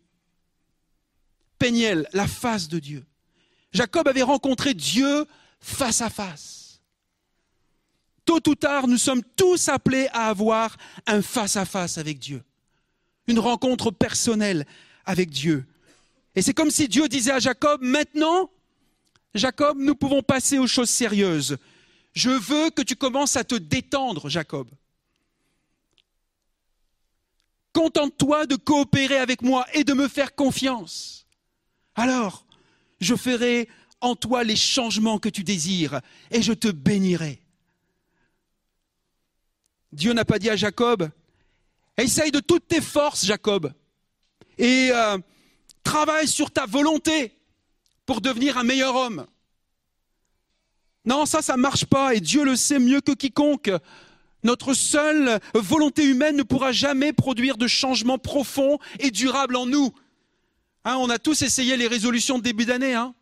Péniel, 1.59 2.09
la 2.13 2.27
face 2.27 2.69
de 2.69 2.81
Dieu. 2.81 3.05
Jacob 3.73 4.09
avait 4.09 4.23
rencontré 4.23 4.75
Dieu 4.75 5.27
face 5.61 6.01
à 6.01 6.11
face. 6.11 6.81
Tôt 8.25 8.41
ou 8.49 8.57
tard, 8.57 8.89
nous 8.89 8.99
sommes 8.99 9.23
tous 9.37 9.69
appelés 9.69 10.09
à 10.13 10.29
avoir 10.29 10.77
un 11.07 11.23
face 11.23 11.57
à 11.57 11.65
face 11.65 11.97
avec 11.97 12.19
Dieu. 12.19 12.43
Une 13.29 13.39
rencontre 13.39 13.93
personnelle 13.93 14.67
avec 15.05 15.31
Dieu. 15.31 15.65
Et 16.35 16.43
c'est 16.43 16.55
comme 16.55 16.71
si 16.71 16.89
Dieu 16.89 17.09
disait 17.09 17.33
à 17.33 17.39
Jacob, 17.39 17.83
maintenant, 17.83 18.51
Jacob, 19.35 19.79
nous 19.79 19.95
pouvons 19.95 20.23
passer 20.23 20.59
aux 20.59 20.67
choses 20.67 20.91
sérieuses. 20.91 21.59
Je 22.13 22.31
veux 22.31 22.71
que 22.71 22.83
tu 22.83 22.97
commences 22.97 23.37
à 23.37 23.45
te 23.45 23.55
détendre, 23.55 24.29
Jacob. 24.29 24.69
Contente-toi 27.73 28.47
de 28.47 28.57
coopérer 28.57 29.19
avec 29.19 29.43
moi 29.43 29.65
et 29.73 29.85
de 29.85 29.93
me 29.93 30.09
faire 30.09 30.35
confiance. 30.35 31.27
Alors, 31.95 32.45
je 33.01 33.15
ferai 33.15 33.69
en 34.01 34.17
toi 34.17 34.43
les 34.43 34.57
changements 34.57 35.19
que 35.19 35.29
tu 35.29 35.45
désires 35.45 36.01
et 36.31 36.43
je 36.43 36.53
te 36.53 36.69
bénirai. 36.69 37.41
Dieu 39.93 40.13
n'a 40.13 40.25
pas 40.25 40.39
dit 40.39 40.51
à 40.51 40.57
Jacob, 40.57 41.11
essaye 41.97 42.31
de 42.31 42.41
toutes 42.41 42.69
tes 42.69 42.81
forces, 42.81 43.25
Jacob, 43.25 43.73
et 44.59 44.91
euh, 44.93 45.19
travaille 45.83 46.29
sur 46.29 46.51
ta 46.51 46.67
volonté 46.67 47.35
pour 48.07 48.21
devenir 48.21 48.59
un 48.59 48.65
meilleur 48.65 48.95
homme. 48.95 49.27
Non, 51.05 51.27
ça, 51.27 51.43
ça 51.43 51.57
ne 51.57 51.63
marche 51.63 51.87
pas, 51.87 52.15
et 52.15 52.21
Dieu 52.21 52.45
le 52.45 52.57
sait 52.57 52.79
mieux 52.79 53.01
que 53.01 53.13
quiconque. 53.13 53.71
Notre 54.43 54.75
seule 54.75 55.41
volonté 55.55 56.05
humaine 56.05 56.37
ne 56.37 56.43
pourra 56.43 56.73
jamais 56.73 57.13
produire 57.13 57.57
de 57.57 57.67
changements 57.67 58.19
profonds 58.19 58.79
et 58.99 59.11
durables 59.11 59.57
en 59.57 59.67
nous. 59.67 59.93
Hein, 60.85 60.97
on 60.97 61.11
a 61.11 61.19
tous 61.19 61.43
essayé 61.43 61.77
les 61.77 61.87
résolutions 61.87 62.39
de 62.39 62.43
début 62.43 62.65
d'année. 62.65 62.95
Hein 62.95 63.15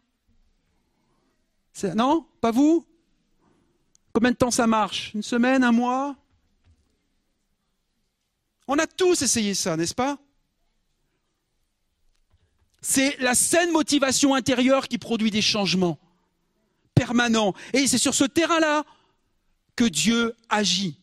non 1.94 2.26
Pas 2.40 2.50
vous? 2.50 2.84
Combien 4.12 4.30
de 4.32 4.36
temps 4.36 4.50
ça 4.50 4.66
marche? 4.66 5.12
Une 5.14 5.22
semaine 5.22 5.62
Un 5.64 5.72
mois? 5.72 6.16
On 8.66 8.78
a 8.78 8.86
tous 8.86 9.22
essayé 9.22 9.54
ça, 9.54 9.76
n'est-ce 9.76 9.94
pas? 9.94 10.18
C'est 12.80 13.16
la 13.18 13.34
saine 13.34 13.72
motivation 13.72 14.34
intérieure 14.34 14.88
qui 14.88 14.98
produit 14.98 15.30
des 15.30 15.42
changements 15.42 15.98
permanents. 16.94 17.54
Et 17.72 17.86
c'est 17.86 17.98
sur 17.98 18.14
ce 18.14 18.24
terrain-là 18.24 18.84
que 19.76 19.84
Dieu 19.84 20.34
agit. 20.48 20.98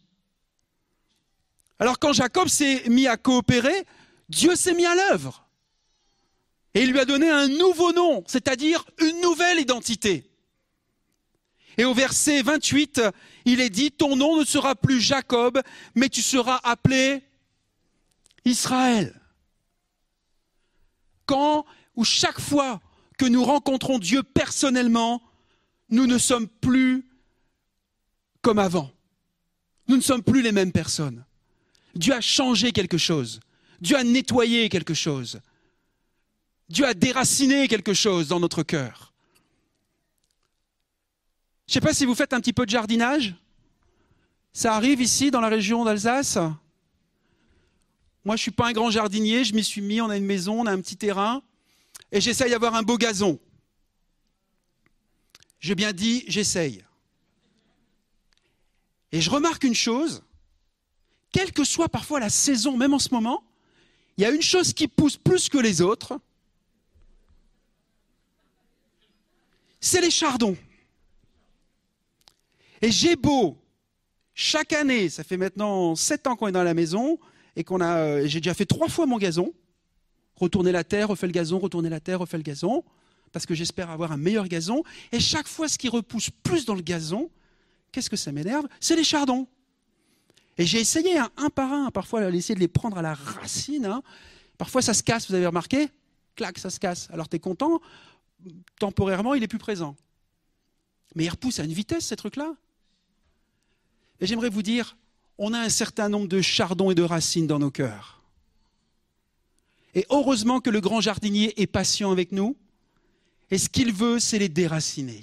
Alors 1.80 2.00
quand 2.00 2.14
Jacob 2.14 2.48
s'est 2.48 2.84
mis 2.88 3.08
à 3.08 3.18
coopérer, 3.18 3.86
Dieu 4.30 4.56
s'est 4.56 4.74
mis 4.74 4.86
à 4.86 4.96
l'œuvre. 4.96 5.46
Et 6.74 6.82
il 6.82 6.92
lui 6.92 7.00
a 7.00 7.06
donné 7.06 7.30
un 7.30 7.48
nouveau 7.48 7.94
nom, 7.94 8.24
c'est-à-dire 8.28 8.86
une 9.00 9.22
nouvelle 9.22 9.60
identité. 9.60 10.30
Et 11.78 11.86
au 11.86 11.94
verset 11.94 12.42
28, 12.42 13.02
il 13.46 13.62
est 13.62 13.70
dit, 13.70 13.92
ton 13.92 14.16
nom 14.16 14.40
ne 14.40 14.46
sera 14.46 14.76
plus 14.76 15.02
Jacob, 15.02 15.62
mais 15.94 16.10
tu 16.10 16.22
seras 16.22 16.60
appelé 16.64 17.24
Israël. 18.46 19.20
Quand 21.26 21.66
ou 21.96 22.04
chaque 22.04 22.40
fois 22.40 22.82
que 23.18 23.26
nous 23.26 23.44
rencontrons 23.44 24.00
Dieu 24.00 24.24
personnellement, 24.24 25.22
nous 25.90 26.08
ne 26.08 26.18
sommes 26.18 26.48
plus 26.48 27.06
comme 28.42 28.60
avant. 28.60 28.92
Nous 29.88 29.96
ne 29.96 30.02
sommes 30.02 30.24
plus 30.24 30.42
les 30.42 30.52
mêmes 30.52 30.72
personnes. 30.72 31.24
Dieu 31.96 32.14
a 32.14 32.22
changé 32.22 32.72
quelque 32.72 32.98
chose. 32.98 33.40
Dieu 33.82 33.98
a 33.98 34.04
nettoyé 34.04 34.70
quelque 34.70 34.94
chose. 34.94 35.40
Dieu 36.70 36.86
a 36.86 36.94
déraciné 36.94 37.68
quelque 37.68 37.94
chose 37.94 38.28
dans 38.28 38.40
notre 38.40 38.64
cœur. 38.64 39.14
Je 41.68 41.72
ne 41.72 41.74
sais 41.74 41.82
pas 41.82 41.94
si 41.94 42.06
vous 42.06 42.16
faites 42.16 42.34
un 42.34 42.40
petit 42.40 42.54
peu 42.54 42.66
de 42.66 42.72
jardinage. 42.72 43.36
Ça 44.54 44.76
arrive 44.76 45.02
ici 45.02 45.32
dans 45.32 45.42
la 45.42 45.50
région 45.50 45.84
d'Alsace? 45.84 46.38
Moi, 48.26 48.36
je 48.36 48.42
suis 48.42 48.52
pas 48.52 48.68
un 48.68 48.74
grand 48.74 48.90
jardinier, 48.90 49.44
je 49.44 49.54
m'y 49.54 49.64
suis 49.64 49.82
mis, 49.82 50.02
on 50.02 50.10
a 50.10 50.18
une 50.18 50.26
maison, 50.26 50.62
on 50.62 50.66
a 50.66 50.72
un 50.72 50.82
petit 50.82 50.98
terrain, 50.98 51.44
et 52.12 52.20
j'essaye 52.20 52.50
d'avoir 52.50 52.74
un 52.74 52.82
beau 52.82 52.98
gazon. 52.98 53.40
J'ai 55.60 55.76
bien 55.76 55.94
dit, 55.94 56.26
j'essaye. 56.28 56.84
Et 59.12 59.22
je 59.22 59.30
remarque 59.30 59.64
une 59.64 59.76
chose, 59.76 60.24
quelle 61.32 61.54
que 61.54 61.64
soit 61.64 61.88
parfois 61.88 62.20
la 62.20 62.32
saison, 62.32 62.76
même 62.76 62.96
en 62.96 63.00
ce 63.00 63.14
moment, 63.14 63.44
il 64.18 64.24
y 64.24 64.26
a 64.26 64.32
une 64.32 64.42
chose 64.42 64.74
qui 64.74 64.88
pousse 64.88 65.18
plus 65.18 65.48
que 65.48 65.60
les 65.60 65.82
autres, 65.82 66.20
c'est 69.80 70.02
les 70.02 70.10
chardons. 70.10 70.58
Et 72.82 72.90
j'ai 72.92 73.16
beau, 73.16 73.62
chaque 74.34 74.74
année, 74.74 75.10
ça 75.10 75.24
fait 75.24 75.38
maintenant 75.38 75.96
sept 75.96 76.26
ans 76.26 76.36
qu'on 76.36 76.48
est 76.48 76.52
dans 76.52 76.64
la 76.64 76.74
maison, 76.74 77.20
et 77.56 77.64
qu'on 77.64 77.82
a, 77.82 77.98
euh, 77.98 78.28
j'ai 78.28 78.40
déjà 78.40 78.54
fait 78.54 78.66
trois 78.66 78.90
fois 78.90 79.06
mon 79.06 79.18
gazon, 79.18 79.54
retourner 80.36 80.72
la 80.72 80.84
terre, 80.84 81.08
refait 81.10 81.28
le 81.28 81.34
gazon, 81.34 81.60
retourner 81.60 81.90
la 81.90 82.00
terre, 82.00 82.20
refait 82.20 82.38
le 82.38 82.44
gazon, 82.44 82.84
parce 83.32 83.46
que 83.46 83.54
j'espère 83.56 83.90
avoir 83.90 84.12
un 84.12 84.18
meilleur 84.18 84.48
gazon. 84.48 84.84
Et 85.12 85.20
chaque 85.20 85.48
fois, 85.48 85.68
ce 85.68 85.78
qui 85.78 85.90
repousse 85.90 86.30
plus 86.30 86.66
dans 86.66 86.76
le 86.76 86.82
gazon, 86.82 87.30
qu'est-ce 87.92 88.10
que 88.10 88.18
ça 88.18 88.32
m'énerve? 88.32 88.68
C'est 88.80 88.96
les 88.96 89.04
chardons. 89.04 89.48
Et 90.58 90.66
j'ai 90.66 90.80
essayé 90.80 91.18
hein, 91.18 91.30
un 91.38 91.50
par 91.50 91.72
un, 91.72 91.92
parfois, 91.92 92.32
d'essayer 92.32 92.56
de 92.56 92.60
les 92.62 92.68
prendre 92.68 92.98
à 92.98 93.02
la 93.02 93.14
racine. 93.14 93.86
hein. 93.86 94.02
Parfois, 94.58 94.82
ça 94.82 94.94
se 94.94 95.04
casse, 95.04 95.30
vous 95.30 95.36
avez 95.36 95.48
remarqué? 95.48 95.90
Clac, 96.36 96.58
ça 96.58 96.70
se 96.70 96.80
casse. 96.80 97.10
Alors, 97.12 97.28
tu 97.28 97.36
es 97.36 97.40
content, 97.40 97.82
temporairement, 98.80 99.34
il 99.34 99.44
est 99.44 99.48
plus 99.48 99.60
présent. 99.60 99.96
Mais 101.16 101.26
il 101.26 101.30
repousse 101.30 101.60
à 101.60 101.64
une 101.64 101.74
vitesse, 101.74 102.08
ces 102.08 102.16
trucs-là. 102.16 102.56
Et 104.20 104.28
j'aimerais 104.28 104.50
vous 104.50 104.62
dire, 104.62 104.96
on 105.38 105.54
a 105.54 105.60
un 105.60 105.70
certain 105.70 106.10
nombre 106.10 106.28
de 106.28 106.42
chardons 106.42 106.92
et 106.92 106.96
de 106.96 107.04
racines 107.04 107.48
dans 107.48 107.60
nos 107.60 107.72
cœurs. 107.72 108.22
Et 109.94 110.06
heureusement 110.10 110.60
que 110.60 110.70
le 110.70 110.82
grand 110.82 111.02
jardinier 111.02 111.60
est 111.62 111.68
patient 111.68 112.12
avec 112.12 112.32
nous. 112.32 112.58
Et 113.50 113.58
ce 113.58 113.70
qu'il 113.70 113.94
veut, 113.94 114.20
c'est 114.20 114.40
les 114.40 114.50
déraciner. 114.50 115.22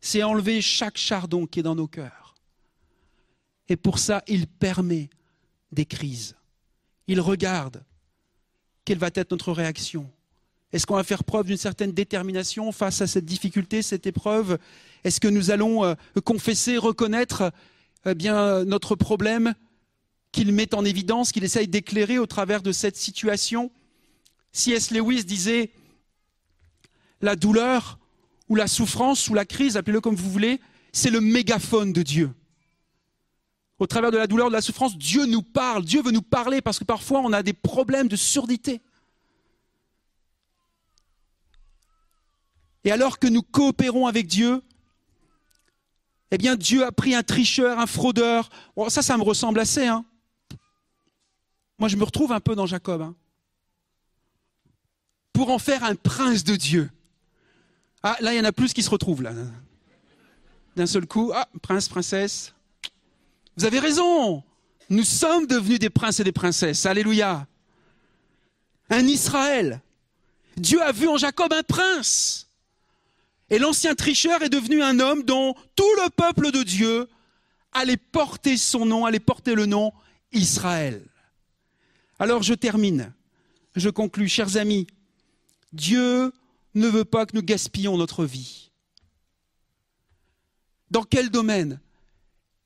C'est 0.00 0.22
enlever 0.22 0.62
chaque 0.62 0.98
chardon 0.98 1.46
qui 1.46 1.60
est 1.60 1.64
dans 1.64 1.74
nos 1.74 1.88
cœurs. 1.88 2.34
Et 3.68 3.76
pour 3.76 3.98
ça, 3.98 4.22
il 4.28 4.46
permet 4.46 5.10
des 5.72 5.84
crises. 5.84 6.36
Il 7.08 7.20
regarde 7.20 7.82
quelle 8.84 8.98
va 8.98 9.10
être 9.12 9.32
notre 9.32 9.52
réaction. 9.52 10.08
Est-ce 10.72 10.86
qu'on 10.86 10.94
va 10.94 11.04
faire 11.04 11.24
preuve 11.24 11.46
d'une 11.46 11.56
certaine 11.56 11.92
détermination 11.92 12.70
face 12.70 13.00
à 13.00 13.06
cette 13.06 13.24
difficulté, 13.24 13.82
cette 13.82 14.06
épreuve? 14.06 14.58
Est-ce 15.02 15.20
que 15.20 15.28
nous 15.28 15.50
allons 15.50 15.84
euh, 15.84 15.94
confesser, 16.24 16.76
reconnaître 16.76 17.52
eh 18.06 18.14
bien, 18.14 18.64
notre 18.64 18.94
problème 18.94 19.54
qu'il 20.32 20.52
met 20.52 20.74
en 20.74 20.84
évidence, 20.84 21.32
qu'il 21.32 21.44
essaye 21.44 21.68
d'éclairer 21.68 22.18
au 22.18 22.26
travers 22.26 22.62
de 22.62 22.72
cette 22.72 22.96
situation 22.96 23.70
C.S. 24.56 24.90
Lewis 24.90 25.24
disait 25.24 25.70
la 27.20 27.36
douleur 27.36 27.98
ou 28.48 28.54
la 28.54 28.66
souffrance 28.66 29.28
ou 29.28 29.34
la 29.34 29.44
crise, 29.44 29.76
appelez-le 29.76 30.00
comme 30.00 30.14
vous 30.14 30.30
voulez, 30.30 30.60
c'est 30.92 31.10
le 31.10 31.20
mégaphone 31.20 31.92
de 31.92 32.02
Dieu. 32.02 32.32
Au 33.78 33.86
travers 33.86 34.10
de 34.10 34.16
la 34.16 34.26
douleur, 34.26 34.48
de 34.48 34.54
la 34.54 34.62
souffrance, 34.62 34.96
Dieu 34.96 35.26
nous 35.26 35.42
parle, 35.42 35.84
Dieu 35.84 36.02
veut 36.02 36.10
nous 36.10 36.22
parler 36.22 36.62
parce 36.62 36.78
que 36.78 36.84
parfois 36.84 37.20
on 37.20 37.34
a 37.34 37.42
des 37.42 37.52
problèmes 37.52 38.08
de 38.08 38.16
surdité. 38.16 38.80
Et 42.84 42.90
alors 42.90 43.18
que 43.18 43.26
nous 43.26 43.42
coopérons 43.42 44.06
avec 44.06 44.26
Dieu, 44.26 44.62
eh 46.30 46.38
bien 46.38 46.56
Dieu 46.56 46.84
a 46.84 46.92
pris 46.92 47.14
un 47.14 47.22
tricheur, 47.22 47.78
un 47.78 47.86
fraudeur. 47.86 48.50
Ça, 48.88 49.02
ça 49.02 49.16
me 49.16 49.22
ressemble 49.22 49.60
assez. 49.60 49.86
Hein. 49.86 50.04
Moi, 51.78 51.88
je 51.88 51.96
me 51.96 52.04
retrouve 52.04 52.32
un 52.32 52.40
peu 52.40 52.54
dans 52.54 52.66
Jacob. 52.66 53.02
hein. 53.02 53.14
Pour 55.32 55.50
en 55.50 55.58
faire 55.58 55.84
un 55.84 55.94
prince 55.94 56.44
de 56.44 56.56
Dieu. 56.56 56.90
Ah, 58.02 58.16
là, 58.20 58.32
il 58.32 58.36
y 58.36 58.40
en 58.40 58.44
a 58.44 58.52
plus 58.52 58.72
qui 58.72 58.82
se 58.82 58.90
retrouvent, 58.90 59.22
là. 59.22 59.32
D'un 60.76 60.86
seul 60.86 61.06
coup, 61.06 61.32
ah, 61.34 61.48
prince, 61.62 61.88
princesse. 61.88 62.54
Vous 63.56 63.64
avez 63.64 63.78
raison. 63.78 64.42
Nous 64.88 65.04
sommes 65.04 65.46
devenus 65.46 65.78
des 65.78 65.90
princes 65.90 66.20
et 66.20 66.24
des 66.24 66.32
princesses. 66.32 66.86
Alléluia. 66.86 67.46
Un 68.88 69.06
Israël. 69.06 69.80
Dieu 70.56 70.80
a 70.82 70.92
vu 70.92 71.08
en 71.08 71.16
Jacob 71.16 71.52
un 71.52 71.62
prince. 71.62 72.45
Et 73.50 73.58
l'ancien 73.58 73.94
tricheur 73.94 74.42
est 74.42 74.48
devenu 74.48 74.82
un 74.82 74.98
homme 74.98 75.22
dont 75.22 75.54
tout 75.76 75.94
le 76.04 76.10
peuple 76.10 76.50
de 76.50 76.62
Dieu 76.62 77.08
allait 77.72 77.96
porter 77.96 78.56
son 78.56 78.86
nom, 78.86 79.04
allait 79.04 79.20
porter 79.20 79.54
le 79.54 79.66
nom 79.66 79.92
Israël. 80.32 81.06
Alors 82.18 82.42
je 82.42 82.54
termine, 82.54 83.12
je 83.76 83.90
conclus, 83.90 84.28
chers 84.28 84.56
amis, 84.56 84.86
Dieu 85.72 86.32
ne 86.74 86.88
veut 86.88 87.04
pas 87.04 87.26
que 87.26 87.36
nous 87.36 87.42
gaspillons 87.42 87.96
notre 87.96 88.24
vie. 88.24 88.70
Dans 90.90 91.02
quel 91.02 91.30
domaine 91.30 91.80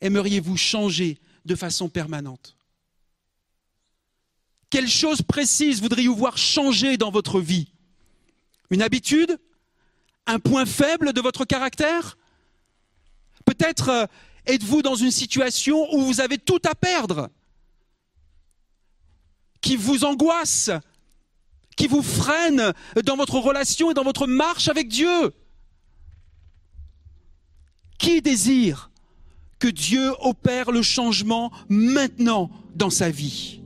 aimeriez-vous 0.00 0.56
changer 0.56 1.18
de 1.44 1.54
façon 1.54 1.88
permanente? 1.88 2.56
Quelle 4.70 4.88
chose 4.88 5.20
précise 5.20 5.82
voudriez-vous 5.82 6.14
voir 6.14 6.38
changer 6.38 6.96
dans 6.96 7.10
votre 7.10 7.40
vie? 7.40 7.72
Une 8.70 8.82
habitude? 8.82 9.38
Un 10.26 10.38
point 10.38 10.66
faible 10.66 11.12
de 11.12 11.20
votre 11.20 11.44
caractère? 11.44 12.16
Peut-être 13.44 13.88
euh, 13.88 14.06
êtes-vous 14.46 14.82
dans 14.82 14.94
une 14.94 15.10
situation 15.10 15.92
où 15.94 16.02
vous 16.02 16.20
avez 16.20 16.38
tout 16.38 16.60
à 16.64 16.74
perdre, 16.74 17.30
qui 19.60 19.76
vous 19.76 20.04
angoisse, 20.04 20.70
qui 21.76 21.86
vous 21.86 22.02
freine 22.02 22.72
dans 23.04 23.16
votre 23.16 23.38
relation 23.38 23.90
et 23.90 23.94
dans 23.94 24.04
votre 24.04 24.26
marche 24.26 24.68
avec 24.68 24.88
Dieu? 24.88 25.32
Qui 27.98 28.22
désire 28.22 28.90
que 29.58 29.68
Dieu 29.68 30.12
opère 30.20 30.70
le 30.70 30.82
changement 30.82 31.50
maintenant 31.68 32.50
dans 32.74 32.90
sa 32.90 33.10
vie? 33.10 33.62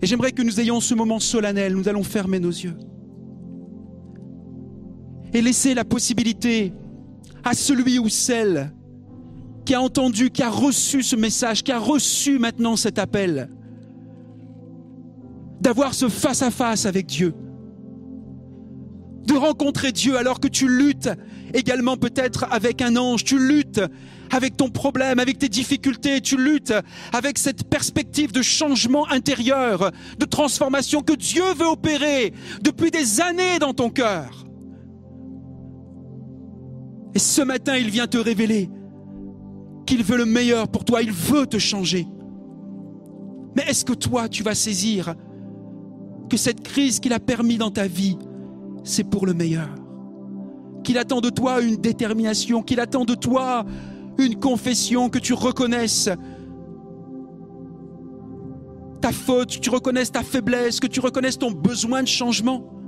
Et 0.00 0.06
j'aimerais 0.06 0.32
que 0.32 0.42
nous 0.42 0.58
ayons 0.58 0.80
ce 0.80 0.94
moment 0.94 1.20
solennel, 1.20 1.74
nous 1.74 1.88
allons 1.88 2.02
fermer 2.02 2.40
nos 2.40 2.50
yeux 2.50 2.76
et 5.32 5.42
laisser 5.42 5.74
la 5.74 5.84
possibilité 5.84 6.72
à 7.44 7.54
celui 7.54 7.98
ou 7.98 8.08
celle 8.08 8.72
qui 9.64 9.74
a 9.74 9.80
entendu, 9.80 10.30
qui 10.30 10.42
a 10.42 10.50
reçu 10.50 11.02
ce 11.02 11.16
message, 11.16 11.62
qui 11.62 11.72
a 11.72 11.78
reçu 11.78 12.38
maintenant 12.38 12.76
cet 12.76 12.98
appel, 12.98 13.48
d'avoir 15.60 15.94
ce 15.94 16.08
face-à-face 16.08 16.86
avec 16.86 17.06
Dieu, 17.06 17.34
de 19.26 19.34
rencontrer 19.34 19.92
Dieu 19.92 20.16
alors 20.16 20.40
que 20.40 20.48
tu 20.48 20.68
luttes 20.68 21.10
également 21.54 21.96
peut-être 21.96 22.46
avec 22.50 22.82
un 22.82 22.96
ange, 22.96 23.24
tu 23.24 23.38
luttes 23.38 23.80
avec 24.30 24.56
ton 24.56 24.70
problème, 24.70 25.18
avec 25.18 25.38
tes 25.38 25.48
difficultés, 25.48 26.20
tu 26.20 26.36
luttes 26.36 26.74
avec 27.12 27.38
cette 27.38 27.64
perspective 27.64 28.32
de 28.32 28.42
changement 28.42 29.08
intérieur, 29.10 29.92
de 30.18 30.24
transformation 30.24 31.02
que 31.02 31.12
Dieu 31.12 31.44
veut 31.56 31.66
opérer 31.66 32.32
depuis 32.62 32.90
des 32.90 33.20
années 33.20 33.58
dans 33.60 33.74
ton 33.74 33.90
cœur. 33.90 34.46
Et 37.14 37.18
ce 37.18 37.42
matin, 37.42 37.76
il 37.76 37.90
vient 37.90 38.06
te 38.06 38.18
révéler 38.18 38.70
qu'il 39.86 40.02
veut 40.02 40.16
le 40.16 40.24
meilleur 40.24 40.68
pour 40.68 40.84
toi, 40.84 41.02
il 41.02 41.12
veut 41.12 41.46
te 41.46 41.58
changer. 41.58 42.06
Mais 43.54 43.64
est-ce 43.68 43.84
que 43.84 43.92
toi, 43.92 44.28
tu 44.28 44.42
vas 44.42 44.54
saisir 44.54 45.14
que 46.30 46.36
cette 46.36 46.62
crise 46.62 47.00
qu'il 47.00 47.12
a 47.12 47.20
permis 47.20 47.58
dans 47.58 47.70
ta 47.70 47.86
vie, 47.86 48.16
c'est 48.84 49.04
pour 49.04 49.26
le 49.26 49.34
meilleur? 49.34 49.68
Qu'il 50.84 50.98
attend 50.98 51.20
de 51.20 51.30
toi 51.30 51.60
une 51.60 51.76
détermination, 51.76 52.62
qu'il 52.62 52.80
attend 52.80 53.04
de 53.04 53.14
toi 53.14 53.64
une 54.18 54.38
confession, 54.38 55.10
que 55.10 55.18
tu 55.18 55.34
reconnaisses 55.34 56.08
ta 59.00 59.12
faute, 59.12 59.56
que 59.56 59.60
tu 59.60 59.70
reconnaisses 59.70 60.12
ta 60.12 60.22
faiblesse, 60.22 60.80
que 60.80 60.86
tu 60.86 61.00
reconnaisses 61.00 61.38
ton 61.38 61.50
besoin 61.50 62.02
de 62.02 62.08
changement? 62.08 62.81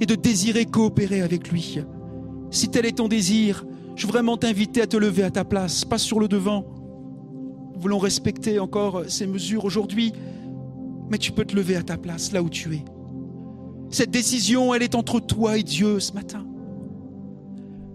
Et 0.00 0.06
de 0.06 0.14
désirer 0.14 0.64
coopérer 0.64 1.20
avec 1.20 1.50
lui. 1.50 1.78
Si 2.50 2.68
tel 2.68 2.86
est 2.86 2.96
ton 2.96 3.08
désir, 3.08 3.64
je 3.96 4.06
veux 4.06 4.12
vraiment 4.12 4.36
t'inviter 4.36 4.82
à 4.82 4.86
te 4.86 4.96
lever 4.96 5.22
à 5.22 5.30
ta 5.30 5.44
place, 5.44 5.84
pas 5.84 5.98
sur 5.98 6.18
le 6.20 6.26
devant. 6.26 6.64
Nous 7.74 7.80
voulons 7.80 7.98
respecter 7.98 8.58
encore 8.58 9.04
ces 9.08 9.26
mesures 9.26 9.64
aujourd'hui, 9.64 10.12
mais 11.10 11.18
tu 11.18 11.32
peux 11.32 11.44
te 11.44 11.54
lever 11.54 11.76
à 11.76 11.82
ta 11.82 11.96
place, 11.96 12.32
là 12.32 12.42
où 12.42 12.48
tu 12.48 12.74
es. 12.74 12.84
Cette 13.90 14.10
décision, 14.10 14.72
elle 14.72 14.82
est 14.82 14.94
entre 14.94 15.20
toi 15.20 15.58
et 15.58 15.62
Dieu 15.62 16.00
ce 16.00 16.12
matin. 16.12 16.46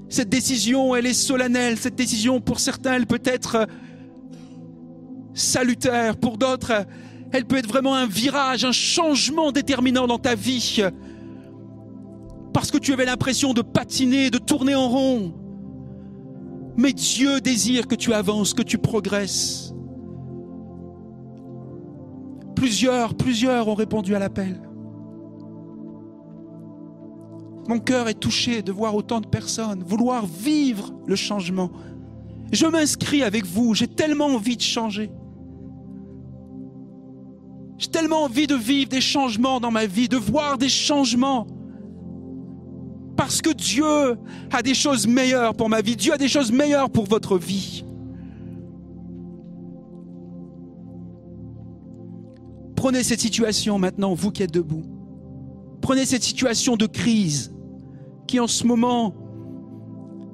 Cette 0.10 0.30
décision, 0.30 0.96
elle 0.96 1.08
est 1.08 1.14
solennelle. 1.14 1.78
Cette 1.78 1.96
décision, 1.96 2.40
pour 2.40 2.60
certains, 2.60 2.94
elle 2.94 3.08
peut 3.08 3.22
être 3.24 3.68
salutaire. 5.34 6.18
Pour 6.18 6.38
d'autres, 6.38 6.86
elle 7.32 7.46
peut 7.46 7.58
être 7.58 7.68
vraiment 7.68 7.96
un 7.96 8.06
virage, 8.06 8.66
un 8.66 8.72
changement 8.72 9.52
déterminant 9.52 10.06
dans 10.06 10.20
ta 10.20 10.36
vie 10.36 10.84
parce 12.56 12.72
que 12.72 12.78
tu 12.78 12.94
avais 12.94 13.04
l'impression 13.04 13.52
de 13.52 13.62
patiner, 13.62 14.30
de 14.30 14.38
tourner 14.38 14.76
en 14.76 14.88
rond. 14.88 15.34
Mais 16.78 16.94
Dieu 16.94 17.42
désire 17.42 17.86
que 17.86 17.96
tu 17.96 18.14
avances, 18.14 18.54
que 18.54 18.62
tu 18.62 18.78
progresses. 18.78 19.74
Plusieurs, 22.56 23.14
plusieurs 23.16 23.68
ont 23.68 23.74
répondu 23.74 24.16
à 24.16 24.20
l'appel. 24.20 24.62
Mon 27.68 27.80
cœur 27.80 28.08
est 28.08 28.22
touché 28.22 28.62
de 28.62 28.72
voir 28.72 28.96
autant 28.96 29.20
de 29.20 29.28
personnes 29.28 29.84
vouloir 29.84 30.26
vivre 30.26 30.94
le 31.06 31.18
changement. 31.18 31.72
Je 32.54 32.68
m'inscris 32.68 33.22
avec 33.22 33.46
vous, 33.46 33.74
j'ai 33.74 33.88
tellement 33.88 34.28
envie 34.28 34.56
de 34.56 34.62
changer. 34.62 35.12
J'ai 37.78 37.90
tellement 37.90 38.24
envie 38.24 38.48
de 38.48 38.56
vivre 38.56 38.88
des 38.88 39.02
changements 39.02 39.60
dans 39.60 39.72
ma 39.72 39.88
vie, 39.88 40.08
de 40.08 40.16
voir 40.16 40.58
des 40.58 40.70
changements. 40.70 41.48
Parce 43.26 43.42
que 43.42 43.50
Dieu 43.50 44.20
a 44.52 44.62
des 44.62 44.76
choses 44.76 45.08
meilleures 45.08 45.56
pour 45.56 45.68
ma 45.68 45.82
vie, 45.82 45.96
Dieu 45.96 46.14
a 46.14 46.18
des 46.18 46.28
choses 46.28 46.52
meilleures 46.52 46.92
pour 46.92 47.06
votre 47.06 47.40
vie. 47.40 47.84
Prenez 52.76 53.02
cette 53.02 53.22
situation 53.22 53.80
maintenant, 53.80 54.14
vous 54.14 54.30
qui 54.30 54.44
êtes 54.44 54.54
debout. 54.54 54.84
Prenez 55.82 56.06
cette 56.06 56.22
situation 56.22 56.78
de 56.78 56.86
crise 56.86 57.52
qui 58.28 58.40
en 58.40 58.46
ce 58.46 58.64
moment, 58.64 59.16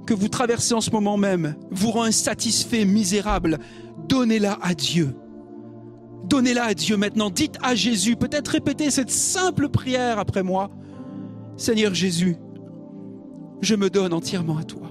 que 0.06 0.14
vous 0.14 0.28
traversez 0.28 0.74
en 0.74 0.82
ce 0.82 0.92
moment 0.92 1.16
même, 1.16 1.56
vous 1.72 1.92
rend 1.92 2.04
insatisfait, 2.04 2.84
misérable. 2.84 3.60
Donnez-la 4.10 4.60
à 4.62 4.74
Dieu. 4.74 5.16
Donnez-la 6.26 6.66
à 6.66 6.74
Dieu 6.74 6.98
maintenant. 6.98 7.30
Dites 7.30 7.58
à 7.64 7.74
Jésus, 7.74 8.18
peut-être 8.18 8.50
répétez 8.50 8.92
cette 8.92 9.12
simple 9.12 9.70
prière 9.70 10.20
après 10.20 10.44
moi. 10.44 10.70
Seigneur 11.56 11.94
Jésus, 11.94 12.36
je 13.62 13.76
me 13.76 13.90
donne 13.90 14.14
entièrement 14.14 14.58
à 14.58 14.64
toi. 14.64 14.90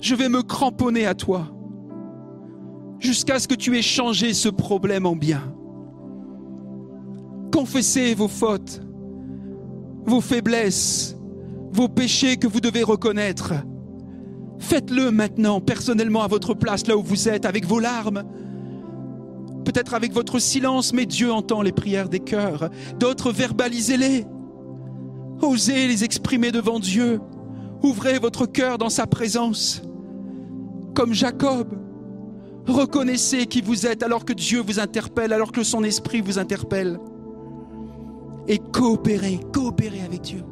Je 0.00 0.14
vais 0.14 0.28
me 0.28 0.42
cramponner 0.42 1.06
à 1.06 1.14
toi 1.14 1.48
jusqu'à 2.98 3.38
ce 3.38 3.48
que 3.48 3.54
tu 3.54 3.76
aies 3.76 3.82
changé 3.82 4.32
ce 4.34 4.48
problème 4.48 5.06
en 5.06 5.16
bien. 5.16 5.54
Confessez 7.52 8.14
vos 8.14 8.28
fautes, 8.28 8.80
vos 10.04 10.20
faiblesses, 10.20 11.16
vos 11.72 11.88
péchés 11.88 12.36
que 12.36 12.46
vous 12.46 12.60
devez 12.60 12.82
reconnaître. 12.82 13.54
Faites-le 14.58 15.10
maintenant, 15.10 15.60
personnellement, 15.60 16.22
à 16.22 16.28
votre 16.28 16.54
place, 16.54 16.86
là 16.86 16.96
où 16.96 17.02
vous 17.02 17.28
êtes, 17.28 17.44
avec 17.44 17.66
vos 17.66 17.80
larmes, 17.80 18.22
peut-être 19.64 19.94
avec 19.94 20.12
votre 20.12 20.38
silence, 20.38 20.92
mais 20.92 21.06
Dieu 21.06 21.32
entend 21.32 21.62
les 21.62 21.72
prières 21.72 22.08
des 22.08 22.20
cœurs. 22.20 22.70
D'autres, 22.98 23.32
verbalisez-les. 23.32 24.24
Osez 25.42 25.88
les 25.88 26.04
exprimer 26.04 26.52
devant 26.52 26.78
Dieu. 26.78 27.20
Ouvrez 27.82 28.18
votre 28.18 28.46
cœur 28.46 28.78
dans 28.78 28.88
sa 28.88 29.06
présence. 29.08 29.82
Comme 30.94 31.12
Jacob, 31.12 31.68
reconnaissez 32.66 33.46
qui 33.46 33.60
vous 33.60 33.86
êtes 33.86 34.04
alors 34.04 34.24
que 34.24 34.32
Dieu 34.32 34.60
vous 34.60 34.78
interpelle, 34.78 35.32
alors 35.32 35.50
que 35.50 35.64
son 35.64 35.82
esprit 35.82 36.20
vous 36.20 36.38
interpelle. 36.38 37.00
Et 38.46 38.58
coopérez, 38.58 39.40
coopérez 39.52 40.02
avec 40.02 40.22
Dieu. 40.22 40.44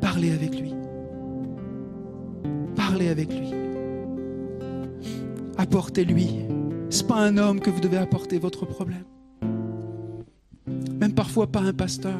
Parlez 0.00 0.32
avec 0.32 0.58
lui. 0.58 0.67
Avec 3.06 3.32
lui. 3.32 3.54
Apportez-lui. 5.56 6.30
Ce 6.90 7.02
n'est 7.02 7.08
pas 7.08 7.20
un 7.20 7.38
homme 7.38 7.60
que 7.60 7.70
vous 7.70 7.80
devez 7.80 7.96
apporter 7.96 8.38
votre 8.38 8.66
problème. 8.66 9.04
Même 11.00 11.14
parfois 11.14 11.46
pas 11.46 11.60
un 11.60 11.72
pasteur. 11.72 12.18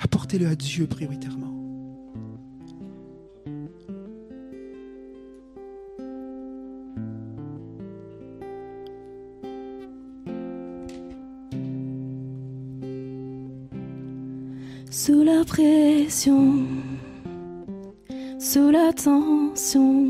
Apportez-le 0.00 0.48
à 0.48 0.56
Dieu 0.56 0.88
prioritairement. 0.88 1.52
Sous 14.90 15.22
la 15.22 15.44
pression, 15.44 16.66
sous 18.42 18.70
la 18.70 18.92
tension, 18.92 20.04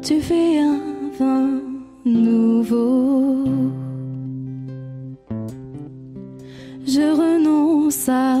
tu 0.00 0.20
fais 0.20 0.60
un 0.60 0.78
vin 1.18 1.60
nouveau. 2.04 3.46
Je 6.86 7.00
renonce 7.22 8.08
à 8.08 8.36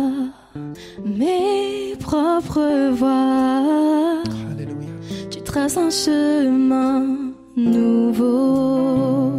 mes 1.04 1.96
propres 1.98 2.90
voies. 2.92 4.22
Alléluia. 4.52 4.92
Tu 5.28 5.42
traces 5.42 5.76
un 5.76 5.90
chemin 5.90 7.04
nouveau. 7.56 9.32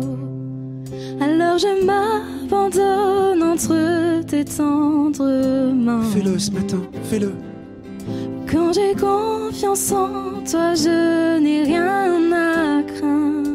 Alors 1.21 1.57
je 1.57 1.85
m'abandonne 1.85 3.43
entre 3.43 4.25
tes 4.25 4.43
tendres 4.43 5.71
mains. 5.71 6.03
Fais-le 6.03 6.37
ce 6.37 6.51
matin. 6.51 6.81
Fais-le. 7.05 7.31
Quand 8.53 8.71
j'ai 8.71 8.93
confiance 8.93 9.91
en 9.91 10.43
toi, 10.47 10.75
je 10.75 11.39
n'ai 11.39 11.63
rien 11.63 12.31
à 12.31 12.83
craindre. 12.83 13.49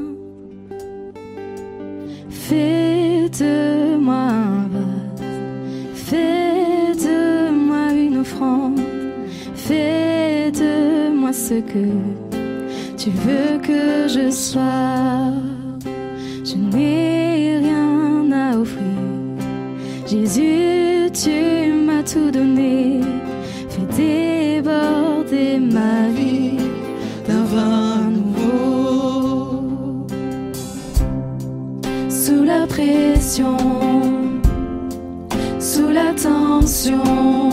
Fais 2.29 3.29
de 3.39 3.97
moi 3.97 4.27
un 4.55 4.67
vase, 4.73 5.23
fais 5.95 6.97
de 6.97 7.51
moi 7.53 7.93
une 7.93 8.19
offrande, 8.19 8.81
fais 9.55 10.51
de 10.51 11.15
moi 11.15 11.33
ce 11.33 11.55
que 11.55 11.87
tu 12.97 13.11
veux 13.11 13.59
que 13.63 14.09
je 14.09 14.33
sois. 14.33 15.33
Je 16.45 16.57
n'ai 16.57 17.59
rien 17.59 18.33
à 18.33 18.59
offrir. 18.59 18.83
Jésus, 20.09 21.09
tu 21.13 21.73
m'as 21.87 22.03
tout 22.03 22.33
donné. 22.33 23.01
Fais 23.69 23.87
ma 25.61 26.09
vie 26.09 26.57
d'un 27.27 27.45
vin 27.45 28.11
nouveau. 28.11 29.67
Sous 32.09 32.45
la 32.45 32.67
pression, 32.67 33.57
sous 35.59 35.89
la 35.89 36.13
tension, 36.15 37.48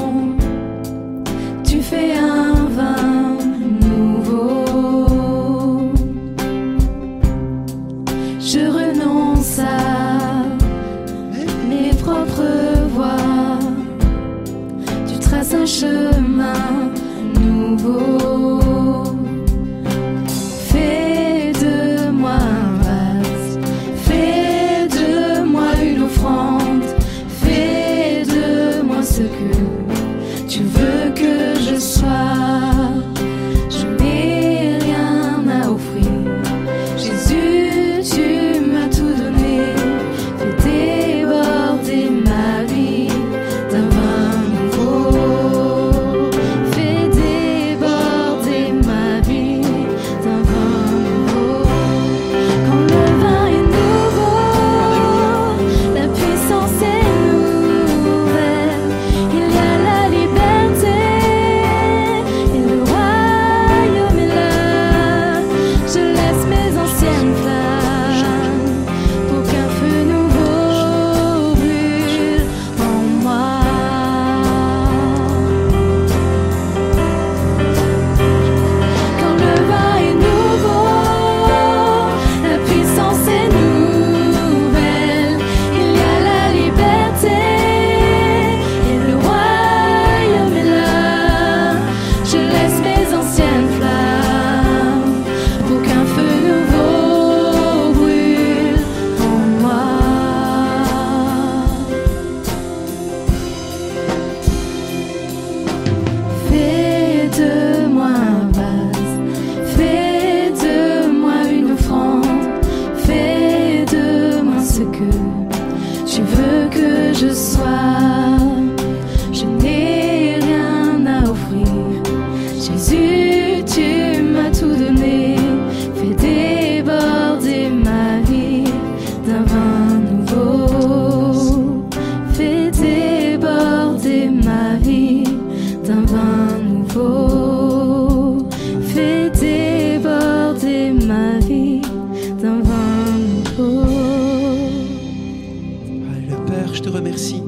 Je 146.74 146.82
te 146.82 146.90
remercie 146.90 147.42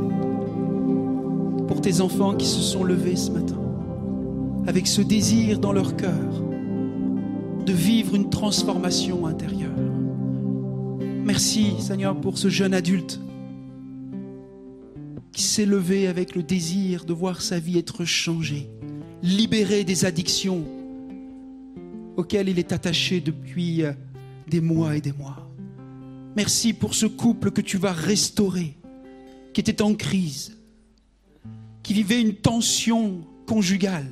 pour 1.68 1.81
tes 1.81 2.02
enfants 2.02 2.35
qui 2.35 2.45
se 2.45 2.61
sont 2.61 2.84
levés 2.84 3.15
ce 3.15 3.31
matin 3.31 3.60
avec 4.65 4.88
ce 4.88 5.02
désir 5.02 5.60
dans 5.60 5.73
leur 5.73 5.95
cœur 5.95 6.44
de 7.65 7.73
vivre 7.73 8.15
une 8.15 8.30
transformation 8.30 9.26
intérieure. 9.27 9.72
Merci 11.26 11.73
Seigneur 11.80 12.19
pour 12.19 12.38
ce 12.38 12.49
jeune 12.49 12.73
adulte 12.73 13.19
qui 15.34 15.44
s'est 15.44 15.65
levé 15.65 16.07
avec 16.07 16.35
le 16.35 16.44
désir 16.44 17.03
de 17.06 17.14
voir 17.14 17.41
sa 17.41 17.60
vie 17.60 17.77
être 17.77 18.06
changée, 18.06 18.69
libéré 19.22 19.84
des 19.84 20.06
addictions 20.06 20.64
auxquelles 22.15 22.49
il 22.49 22.60
est 22.60 22.72
attaché 22.72 23.19
depuis 23.19 23.84
des 24.48 24.61
mois 24.61 24.95
et 24.95 25.02
des 25.02 25.14
mois. 25.14 25.48
Merci 26.35 26.73
pour 26.73 26.94
ce 26.94 27.07
couple 27.07 27.52
que 27.52 27.61
tu 27.61 27.77
vas 27.77 27.91
restaurer, 27.91 28.76
qui 29.57 29.61
était 29.61 29.81
en 29.81 29.95
crise, 29.95 30.55
qui 31.81 31.95
vivait 31.95 32.21
une 32.21 32.35
tension 32.35 33.23
conjugale 33.47 34.05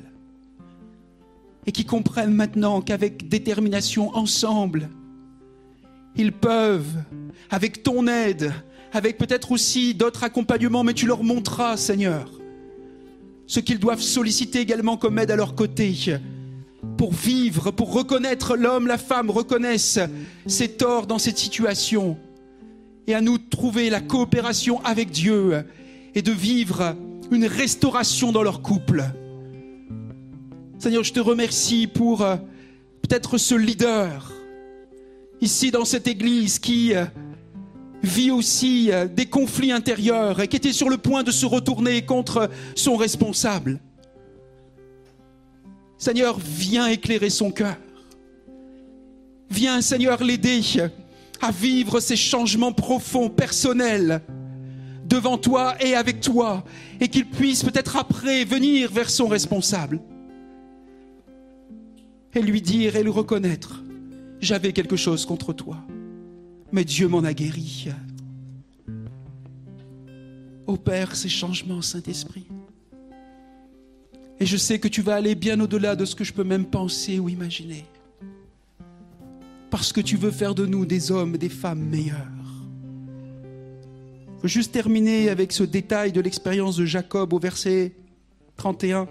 et 1.66 1.70
qui 1.70 1.84
comprennent 1.84 2.34
maintenant 2.34 2.80
qu'avec 2.80 3.28
détermination 3.28 4.12
ensemble, 4.16 4.88
ils 6.16 6.32
peuvent, 6.32 6.96
avec 7.48 7.84
ton 7.84 8.08
aide, 8.08 8.52
avec 8.92 9.18
peut-être 9.18 9.52
aussi 9.52 9.94
d'autres 9.94 10.24
accompagnements, 10.24 10.82
mais 10.82 10.94
tu 10.94 11.06
leur 11.06 11.22
montreras, 11.22 11.76
Seigneur, 11.76 12.28
ce 13.46 13.60
qu'ils 13.60 13.78
doivent 13.78 14.02
solliciter 14.02 14.58
également 14.58 14.96
comme 14.96 15.16
aide 15.20 15.30
à 15.30 15.36
leur 15.36 15.54
côté 15.54 15.94
pour 16.98 17.12
vivre, 17.12 17.70
pour 17.70 17.92
reconnaître 17.92 18.56
l'homme, 18.56 18.88
la 18.88 18.98
femme 18.98 19.30
reconnaissent 19.30 20.00
ses 20.48 20.70
torts 20.70 21.06
dans 21.06 21.20
cette 21.20 21.38
situation 21.38 22.18
et 23.06 23.14
à 23.14 23.20
nous 23.20 23.38
trouver 23.38 23.90
la 23.90 24.00
coopération 24.00 24.82
avec 24.84 25.10
Dieu 25.10 25.64
et 26.14 26.22
de 26.22 26.32
vivre 26.32 26.96
une 27.30 27.46
restauration 27.46 28.32
dans 28.32 28.42
leur 28.42 28.62
couple. 28.62 29.04
Seigneur, 30.78 31.04
je 31.04 31.12
te 31.12 31.20
remercie 31.20 31.86
pour 31.86 32.22
euh, 32.22 32.36
peut-être 33.02 33.38
ce 33.38 33.54
leader 33.54 34.32
ici 35.40 35.70
dans 35.70 35.84
cette 35.84 36.06
église 36.06 36.58
qui 36.58 36.94
euh, 36.94 37.04
vit 38.02 38.30
aussi 38.30 38.90
euh, 38.92 39.06
des 39.06 39.26
conflits 39.26 39.72
intérieurs 39.72 40.40
et 40.40 40.48
qui 40.48 40.56
était 40.56 40.72
sur 40.72 40.88
le 40.88 40.96
point 40.96 41.22
de 41.22 41.30
se 41.30 41.46
retourner 41.46 42.02
contre 42.02 42.50
son 42.74 42.96
responsable. 42.96 43.80
Seigneur, 45.98 46.38
viens 46.38 46.88
éclairer 46.88 47.30
son 47.30 47.50
cœur. 47.50 47.76
Viens, 49.50 49.80
Seigneur, 49.80 50.22
l'aider 50.22 50.60
à 51.40 51.50
vivre 51.50 52.00
ces 52.00 52.16
changements 52.16 52.72
profonds, 52.72 53.28
personnels, 53.28 54.22
devant 55.04 55.38
toi 55.38 55.74
et 55.80 55.94
avec 55.94 56.20
toi, 56.20 56.64
et 57.00 57.08
qu'il 57.08 57.26
puisse 57.26 57.62
peut-être 57.62 57.96
après 57.96 58.44
venir 58.44 58.90
vers 58.90 59.10
son 59.10 59.28
responsable 59.28 60.00
et 62.36 62.42
lui 62.42 62.60
dire 62.60 62.96
et 62.96 63.02
le 63.02 63.10
reconnaître, 63.10 63.82
j'avais 64.40 64.72
quelque 64.72 64.96
chose 64.96 65.24
contre 65.24 65.52
toi, 65.52 65.78
mais 66.70 66.84
Dieu 66.84 67.08
m'en 67.08 67.24
a 67.24 67.32
guéri. 67.32 67.88
Opère 70.66 71.16
ces 71.16 71.28
changements, 71.28 71.80
Saint-Esprit. 71.80 72.46
Et 74.38 74.44
je 74.44 74.56
sais 74.56 74.78
que 74.78 74.88
tu 74.88 75.00
vas 75.00 75.14
aller 75.14 75.34
bien 75.34 75.58
au-delà 75.60 75.96
de 75.96 76.04
ce 76.04 76.14
que 76.14 76.24
je 76.24 76.32
peux 76.32 76.44
même 76.44 76.66
penser 76.66 77.18
ou 77.18 77.28
imaginer. 77.28 77.86
Parce 79.70 79.92
que 79.92 80.00
tu 80.00 80.16
veux 80.16 80.30
faire 80.30 80.54
de 80.54 80.66
nous 80.66 80.86
des 80.86 81.10
hommes, 81.10 81.36
des 81.36 81.48
femmes 81.48 81.82
meilleurs. 81.82 82.26
Je 84.42 84.48
juste 84.48 84.72
terminer 84.72 85.28
avec 85.28 85.50
ce 85.50 85.64
détail 85.64 86.12
de 86.12 86.20
l'expérience 86.20 86.76
de 86.76 86.84
Jacob 86.84 87.32
au 87.32 87.38
verset 87.38 87.92
31. 88.56 89.08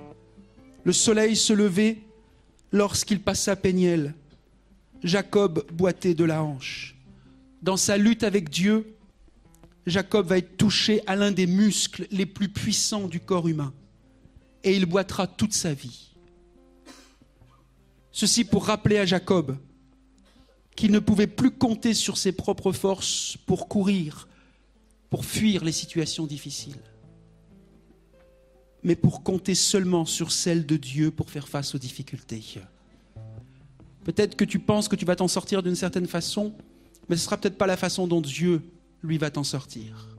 Le 0.86 0.94
soleil 0.94 1.36
se 1.36 1.52
levait 1.52 1.98
lorsqu'il 2.72 3.20
passa 3.20 3.56
Péniel. 3.56 4.14
Jacob 5.04 5.66
boitait 5.74 6.14
de 6.14 6.24
la 6.24 6.42
hanche. 6.42 6.96
Dans 7.62 7.78
sa 7.78 7.98
lutte 7.98 8.24
avec 8.24 8.50
Dieu, 8.50 8.96
Jacob 9.86 10.28
va 10.28 10.38
être 10.38 10.58
touché 10.58 11.02
à 11.06 11.16
l'un 11.16 11.32
des 11.32 11.48
muscles 11.48 12.08
les 12.12 12.26
plus 12.26 12.50
puissants 12.50 13.08
du 13.08 13.20
corps 13.20 13.48
humain. 13.48 13.74
Et 14.64 14.76
il 14.76 14.86
boitera 14.86 15.28
toute 15.28 15.54
sa 15.54 15.74
vie. 15.74 16.16
Ceci 18.12 18.46
pour 18.46 18.66
rappeler 18.66 18.98
à 18.98 19.06
Jacob 19.06 19.58
qu'il 20.76 20.92
ne 20.92 21.00
pouvait 21.00 21.28
plus 21.28 21.52
compter 21.52 21.94
sur 21.94 22.18
ses 22.18 22.32
propres 22.32 22.72
forces 22.72 23.38
pour 23.46 23.68
courir, 23.68 24.28
pour 25.10 25.26
fuir 25.26 25.64
les 25.64 25.72
situations 25.72 26.26
difficiles, 26.26 26.82
mais 28.84 28.96
pour 28.96 29.24
compter 29.24 29.56
seulement 29.56 30.06
sur 30.06 30.32
celle 30.32 30.66
de 30.66 30.78
Dieu 30.78 31.12
pour 31.12 31.30
faire 31.30 31.48
face 31.48 31.74
aux 31.76 31.78
difficultés. 31.78 32.44
Peut-être 34.04 34.36
que 34.36 34.46
tu 34.46 34.60
penses 34.60 34.88
que 34.88 34.96
tu 34.96 35.06
vas 35.06 35.16
t'en 35.16 35.28
sortir 35.28 35.64
d'une 35.64 35.76
certaine 35.76 36.08
façon, 36.08 36.54
mais 37.10 37.16
ce 37.16 37.22
ne 37.22 37.26
sera 37.26 37.38
peut-être 37.38 37.58
pas 37.58 37.68
la 37.68 37.78
façon 37.78 38.08
dont 38.08 38.22
Dieu, 38.22 38.62
lui, 39.02 39.18
va 39.18 39.32
t'en 39.32 39.44
sortir. 39.44 40.10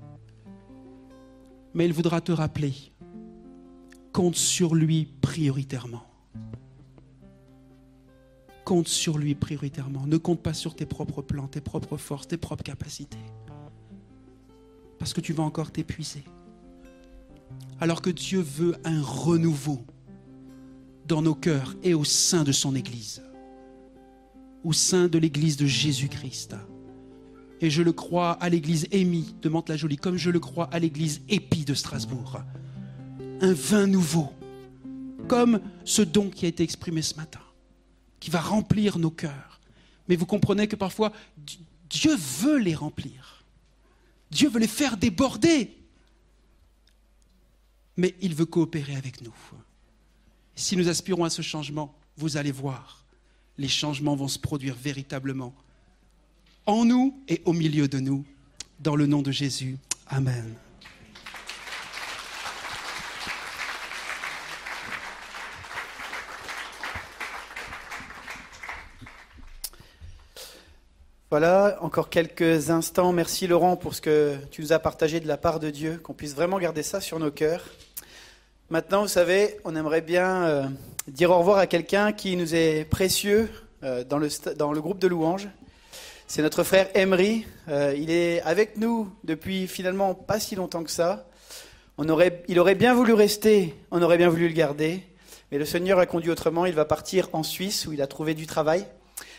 Mais 1.75 1.85
il 1.85 1.93
voudra 1.93 2.21
te 2.21 2.33
rappeler, 2.33 2.73
compte 4.13 4.37
sur 4.37 4.75
lui 4.75 5.09
prioritairement. 5.21 6.06
Compte 8.67 8.89
sur 8.89 9.17
lui 9.17 9.37
prioritairement. 9.37 10.09
Ne 10.09 10.17
compte 10.17 10.43
pas 10.43 10.53
sur 10.53 10.75
tes 10.75 10.87
propres 10.87 11.23
plans, 11.23 11.47
tes 11.47 11.61
propres 11.61 11.97
forces, 11.97 12.27
tes 12.27 12.37
propres 12.37 12.65
capacités. 12.65 13.17
Parce 14.99 15.13
que 15.13 15.21
tu 15.21 15.33
vas 15.33 15.45
encore 15.45 15.71
t'épuiser. 15.71 16.25
Alors 17.79 18.03
que 18.03 18.11
Dieu 18.11 18.41
veut 18.41 18.75
un 18.85 19.01
renouveau 19.01 19.87
dans 21.07 21.23
nos 21.23 21.37
cœurs 21.37 21.77
et 21.85 21.95
au 21.95 22.03
sein 22.03 22.43
de 22.43 22.51
son 22.51 22.75
Église. 22.75 23.23
Au 24.65 24.73
sein 24.73 25.07
de 25.07 25.19
l'Église 25.19 25.57
de 25.57 25.67
Jésus-Christ. 25.67 26.57
Et 27.61 27.71
je 27.71 27.83
le 27.83 27.93
crois 27.93 28.33
à 28.33 28.49
l'Église 28.49 28.89
Émie 28.91 29.37
de 29.43 29.49
Mantes-la-Jolie, 29.49 29.97
comme 29.97 30.17
je 30.17 30.31
le 30.31 30.41
crois 30.41 30.65
à 30.73 30.81
l'Église 30.81 31.21
Épi 31.29 31.65
de 31.65 31.75
Strasbourg. 31.75 32.41
Un 33.41 33.53
vin 33.53 33.87
nouveau, 33.87 34.33
comme 35.29 35.61
ce 35.85 36.03
don 36.03 36.31
qui 36.31 36.47
a 36.47 36.49
été 36.49 36.65
exprimé 36.65 37.01
ce 37.03 37.15
matin, 37.15 37.39
qui 38.21 38.31
va 38.31 38.41
remplir 38.41 38.99
nos 38.99 39.11
cœurs. 39.11 39.61
Mais 40.09 40.17
vous 40.17 40.27
comprenez 40.27 40.69
que 40.69 40.77
parfois, 40.77 41.13
Dieu 41.91 42.15
veut 42.17 42.59
les 42.59 42.75
remplir. 42.75 43.45
Dieu 44.31 44.49
veut 44.49 44.61
les 44.61 44.69
faire 44.69 44.97
déborder. 44.97 45.77
Mais 47.97 48.15
il 48.21 48.35
veut 48.35 48.47
coopérer 48.47 48.97
avec 48.97 49.23
nous. 49.23 49.35
Si 50.55 50.77
nous 50.77 50.89
aspirons 50.89 51.25
à 51.25 51.31
ce 51.31 51.43
changement, 51.43 51.95
vous 52.17 52.37
allez 52.37 52.53
voir, 52.53 53.05
les 53.59 53.69
changements 53.69 54.17
vont 54.17 54.29
se 54.29 54.39
produire 54.39 54.75
véritablement 54.75 55.55
en 56.67 56.85
nous 56.85 57.19
et 57.29 57.43
au 57.45 57.53
milieu 57.53 57.89
de 57.89 58.01
nous. 58.01 58.25
Dans 58.81 58.97
le 58.97 59.07
nom 59.07 59.23
de 59.23 59.31
Jésus. 59.31 59.79
Amen. 60.07 60.55
Voilà, 71.29 71.77
encore 71.81 72.09
quelques 72.09 72.71
instants. 72.71 73.11
Merci 73.13 73.49
Laurent 73.49 73.75
pour 73.75 73.97
ce 73.97 74.01
que 74.01 74.37
tu 74.53 74.63
nous 74.63 74.73
as 74.73 74.79
partagé 74.79 75.19
de 75.19 75.27
la 75.27 75.37
part 75.37 75.59
de 75.59 75.71
Dieu, 75.71 75.99
qu'on 76.01 76.13
puisse 76.13 76.37
vraiment 76.37 76.57
garder 76.61 76.85
ça 76.85 77.01
sur 77.01 77.19
nos 77.19 77.33
cœurs. 77.33 77.65
Maintenant, 78.71 79.03
vous 79.03 79.09
savez, 79.09 79.57
on 79.65 79.75
aimerait 79.75 80.03
bien 80.03 80.45
euh, 80.45 80.67
dire 81.09 81.33
au 81.33 81.39
revoir 81.39 81.59
à 81.59 81.67
quelqu'un 81.67 82.13
qui 82.13 82.37
nous 82.37 82.55
est 82.55 82.85
précieux 82.89 83.51
euh, 83.83 84.05
dans, 84.05 84.19
le, 84.19 84.81
groupe 84.81 85.01
de 85.01 85.09
louanges. 85.09 85.49
C'est 86.29 86.43
notre 86.43 86.63
frère 86.63 86.89
Emery. 86.95 87.45
Euh, 87.69 87.93
il 87.99 88.13
est 88.13 88.41
avec 88.43 88.77
nous 88.77 89.11
depuis 89.25 89.67
finalement 89.67 90.15
pas 90.15 90.39
si 90.39 90.55
longtemps 90.55 90.85
que 90.85 90.93
ça. 90.93 91.27
Il 91.99 92.61
aurait 92.61 92.75
bien 92.77 92.95
voulu 92.95 93.15
rester, 93.15 93.75
on 93.91 94.01
aurait 94.01 94.19
bien 94.19 94.29
voulu 94.29 94.47
le 94.47 94.55
garder, 94.55 95.03
mais 95.51 95.59
le 95.59 95.65
Seigneur 95.65 95.99
a 95.99 96.07
conduit 96.07 96.31
autrement. 96.31 96.67
Il 96.67 96.75
va 96.75 96.85
partir 96.85 97.31
en 97.33 97.43
Suisse 97.43 97.85
où 97.89 97.93
il 97.93 98.01
a 98.01 98.07
trouvé 98.07 98.35
du 98.35 98.47
travail 98.47 98.87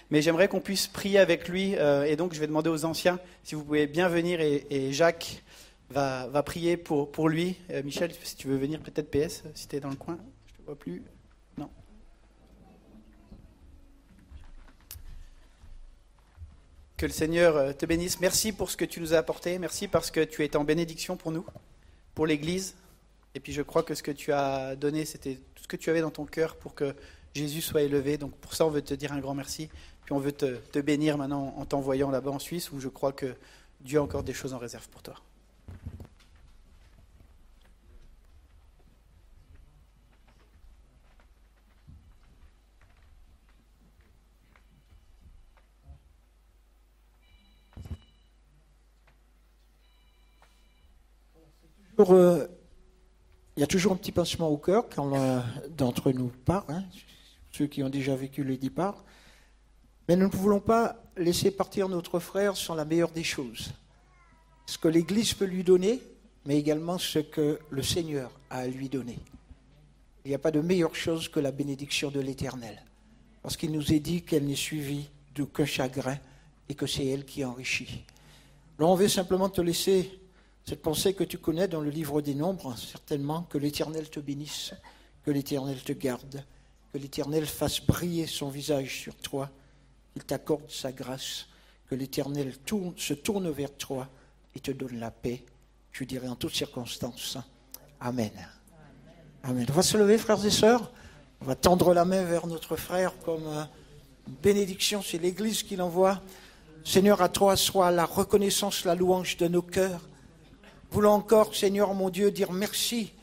mais 0.09 0.21
j'aimerais 0.21 0.47
qu'on 0.47 0.61
puisse 0.61 0.87
prier 0.87 1.19
avec 1.19 1.47
lui. 1.47 1.75
Euh, 1.75 2.03
et 2.03 2.15
donc, 2.15 2.33
je 2.33 2.39
vais 2.39 2.47
demander 2.47 2.69
aux 2.69 2.85
anciens 2.85 3.19
si 3.43 3.55
vous 3.55 3.63
pouvez 3.63 3.87
bien 3.87 4.07
venir 4.07 4.39
et, 4.39 4.91
Jacques 4.91 5.43
va, 5.89 6.43
prier 6.43 6.77
pour, 6.77 7.29
lui. 7.29 7.57
Euh, 7.71 7.83
Michel, 7.83 8.11
si 8.23 8.35
tu 8.35 8.47
veux 8.47 8.57
venir, 8.57 8.79
peut-être 8.79 9.09
PS, 9.09 9.43
si 9.53 9.67
tu 9.67 9.75
es 9.75 9.79
dans 9.79 9.89
le 9.89 9.95
coin, 9.95 10.17
je 10.47 10.53
ne 10.53 10.57
te 10.57 10.63
vois 10.63 10.75
plus. 10.75 11.03
Non. 11.57 11.69
Que 16.95 17.05
le 17.05 17.11
Seigneur 17.11 17.57
euh, 17.57 17.73
te 17.73 17.85
bénisse. 17.85 18.19
Merci 18.21 18.53
pour 18.53 18.71
ce 18.71 18.77
que 18.77 18.85
tu 18.85 19.01
nous 19.01 19.13
as 19.13 19.17
apporté. 19.17 19.59
Merci 19.59 19.87
parce 19.87 20.11
que 20.11 20.23
tu 20.23 20.43
es 20.43 20.55
en 20.55 20.63
bénédiction 20.63 21.17
pour 21.17 21.31
nous, 21.31 21.45
pour 22.15 22.25
l'Église. 22.25 22.75
Et 23.35 23.39
puis 23.39 23.53
je 23.53 23.61
crois 23.61 23.83
que 23.83 23.93
ce 23.93 24.01
que 24.01 24.11
tu 24.11 24.31
as 24.31 24.75
donné, 24.75 25.05
c'était 25.05 25.35
tout 25.53 25.63
ce 25.63 25.67
que 25.67 25.75
tu 25.75 25.89
avais 25.89 26.01
dans 26.01 26.09
ton 26.11 26.25
cœur 26.25 26.55
pour 26.55 26.73
que 26.73 26.95
Jésus 27.35 27.61
soit 27.61 27.83
élevé. 27.83 28.17
Donc 28.17 28.33
pour 28.37 28.55
ça, 28.55 28.65
on 28.65 28.69
veut 28.69 28.81
te 28.81 28.93
dire 28.93 29.11
un 29.13 29.19
grand 29.19 29.35
merci. 29.35 29.69
Puis 30.07 30.15
on 30.15 30.19
veut 30.19 30.31
te, 30.31 30.79
bénir 30.79 31.17
maintenant 31.17 31.53
en 31.57 31.65
t'envoyant 31.65 32.09
là-bas 32.09 32.31
en 32.31 32.39
Suisse, 32.39 32.71
où 32.71 32.79
je 32.79 32.87
crois 32.87 33.11
que 33.11 33.35
Dieu 33.81 33.99
a 33.99 34.01
encore 34.01 34.23
des 34.23 34.31
choses 34.31 34.53
en 34.53 34.57
réserve 34.57 34.87
pour 34.87 35.03
toi. 35.03 35.15
Euh, 51.99 52.47
il 53.57 53.59
y 53.59 53.63
a 53.63 53.67
toujours 53.67 53.91
un 53.91 53.97
petit 53.97 54.13
pincement 54.13 54.47
au 54.47 54.57
cœur 54.57 54.87
quand 54.87 55.09
l'un 55.09 55.43
d'entre 55.71 56.13
nous 56.13 56.29
part, 56.45 56.63
hein, 56.69 56.85
ceux 57.51 57.67
qui 57.67 57.83
ont 57.83 57.89
déjà 57.89 58.15
vécu 58.15 58.45
le 58.45 58.55
départ. 58.55 59.03
Mais 60.07 60.15
nous 60.15 60.27
ne 60.27 60.35
voulons 60.35 60.59
pas 60.59 61.03
laisser 61.17 61.51
partir 61.51 61.89
notre 61.89 62.19
frère 62.19 62.55
sans 62.55 62.75
la 62.75 62.85
meilleure 62.85 63.11
des 63.11 63.23
choses. 63.23 63.71
Ce 64.65 64.77
que 64.77 64.87
l'Église 64.87 65.33
peut 65.33 65.45
lui 65.45 65.63
donner, 65.63 66.01
mais 66.45 66.57
également 66.57 66.97
ce 66.97 67.19
que 67.19 67.59
le 67.69 67.83
Seigneur 67.83 68.31
a 68.49 68.59
à 68.59 68.67
lui 68.67 68.89
donner. 68.89 69.19
Il 70.23 70.29
n'y 70.29 70.35
a 70.35 70.39
pas 70.39 70.51
de 70.51 70.61
meilleure 70.61 70.95
chose 70.95 71.29
que 71.29 71.39
la 71.39 71.51
bénédiction 71.51 72.11
de 72.11 72.19
l'Éternel. 72.19 72.83
Parce 73.41 73.57
qu'il 73.57 73.71
nous 73.71 73.93
est 73.93 73.99
dit 73.99 74.23
qu'elle 74.23 74.45
n'est 74.45 74.55
suivie 74.55 75.09
d'aucun 75.35 75.65
chagrin 75.65 76.17
et 76.69 76.75
que 76.75 76.85
c'est 76.85 77.05
elle 77.05 77.25
qui 77.25 77.45
enrichit. 77.45 78.03
Alors 78.77 78.91
on 78.91 78.95
veut 78.95 79.07
simplement 79.07 79.49
te 79.49 79.61
laisser 79.61 80.19
cette 80.65 80.81
pensée 80.81 81.13
que 81.13 81.23
tu 81.23 81.37
connais 81.37 81.67
dans 81.67 81.79
le 81.79 81.89
livre 81.89 82.21
des 82.21 82.35
Nombres, 82.35 82.77
certainement, 82.77 83.43
que 83.43 83.57
l'Éternel 83.57 84.09
te 84.09 84.19
bénisse, 84.19 84.73
que 85.23 85.31
l'Éternel 85.31 85.81
te 85.81 85.93
garde, 85.93 86.43
que 86.91 86.97
l'Éternel 86.97 87.45
fasse 87.45 87.85
briller 87.85 88.27
son 88.27 88.49
visage 88.49 89.01
sur 89.01 89.15
toi, 89.15 89.49
qu'il 90.17 90.25
t'accorde 90.25 90.69
sa 90.69 90.91
grâce, 90.91 91.45
que 91.87 91.95
l'Éternel 91.95 92.53
se 92.97 93.13
tourne 93.13 93.49
vers 93.51 93.71
toi 93.71 94.07
et 94.55 94.59
te 94.59 94.71
donne 94.71 94.99
la 94.99 95.11
paix, 95.11 95.43
je 95.91 96.03
dirais 96.03 96.27
en 96.27 96.35
toutes 96.35 96.55
circonstances. 96.55 97.37
Amen. 97.99 98.31
Amen. 99.43 99.65
On 99.69 99.73
va 99.73 99.83
se 99.83 99.95
lever, 99.95 100.17
frères 100.17 100.43
et 100.43 100.49
sœurs. 100.49 100.91
On 101.39 101.45
va 101.45 101.55
tendre 101.55 101.93
la 101.93 102.03
main 102.03 102.23
vers 102.23 102.47
notre 102.47 102.75
frère 102.75 103.13
comme 103.23 103.45
euh, 103.45 103.63
une 104.27 104.33
bénédiction. 104.33 105.03
C'est 105.03 105.19
l'Église 105.19 105.61
qui 105.61 105.75
l'envoie. 105.75 106.21
Seigneur, 106.83 107.21
à 107.21 107.29
toi 107.29 107.55
soit 107.55 107.91
la 107.91 108.05
reconnaissance, 108.05 108.85
la 108.85 108.95
louange 108.95 109.37
de 109.37 109.47
nos 109.47 109.61
cœurs. 109.61 110.01
Voulons 110.89 111.11
encore, 111.11 111.55
Seigneur 111.55 111.93
mon 111.93 112.09
Dieu, 112.09 112.31
dire 112.31 112.51
merci 112.51 113.13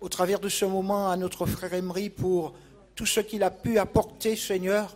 au 0.00 0.10
travers 0.10 0.40
de 0.40 0.50
ce 0.50 0.66
moment 0.66 1.10
à 1.10 1.16
notre 1.16 1.46
frère 1.46 1.72
Emery 1.72 2.10
pour 2.10 2.54
tout 2.94 3.06
ce 3.06 3.20
qu'il 3.20 3.42
a 3.42 3.50
pu 3.50 3.78
apporter, 3.78 4.36
Seigneur, 4.36 4.94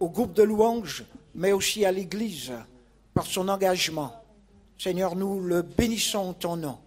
au 0.00 0.08
groupe 0.08 0.32
de 0.32 0.42
louanges, 0.42 1.04
mais 1.34 1.52
aussi 1.52 1.84
à 1.84 1.92
l'Église, 1.92 2.52
par 3.14 3.26
son 3.26 3.48
engagement. 3.48 4.12
Seigneur, 4.78 5.14
nous 5.14 5.40
le 5.40 5.62
bénissons 5.62 6.18
en 6.18 6.32
ton 6.32 6.56
nom. 6.56 6.78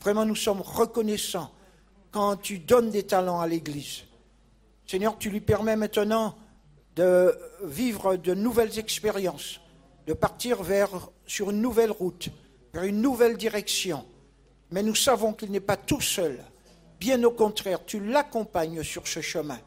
Vraiment, 0.00 0.24
nous 0.24 0.36
sommes 0.36 0.60
reconnaissants 0.60 1.50
quand 2.10 2.36
tu 2.36 2.58
donnes 2.58 2.90
des 2.90 3.04
talents 3.04 3.40
à 3.40 3.46
l'Église. 3.46 4.02
Seigneur, 4.86 5.16
tu 5.18 5.30
lui 5.30 5.40
permets 5.40 5.76
maintenant 5.76 6.36
de 6.96 7.36
vivre 7.62 8.16
de 8.16 8.34
nouvelles 8.34 8.78
expériences, 8.78 9.60
de 10.06 10.12
partir 10.12 10.62
vers, 10.62 10.90
sur 11.26 11.50
une 11.50 11.60
nouvelle 11.60 11.90
route, 11.90 12.30
vers 12.72 12.84
une 12.84 13.00
nouvelle 13.00 13.36
direction. 13.36 14.04
Mais 14.70 14.82
nous 14.82 14.94
savons 14.94 15.32
qu'il 15.32 15.50
n'est 15.50 15.60
pas 15.60 15.76
tout 15.76 16.00
seul. 16.00 16.42
Bien 16.98 17.22
au 17.24 17.30
contraire, 17.30 17.84
tu 17.84 18.00
l'accompagnes 18.00 18.82
sur 18.82 19.06
ce 19.06 19.20
chemin. 19.20 19.58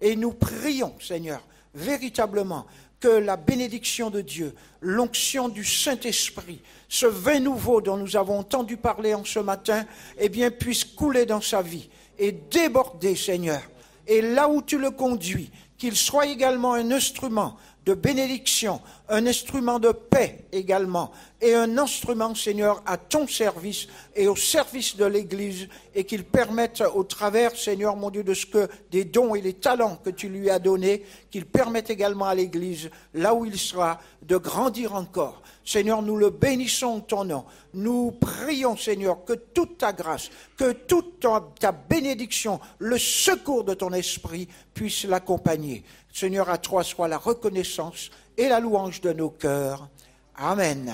Et 0.00 0.16
nous 0.16 0.32
prions, 0.32 0.94
Seigneur, 1.00 1.42
véritablement 1.74 2.66
que 3.00 3.08
la 3.08 3.36
bénédiction 3.36 4.10
de 4.10 4.20
Dieu, 4.20 4.54
l'onction 4.80 5.48
du 5.48 5.64
Saint-Esprit, 5.64 6.60
ce 6.88 7.06
vin 7.06 7.40
nouveau 7.40 7.80
dont 7.80 7.96
nous 7.96 8.16
avons 8.16 8.38
entendu 8.38 8.76
parler 8.76 9.14
en 9.14 9.24
ce 9.24 9.38
matin, 9.38 9.84
eh 10.18 10.28
bien, 10.28 10.50
puisse 10.50 10.84
couler 10.84 11.24
dans 11.24 11.40
sa 11.40 11.62
vie 11.62 11.88
et 12.18 12.32
déborder, 12.32 13.16
Seigneur. 13.16 13.62
Et 14.06 14.20
là 14.20 14.48
où 14.48 14.60
tu 14.60 14.78
le 14.78 14.90
conduis, 14.90 15.50
qu'il 15.78 15.96
soit 15.96 16.26
également 16.26 16.74
un 16.74 16.90
instrument 16.90 17.56
de 17.90 17.94
bénédiction, 17.94 18.80
un 19.08 19.26
instrument 19.26 19.80
de 19.80 19.90
paix 19.90 20.44
également, 20.52 21.10
et 21.40 21.56
un 21.56 21.76
instrument, 21.76 22.36
Seigneur, 22.36 22.84
à 22.86 22.96
ton 22.96 23.26
service 23.26 23.88
et 24.14 24.28
au 24.28 24.36
service 24.36 24.96
de 24.96 25.06
l'Église, 25.06 25.66
et 25.92 26.04
qu'il 26.04 26.22
permette 26.22 26.84
au 26.94 27.02
travers, 27.02 27.56
Seigneur 27.56 27.96
mon 27.96 28.10
Dieu, 28.10 28.22
de 28.22 28.32
ce 28.32 28.46
que 28.46 28.68
des 28.92 29.04
dons 29.04 29.34
et 29.34 29.40
des 29.40 29.54
talents 29.54 29.96
que 29.96 30.10
tu 30.10 30.28
lui 30.28 30.50
as 30.50 30.60
donnés, 30.60 31.04
qu'il 31.32 31.46
permette 31.46 31.90
également 31.90 32.26
à 32.26 32.34
l'Église, 32.36 32.90
là 33.12 33.34
où 33.34 33.44
il 33.44 33.58
sera, 33.58 33.98
de 34.22 34.36
grandir 34.36 34.94
encore. 34.94 35.42
Seigneur, 35.64 36.02
nous 36.02 36.16
le 36.16 36.30
bénissons 36.30 36.86
en 36.86 37.00
ton 37.00 37.24
nom. 37.24 37.44
Nous 37.74 38.12
prions, 38.12 38.76
Seigneur, 38.76 39.24
que 39.24 39.32
toute 39.32 39.78
ta 39.78 39.92
grâce, 39.92 40.30
que 40.56 40.72
toute 40.72 41.26
ta 41.58 41.72
bénédiction, 41.72 42.60
le 42.78 42.98
secours 42.98 43.64
de 43.64 43.74
ton 43.74 43.92
esprit 43.92 44.48
puisse 44.74 45.04
l'accompagner. 45.04 45.84
Seigneur, 46.12 46.48
à 46.50 46.58
toi 46.58 46.82
soit 46.82 47.08
la 47.08 47.18
reconnaissance 47.18 48.10
et 48.36 48.48
la 48.48 48.60
louange 48.60 49.00
de 49.00 49.12
nos 49.12 49.30
cœurs. 49.30 49.88
Amen. 50.34 50.92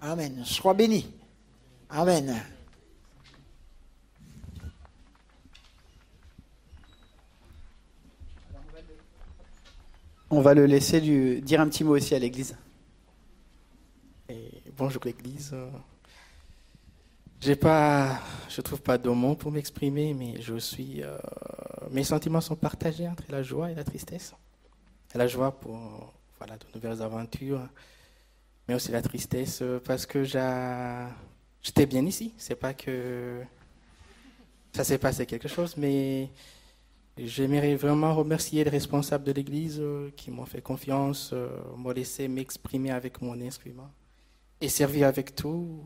Amen. 0.00 0.42
Sois 0.44 0.74
béni. 0.74 1.12
Amen. 1.90 2.40
On 10.30 10.42
va 10.42 10.52
le 10.52 10.66
laisser 10.66 11.00
lui 11.00 11.40
dire 11.40 11.60
un 11.60 11.68
petit 11.68 11.84
mot 11.84 11.96
aussi 11.96 12.14
à 12.14 12.18
l'Église. 12.18 12.54
Et 14.28 14.62
bonjour 14.76 15.02
l'Église. 15.04 15.54
J'ai 17.40 17.54
pas, 17.56 18.20
je 18.48 18.60
trouve 18.60 18.82
pas 18.82 18.98
de 18.98 19.08
mots 19.08 19.36
pour 19.36 19.52
m'exprimer, 19.52 20.12
mais 20.12 20.40
je 20.40 20.56
suis, 20.56 21.02
euh, 21.02 21.16
mes 21.90 22.04
sentiments 22.04 22.40
sont 22.40 22.56
partagés 22.56 23.06
entre 23.06 23.24
la 23.28 23.42
joie 23.42 23.70
et 23.70 23.74
la 23.74 23.84
tristesse. 23.84 24.34
La 25.14 25.26
joie 25.26 25.52
pour, 25.52 26.12
voilà, 26.38 26.56
de 26.56 26.66
nouvelles 26.74 27.00
aventures, 27.00 27.66
mais 28.66 28.74
aussi 28.74 28.90
la 28.90 29.02
tristesse 29.02 29.62
parce 29.84 30.04
que 30.04 30.24
j'étais 30.24 31.86
bien 31.86 32.04
ici. 32.04 32.34
C'est 32.36 32.56
pas 32.56 32.74
que 32.74 33.42
ça 34.72 34.84
s'est 34.84 34.98
passé 34.98 35.24
quelque 35.26 35.48
chose, 35.48 35.76
mais 35.76 36.30
j'aimerais 37.16 37.74
vraiment 37.74 38.14
remercier 38.14 38.64
les 38.64 38.70
responsables 38.70 39.24
de 39.24 39.32
l'Église 39.32 39.78
euh, 39.80 40.10
qui 40.16 40.30
m'ont 40.30 40.46
fait 40.46 40.62
confiance, 40.62 41.30
euh, 41.32 41.48
m'ont 41.76 41.90
laissé 41.90 42.28
m'exprimer 42.28 42.90
avec 42.90 43.20
mon 43.20 43.40
instrument 43.40 43.90
et 44.60 44.68
servir 44.68 45.08
avec 45.08 45.34
tout, 45.34 45.82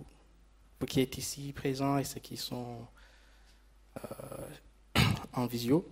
qui 0.86 1.00
êtes 1.00 1.18
ici 1.18 1.52
présents 1.52 1.98
et 1.98 2.04
ceux 2.04 2.20
qui 2.20 2.36
sont 2.36 2.86
euh, 3.96 5.00
en 5.32 5.46
visio. 5.46 5.88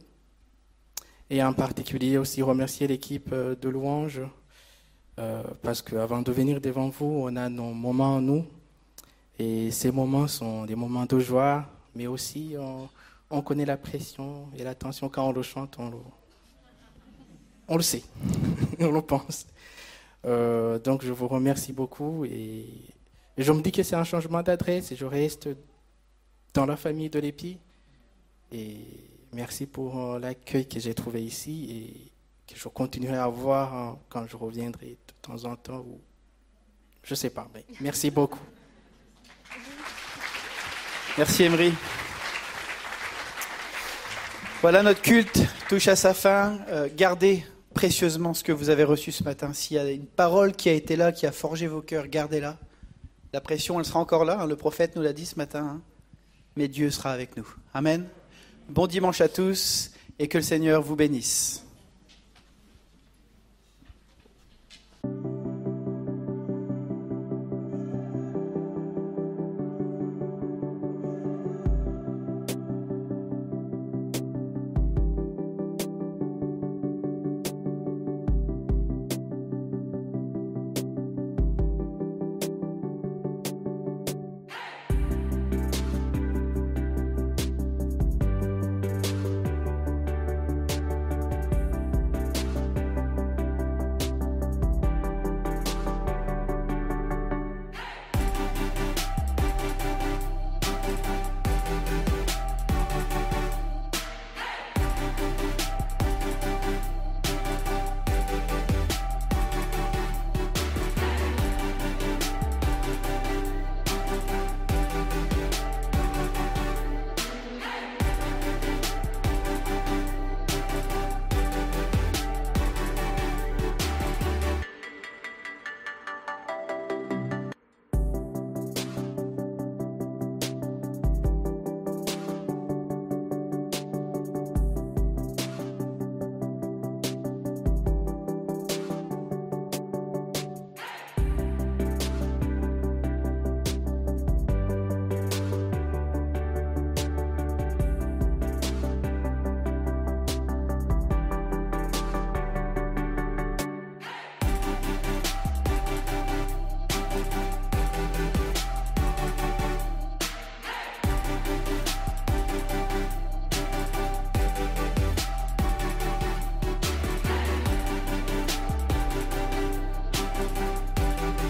Et 1.29 1.43
en 1.43 1.53
particulier 1.53 2.19
aussi 2.19 2.43
remercier 2.43 2.87
l'équipe 2.87 3.31
euh, 3.33 3.55
de 3.55 3.69
louanges, 3.69 4.23
euh, 5.19 5.43
parce 5.63 5.83
qu'avant 5.83 6.23
de 6.23 6.33
venir 6.33 6.61
devant 6.61 6.89
vous, 6.89 7.25
on 7.25 7.37
a 7.37 7.49
nos 7.49 7.73
moments, 7.73 8.21
nous, 8.21 8.47
et 9.39 9.71
ces 9.71 9.91
moments 9.91 10.27
sont 10.27 10.65
des 10.65 10.75
moments 10.75 11.07
de 11.07 11.19
joie, 11.19 11.67
mais 11.95 12.07
aussi 12.07 12.55
on, 12.59 12.89
on 13.31 13.43
connaît 13.43 13.65
la 13.65 13.77
pression 13.77 14.49
et 14.57 14.65
la 14.65 14.75
tension 14.75 15.09
quand 15.09 15.29
on 15.29 15.33
le 15.33 15.43
chante, 15.43 15.77
on 15.79 15.91
le, 15.91 15.99
on 17.69 17.77
le 17.77 17.83
sait, 17.83 18.03
on 18.81 18.91
le 18.91 19.03
pense. 19.03 19.47
Euh, 20.27 20.79
donc 20.79 21.05
je 21.05 21.13
vous 21.13 21.29
remercie 21.29 21.73
beaucoup 21.73 22.25
et 22.25 22.67
je 23.39 23.53
me 23.53 23.61
dis 23.61 23.73
que 23.73 23.83
c'est 23.83 23.97
un 23.97 24.05
changement 24.05 24.43
d'adresse 24.43 24.93
et 24.93 24.97
je 24.97 25.07
reste 25.07 25.49
dans 26.55 26.67
la 26.67 26.77
famille 26.77 27.11
de 27.11 27.19
l'Épi. 27.19 27.59
Et 28.53 28.79
merci 29.33 29.67
pour 29.67 29.99
euh, 29.99 30.19
l'accueil 30.19 30.67
que 30.67 30.81
j'ai 30.81 30.95
trouvé 30.95 31.23
ici 31.23 32.11
et 32.49 32.53
que 32.53 32.59
je 32.59 32.69
continuerai 32.69 33.17
à 33.17 33.25
avoir 33.25 33.75
hein, 33.75 33.99
quand 34.09 34.27
je 34.27 34.37
reviendrai 34.37 34.97
de 35.07 35.15
temps 35.23 35.45
en 35.45 35.57
temps. 35.57 35.79
Ou... 35.79 36.01
Je 37.03 37.15
sais 37.15 37.31
pas, 37.31 37.49
mais 37.55 37.65
merci 37.81 38.11
beaucoup. 38.11 38.41
Merci 41.17 41.45
Emery. 41.45 41.73
Voilà, 44.61 44.83
notre 44.83 45.01
culte 45.01 45.41
touche 45.69 45.89
à 45.89 45.97
sa 45.97 46.13
fin. 46.13 46.59
Euh, 46.69 46.89
gardez 46.95 47.45
précieusement 47.75 48.35
ce 48.35 48.45
que 48.45 48.53
vous 48.53 48.69
avez 48.69 48.85
reçu 48.85 49.11
ce 49.13 49.25
matin. 49.25 49.53
S'il 49.53 49.77
y 49.77 49.81
a 49.81 49.91
une 49.91 50.07
parole 50.07 50.53
qui 50.53 50.69
a 50.69 50.73
été 50.73 50.97
là, 50.97 51.13
qui 51.13 51.27
a 51.27 51.33
forgé 51.33 51.67
vos 51.67 51.81
cœurs, 51.81 52.09
gardez-la. 52.09 52.59
La 53.33 53.41
pression, 53.41 53.79
elle 53.79 53.85
sera 53.87 54.01
encore 54.01 54.25
là. 54.25 54.41
hein, 54.41 54.47
le 54.47 54.57
prophète 54.57 54.97
nous 54.97 55.03
l'a 55.03 55.13
dit 55.13 55.27
ce 55.27 55.37
matin. 55.37 55.65
hein. 55.77 55.81
Mais 56.57 56.69
Dieu 56.69 56.91
sera 56.91 57.13
avec 57.13 57.37
nous. 57.37 57.47
Amen. 57.75 58.07
Bon 58.69 58.87
dimanche 58.87 59.21
à 59.21 59.29
tous 59.29 59.93
et 60.19 60.29
que 60.29 60.39
le 60.39 60.43
Seigneur 60.43 60.83
vous 60.83 60.97
bénisse. 60.97 61.65